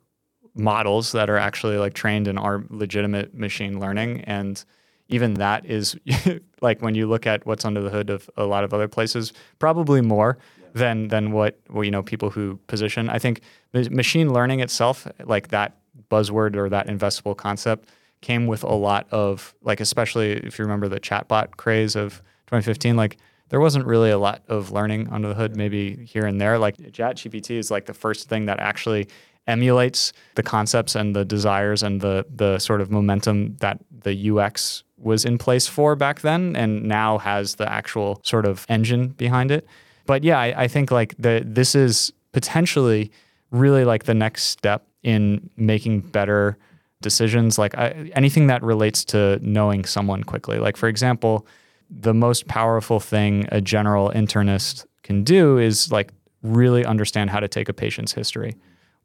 models 0.57 1.13
that 1.13 1.29
are 1.31 1.37
actually 1.37 1.77
like 1.77 1.95
trained 1.95 2.27
in 2.27 2.39
our 2.39 2.65
legitimate 2.71 3.35
machine 3.35 3.79
learning 3.79 4.23
and 4.23 4.65
even 5.09 5.35
that 5.35 5.65
is 5.67 5.97
like 6.61 6.83
when 6.83 6.95
you 6.95 7.07
look 7.07 7.27
at 7.27 7.47
what's 7.47 7.65
under 7.65 7.81
the 7.81 7.91
hood 7.91 8.11
of 8.11 8.29
a 8.37 8.45
lot 8.45 8.65
of 8.65 8.75
other 8.75 8.89
places 8.89 9.33
probably 9.59 10.01
more 10.01 10.39
than 10.77 11.09
than 11.09 11.33
what 11.33 11.59
well, 11.71 11.85
you 11.85 11.91
know 11.91 12.03
people 12.03 12.31
who 12.31 12.59
position. 12.67 13.09
I 13.09 13.19
think 13.19 13.41
machine 13.73 14.33
learning 14.33 14.61
itself 14.61 15.07
like 15.25 15.49
that 15.49 15.77
buzzword 16.11 16.55
or 16.55 16.69
that 16.69 16.87
investable 16.87 17.37
concept 17.37 17.89
came 18.21 18.47
with 18.47 18.63
a 18.63 18.75
lot 18.75 19.07
of 19.11 19.55
like 19.63 19.81
especially 19.81 20.33
if 20.33 20.59
you 20.59 20.65
remember 20.65 20.89
the 20.89 21.01
chatbot 21.01 21.57
craze 21.57 21.97
of 21.97 22.23
2015 22.47 22.97
like 22.97 23.17
there 23.49 23.61
wasn't 23.61 23.87
really 23.87 24.11
a 24.11 24.19
lot 24.19 24.43
of 24.49 24.71
learning 24.71 25.09
under 25.11 25.29
the 25.29 25.35
hood 25.35 25.57
maybe 25.57 26.05
here 26.05 26.27
and 26.27 26.41
there. 26.41 26.59
Like 26.59 26.77
ChatGPT 26.77 27.53
is 27.53 27.71
like 27.71 27.87
the 27.87 27.95
first 27.95 28.29
thing 28.29 28.47
that 28.47 28.59
actually 28.59 29.09
emulates 29.47 30.13
the 30.35 30.43
concepts 30.43 30.95
and 30.95 31.15
the 31.15 31.25
desires 31.25 31.83
and 31.83 32.01
the 32.01 32.27
the 32.35 32.59
sort 32.59 32.81
of 32.81 32.91
momentum 32.91 33.57
that 33.61 33.79
the 34.03 34.31
UX 34.31 34.83
was 34.99 35.25
in 35.25 35.39
place 35.39 35.67
for 35.67 35.95
back 35.95 36.21
then 36.21 36.57
and 36.57 36.83
now 36.85 37.19
has 37.19 37.57
the 37.57 37.71
actual 37.71 38.21
sort 38.23 38.47
of 38.47 38.67
engine 38.69 39.09
behind 39.09 39.51
it. 39.51 39.67
But 40.07 40.25
yeah, 40.25 40.39
I, 40.39 40.65
I 40.65 40.69
think 40.69 40.91
like 40.91 41.15
the 41.19 41.43
this 41.45 41.75
is 41.75 42.13
potentially 42.33 43.11
really 43.51 43.85
like 43.85 44.05
the 44.05 44.15
next 44.15 44.45
step 44.45 44.87
in 45.03 45.51
making 45.57 46.01
better 46.01 46.57
decisions. 47.03 47.59
Like 47.59 47.77
I, 47.77 48.11
anything 48.15 48.49
that 48.49 48.63
relates 48.63 49.05
to 49.07 49.39
knowing 49.43 49.85
someone 49.85 50.25
quickly. 50.25 50.59
Like 50.59 50.77
for 50.77 50.89
example 50.89 51.47
the 51.89 52.15
most 52.15 52.49
powerful 52.49 52.99
thing 52.99 53.47
a 53.53 53.61
general 53.61 54.11
internist 54.11 54.87
can 55.05 55.23
do 55.23 55.57
is 55.57 55.93
like 55.93 56.11
really 56.43 56.85
understand 56.85 57.31
how 57.31 57.39
to 57.39 57.47
take 57.47 57.69
a 57.69 57.73
patient's 57.73 58.13
history 58.13 58.57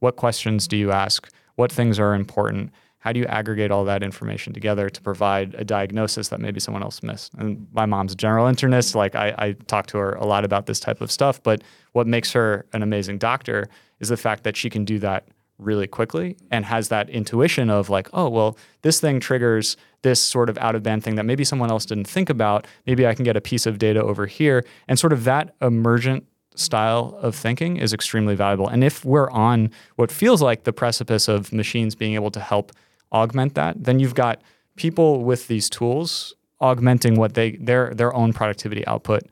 what 0.02 0.18
questions 0.18 0.68
do 0.68 0.78
you 0.78 0.92
ask 0.92 1.30
what 1.56 1.72
things 1.72 1.98
are 1.98 2.14
important 2.14 2.72
how 3.00 3.12
do 3.12 3.20
you 3.20 3.26
aggregate 3.26 3.72
all 3.72 3.84
that 3.84 4.04
information 4.04 4.54
together 4.54 4.88
to 4.88 5.02
provide 5.02 5.56
a 5.56 5.66
diagnosis 5.66 6.28
that 6.28 6.40
maybe 6.40 6.60
someone 6.60 6.84
else 6.84 7.02
missed 7.02 7.34
and 7.36 7.66
my 7.72 7.86
mom's 7.86 8.14
a 8.14 8.16
general 8.16 8.46
internist 8.46 8.94
like 8.94 9.16
I, 9.16 9.34
I 9.38 9.52
talk 9.68 9.88
to 9.88 9.98
her 9.98 10.14
a 10.14 10.26
lot 10.26 10.46
about 10.46 10.66
this 10.68 10.80
type 10.80 11.02
of 11.02 11.12
stuff 11.12 11.42
but 11.42 11.64
what 11.94 12.06
makes 12.06 12.32
her 12.34 12.66
an 12.74 12.84
amazing 12.84 13.18
doctor 13.18 13.68
is 14.00 14.10
the 14.10 14.18
fact 14.18 14.44
that 14.44 14.56
she 14.58 14.70
can 14.70 14.86
do 14.86 15.00
that 15.00 15.28
really 15.62 15.88
quickly 15.88 16.36
and 16.50 16.66
has 16.66 16.90
that 16.90 17.10
intuition 17.10 17.70
of 17.70 17.90
like, 17.90 18.10
oh, 18.14 18.28
well, 18.28 18.58
this 18.82 19.00
thing 19.00 19.20
triggers 19.20 19.78
this 20.02 20.20
sort 20.20 20.50
of 20.50 20.58
out 20.58 20.76
of 20.76 20.82
band 20.82 21.04
thing 21.04 21.16
that 21.16 21.26
maybe 21.26 21.44
someone 21.44 21.70
else 21.70 21.86
didn't 21.86 22.08
think 22.08 22.30
about. 22.30 22.66
Maybe 22.88 23.06
I 23.06 23.14
can 23.14 23.24
get 23.24 23.38
a 23.38 23.42
piece 23.42 23.68
of 23.68 23.78
data 23.78 24.02
over 24.02 24.26
here. 24.26 24.66
And 24.88 24.98
sort 24.98 25.14
of 25.14 25.24
that 25.26 25.54
emergent 25.62 26.26
style 26.56 27.18
of 27.22 27.36
thinking 27.36 27.78
is 27.78 27.94
extremely 27.94 28.36
valuable. 28.36 28.68
And 28.68 28.84
if 28.84 29.06
we're 29.06 29.30
on 29.32 29.72
what 29.96 30.12
feels 30.12 30.42
like 30.42 30.64
the 30.64 30.74
precipice 30.74 31.28
of 31.28 31.54
machines 31.54 31.96
being 31.96 32.16
able 32.16 32.32
to 32.32 32.40
help 32.40 32.72
augment 33.12 33.56
that, 33.56 33.84
then 33.84 34.00
you've 34.00 34.16
got 34.16 34.42
people 34.76 35.24
with 35.24 35.48
these 35.48 35.70
tools 35.70 36.34
augmenting 36.60 37.16
what 37.16 37.34
they 37.34 37.52
their 37.54 37.94
their 37.94 38.14
own 38.14 38.34
productivity 38.34 38.86
output, 38.88 39.24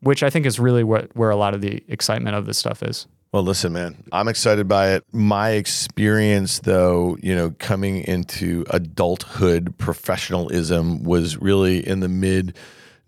which 0.00 0.22
I 0.22 0.30
think 0.30 0.46
is 0.46 0.58
really 0.58 0.84
what 0.84 1.14
where 1.16 1.30
a 1.30 1.36
lot 1.36 1.54
of 1.54 1.60
the 1.60 1.82
excitement 1.88 2.36
of 2.36 2.46
this 2.46 2.58
stuff 2.58 2.82
is. 2.82 3.06
Well, 3.30 3.42
listen, 3.42 3.74
man, 3.74 4.04
I'm 4.10 4.26
excited 4.26 4.68
by 4.68 4.92
it. 4.92 5.04
My 5.12 5.50
experience, 5.50 6.60
though, 6.60 7.18
you 7.20 7.34
know, 7.34 7.54
coming 7.58 8.02
into 8.04 8.64
adulthood 8.70 9.76
professionalism 9.76 11.02
was 11.02 11.36
really 11.36 11.86
in 11.86 12.00
the 12.00 12.08
mid 12.08 12.56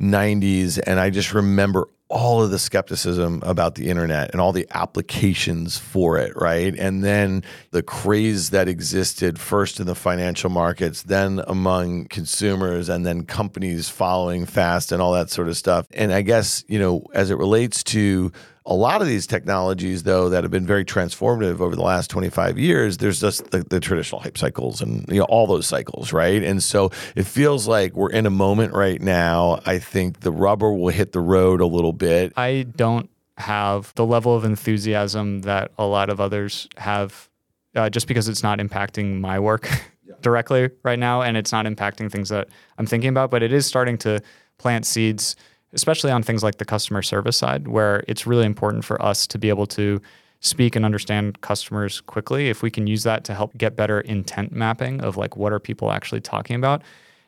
90s. 0.01 0.81
And 0.85 0.99
I 0.99 1.11
just 1.11 1.35
remember 1.35 1.89
all 2.11 2.43
of 2.43 2.51
the 2.51 2.59
skepticism 2.59 3.41
about 3.47 3.77
the 3.77 3.89
internet 3.89 4.33
and 4.33 4.41
all 4.41 4.53
the 4.53 4.67
applications 4.73 5.79
for 5.79 6.19
it, 6.19 6.33
right? 6.35 6.75
And 6.77 7.05
then 7.05 7.45
the 7.71 7.85
craze 7.85 8.51
that 8.51 8.67
existed 8.67 9.39
first 9.39 9.79
in 9.79 9.87
the 9.87 9.95
financial 9.95 10.51
markets, 10.51 11.05
then 11.05 11.41
among 11.47 12.07
consumers, 12.07 12.89
and 12.89 13.07
then 13.07 13.25
companies 13.25 13.89
following 13.89 14.45
fast 14.45 14.91
and 14.91 15.01
all 15.01 15.13
that 15.13 15.31
sort 15.31 15.47
of 15.47 15.57
stuff. 15.57 15.87
And 15.93 16.13
I 16.13 16.23
guess, 16.23 16.65
you 16.67 16.81
know, 16.81 17.05
as 17.15 17.31
it 17.31 17.37
relates 17.37 17.85
to 17.85 18.33
a 18.67 18.75
lot 18.75 19.01
of 19.01 19.09
these 19.09 19.27
technologies, 19.27 20.03
though, 20.03 20.29
that 20.29 20.45
have 20.45 20.51
been 20.51 20.67
very 20.67 20.85
transformative 20.85 21.61
over 21.61 21.75
the 21.75 21.83
last 21.83 22.11
25 22.11 22.59
years, 22.59 22.99
there's 22.99 23.21
just 23.21 23.51
the, 23.51 23.63
the, 23.65 23.81
traditional 23.81 24.21
hype 24.21 24.37
cycles 24.37 24.83
and 24.83 25.07
you 25.09 25.19
know 25.19 25.25
all 25.25 25.47
those 25.47 25.67
cycles, 25.67 26.13
right? 26.13 26.43
And 26.43 26.63
so 26.63 26.91
it 27.17 27.25
feels 27.25 27.67
like 27.67 27.95
we're 27.95 28.11
in 28.11 28.27
a 28.27 28.31
moment 28.31 28.75
right 28.75 29.01
now. 29.01 29.61
I 29.65 29.79
think 29.79 30.21
the 30.21 30.31
rubber 30.31 30.73
will 30.73 30.93
hit 30.93 31.13
the 31.13 31.21
road 31.21 31.61
a 31.61 31.67
little 31.67 31.95
bit. 31.95 32.35
I 32.37 32.67
don't 32.77 33.09
have 33.39 33.95
the 33.95 34.05
level 34.05 34.37
of 34.37 34.45
enthusiasm 34.45 35.41
that 35.41 35.73
a 35.79 35.87
lot 35.87 36.11
of 36.11 36.21
others 36.21 36.69
have, 36.77 37.31
uh, 37.75 37.89
just 37.89 38.07
because 38.07 38.29
it's 38.29 38.43
not 38.43 38.59
impacting 38.59 39.21
my 39.21 39.41
work 39.41 39.69
directly 40.21 40.69
right 40.83 40.99
now, 40.99 41.23
and 41.23 41.39
it's 41.39 41.51
not 41.51 41.65
impacting 41.65 42.13
things 42.13 42.29
that 42.29 42.49
I'm 42.77 42.87
thinking 42.87 43.09
about. 43.09 43.31
But 43.31 43.43
it 43.43 43.55
is 43.55 43.65
starting 43.65 43.97
to 43.99 44.21
plant 44.59 44.85
seeds 44.85 45.37
especially 45.73 46.11
on 46.11 46.23
things 46.23 46.43
like 46.43 46.59
the 46.59 46.64
customer 46.64 47.03
service 47.03 47.37
side, 47.37 47.68
where 47.68 48.05
it's 48.09 48.27
really 48.27 48.47
important 48.47 48.85
for 48.85 49.01
us 49.03 49.27
to 49.29 49.39
be 49.39 49.49
able 49.49 49.66
to 49.66 50.01
speak 50.41 50.77
and 50.77 50.85
understand 50.85 51.41
customers 51.41 52.01
quickly. 52.03 52.49
If 52.49 52.62
we 52.62 52.71
can 52.71 52.87
use 52.87 53.03
that 53.05 53.25
to 53.25 53.35
help 53.35 53.57
get 53.57 53.77
better 53.77 54.01
intent 54.01 54.53
mapping 54.53 55.01
of 55.01 55.16
like 55.16 55.37
what 55.37 55.53
are 55.53 55.61
people 55.61 55.91
actually 55.91 56.21
talking 56.21 56.57
about. 56.57 56.83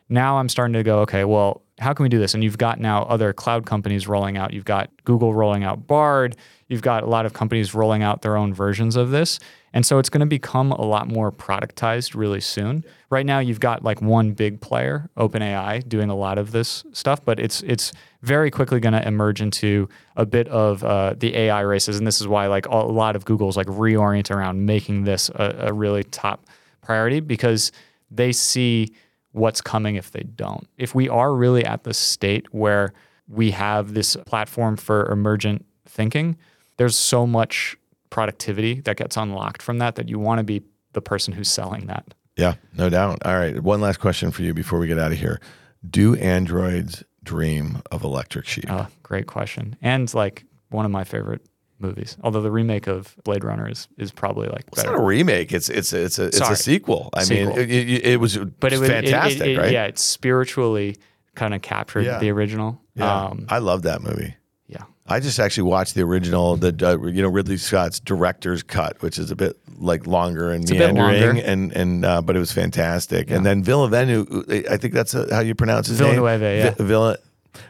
Now 0.09 0.37
I'm 0.37 0.49
starting 0.49 0.73
to 0.73 0.83
go, 0.83 0.99
okay, 0.99 1.23
well, 1.23 1.62
how 1.79 1.93
can 1.93 2.03
we 2.03 2.09
do 2.09 2.19
this? 2.19 2.33
And 2.33 2.43
you've 2.43 2.57
got 2.57 2.79
now 2.79 3.03
other 3.03 3.33
cloud 3.33 3.65
companies 3.65 4.07
rolling 4.07 4.37
out. 4.37 4.53
You've 4.53 4.65
got 4.65 4.91
Google 5.05 5.33
rolling 5.33 5.63
out 5.63 5.87
Bard. 5.87 6.35
You've 6.67 6.81
got 6.81 7.03
a 7.03 7.07
lot 7.07 7.25
of 7.25 7.33
companies 7.33 7.73
rolling 7.73 8.03
out 8.03 8.21
their 8.21 8.37
own 8.37 8.53
versions 8.53 8.95
of 8.95 9.09
this. 9.09 9.39
And 9.73 9.85
so 9.85 9.97
it's 9.97 10.09
going 10.09 10.19
to 10.19 10.27
become 10.27 10.71
a 10.71 10.83
lot 10.83 11.07
more 11.07 11.31
productized 11.31 12.15
really 12.15 12.41
soon. 12.41 12.85
Right 13.09 13.25
now 13.25 13.39
you've 13.39 13.59
got 13.59 13.83
like 13.83 14.01
one 14.01 14.33
big 14.33 14.61
player, 14.61 15.09
OpenAI, 15.17 15.87
doing 15.89 16.09
a 16.09 16.15
lot 16.15 16.37
of 16.37 16.51
this 16.51 16.83
stuff, 16.93 17.25
but 17.25 17.39
it's 17.39 17.61
it's 17.63 17.91
very 18.21 18.51
quickly 18.51 18.79
going 18.79 18.93
to 18.93 19.05
emerge 19.05 19.41
into 19.41 19.89
a 20.15 20.25
bit 20.25 20.47
of 20.47 20.83
uh, 20.83 21.15
the 21.17 21.35
AI 21.35 21.61
races, 21.61 21.97
and 21.97 22.05
this 22.07 22.21
is 22.21 22.27
why 22.27 22.47
like 22.47 22.67
a 22.67 22.75
lot 22.75 23.15
of 23.15 23.25
Google's 23.25 23.57
like 23.57 23.67
reorient 23.67 24.29
around 24.29 24.65
making 24.65 25.03
this 25.03 25.29
a, 25.29 25.67
a 25.67 25.73
really 25.73 26.03
top 26.03 26.45
priority 26.81 27.19
because 27.19 27.71
they 28.11 28.31
see 28.31 28.93
what's 29.33 29.61
coming 29.61 29.95
if 29.95 30.11
they 30.11 30.23
don't. 30.23 30.67
If 30.77 30.95
we 30.95 31.09
are 31.09 31.35
really 31.35 31.65
at 31.65 31.83
the 31.83 31.93
state 31.93 32.47
where 32.53 32.93
we 33.27 33.51
have 33.51 33.93
this 33.93 34.15
platform 34.25 34.77
for 34.77 35.11
emergent 35.11 35.65
thinking, 35.85 36.37
there's 36.77 36.97
so 36.97 37.27
much 37.27 37.77
productivity 38.09 38.79
that 38.81 38.97
gets 38.97 39.17
unlocked 39.17 39.61
from 39.61 39.79
that 39.79 39.95
that 39.95 40.07
you 40.07 40.19
want 40.19 40.37
to 40.37 40.43
be 40.43 40.61
the 40.93 41.01
person 41.01 41.33
who's 41.33 41.49
selling 41.49 41.87
that. 41.87 42.13
Yeah, 42.37 42.55
no 42.77 42.89
doubt. 42.89 43.19
All 43.25 43.37
right. 43.37 43.59
One 43.59 43.81
last 43.81 43.99
question 43.99 44.31
for 44.31 44.43
you 44.43 44.53
before 44.53 44.79
we 44.79 44.87
get 44.87 44.99
out 44.99 45.11
of 45.11 45.17
here. 45.17 45.39
Do 45.87 46.15
androids 46.15 47.03
dream 47.23 47.81
of 47.91 48.03
Electric 48.03 48.45
Sheep? 48.45 48.65
Oh, 48.69 48.87
great 49.01 49.27
question. 49.27 49.75
And 49.81 50.11
like 50.13 50.45
one 50.69 50.85
of 50.85 50.91
my 50.91 51.03
favorite 51.03 51.41
movies. 51.79 52.17
Although 52.23 52.41
the 52.41 52.51
remake 52.51 52.87
of 52.87 53.15
Blade 53.23 53.43
Runner 53.43 53.69
is, 53.69 53.87
is 53.97 54.11
probably 54.11 54.47
like 54.47 54.65
it's 54.71 54.83
not 54.83 54.95
a 54.95 55.01
remake. 55.01 55.51
It's 55.51 55.69
it's 55.69 55.93
it's 55.93 56.19
a 56.19 56.25
it's 56.25 56.37
Sorry. 56.37 56.53
a 56.53 56.55
sequel. 56.55 57.09
I 57.13 57.23
sequel. 57.23 57.55
mean, 57.55 57.59
it, 57.59 57.71
it, 57.71 58.05
it, 58.05 58.19
was 58.19 58.37
but 58.37 58.73
it 58.73 58.79
was 58.79 58.89
fantastic, 58.89 59.47
it, 59.47 59.57
right? 59.57 59.71
Yeah, 59.71 59.85
it 59.85 59.99
spiritually 59.99 60.97
kind 61.35 61.53
of 61.53 61.61
captured 61.61 62.05
yeah. 62.05 62.19
the 62.19 62.31
original. 62.31 62.81
Yeah, 62.95 63.25
um, 63.25 63.45
I 63.49 63.59
love 63.59 63.83
that 63.83 64.01
movie. 64.01 64.35
Yeah, 64.67 64.83
I 65.07 65.19
just 65.19 65.39
actually 65.39 65.63
watched 65.63 65.95
the 65.95 66.03
original, 66.03 66.57
the 66.57 66.75
uh, 66.81 67.05
you 67.07 67.21
know 67.21 67.29
Ridley 67.29 67.57
Scott's 67.57 67.99
director's 67.99 68.63
cut, 68.63 69.01
which 69.01 69.17
is 69.17 69.31
a 69.31 69.35
bit 69.35 69.57
like 69.77 70.07
longer 70.07 70.51
and 70.51 70.63
it's 70.63 70.71
meandering, 70.71 71.39
and 71.39 71.71
and 71.73 72.05
uh, 72.05 72.21
but 72.21 72.35
it 72.35 72.39
was 72.39 72.51
fantastic. 72.51 73.29
Yeah. 73.29 73.37
And 73.37 73.45
then 73.45 73.63
Villeneuve, 73.63 74.45
I 74.69 74.77
think 74.77 74.93
that's 74.93 75.13
a, 75.13 75.33
how 75.33 75.41
you 75.41 75.55
pronounce 75.55 75.87
his 75.87 75.99
Villeneuve, 75.99 76.41
name. 76.41 76.57
Yeah. 76.59 76.73
V- 76.77 77.15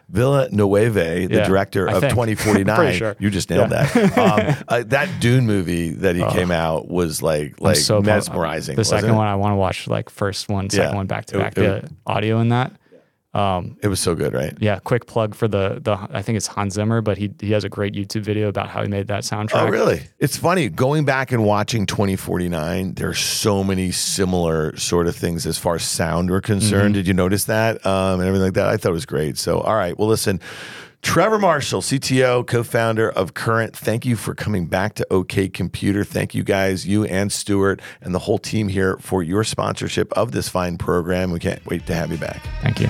Villa, 0.09 0.47
Villeneuve, 0.49 0.93
the 0.93 1.27
yeah, 1.29 1.47
director 1.47 1.87
of 1.87 2.01
2049. 2.09 2.93
sure. 2.93 3.15
You 3.19 3.29
just 3.29 3.49
nailed 3.49 3.71
yeah. 3.71 3.85
that. 3.85 4.13
Um, 4.23 4.63
uh, 4.67 4.83
that 4.87 5.19
Dune 5.19 5.45
movie 5.45 5.91
that 5.91 6.15
he 6.15 6.21
oh, 6.21 6.29
came 6.31 6.51
out 6.51 6.87
was 6.87 7.21
like 7.21 7.59
like 7.59 7.75
so 7.75 8.01
mesmerizing. 8.01 8.75
The 8.75 8.85
second 8.85 9.11
it? 9.11 9.13
one 9.13 9.27
I 9.27 9.35
want 9.35 9.51
to 9.53 9.55
watch 9.57 9.87
like 9.87 10.09
first 10.09 10.49
one, 10.49 10.69
second 10.69 10.91
yeah. 10.91 10.95
one 10.95 11.07
back 11.07 11.25
to 11.27 11.39
back. 11.39 11.55
The 11.55 11.89
audio 12.05 12.39
in 12.39 12.49
that 12.49 12.71
um, 13.33 13.77
it 13.81 13.87
was 13.87 13.99
so 13.99 14.13
good, 14.13 14.33
right? 14.33 14.55
Yeah. 14.59 14.79
Quick 14.79 15.07
plug 15.07 15.33
for 15.33 15.47
the 15.47 15.79
the 15.81 15.97
I 16.11 16.21
think 16.21 16.37
it's 16.37 16.45
Hans 16.45 16.75
Zimmer, 16.75 17.01
but 17.01 17.17
he 17.17 17.33
he 17.39 17.51
has 17.51 17.63
a 17.63 17.69
great 17.69 17.93
YouTube 17.93 18.21
video 18.21 18.47
about 18.47 18.69
how 18.69 18.83
he 18.83 18.87
made 18.87 19.07
that 19.07 19.23
soundtrack. 19.23 19.67
Oh, 19.67 19.69
really? 19.69 20.03
It's 20.19 20.37
funny 20.37 20.69
going 20.69 21.03
back 21.03 21.31
and 21.31 21.43
watching 21.43 21.87
2049. 21.87 22.93
There's 22.93 23.19
so 23.19 23.63
many 23.63 23.91
similar 23.91 24.77
sort 24.77 25.07
of 25.07 25.15
things 25.15 25.47
as 25.47 25.57
far 25.57 25.75
as 25.75 25.83
sound 25.83 26.29
are 26.29 26.41
concerned. 26.41 26.89
Mm-hmm. 26.89 26.93
Did 26.93 27.07
you 27.07 27.15
notice 27.15 27.45
that 27.45 27.83
um, 27.85 28.19
and 28.19 28.27
everything 28.27 28.45
like 28.45 28.53
that? 28.53 28.67
I 28.67 28.77
thought 28.77 28.89
it 28.89 28.93
was 28.93 29.07
great. 29.07 29.37
So, 29.37 29.59
all 29.59 29.75
right. 29.75 29.97
Well, 29.97 30.07
listen. 30.07 30.39
Trevor 31.01 31.37
Marshall, 31.37 31.81
CTO, 31.81 32.47
co 32.47 32.63
founder 32.63 33.09
of 33.09 33.33
Current, 33.33 33.75
thank 33.75 34.05
you 34.05 34.15
for 34.15 34.33
coming 34.33 34.67
back 34.67 34.93
to 34.95 35.07
OK 35.11 35.49
Computer. 35.49 36.05
Thank 36.05 36.33
you 36.33 36.43
guys, 36.43 36.87
you 36.87 37.03
and 37.03 37.29
Stuart, 37.29 37.81
and 37.99 38.15
the 38.15 38.19
whole 38.19 38.37
team 38.37 38.69
here 38.69 38.95
for 39.01 39.21
your 39.21 39.43
sponsorship 39.43 40.13
of 40.13 40.31
this 40.31 40.47
fine 40.47 40.77
program. 40.77 41.31
We 41.31 41.39
can't 41.39 41.63
wait 41.65 41.85
to 41.87 41.93
have 41.93 42.09
you 42.09 42.17
back. 42.17 42.41
Thank 42.61 42.79
you. 42.79 42.89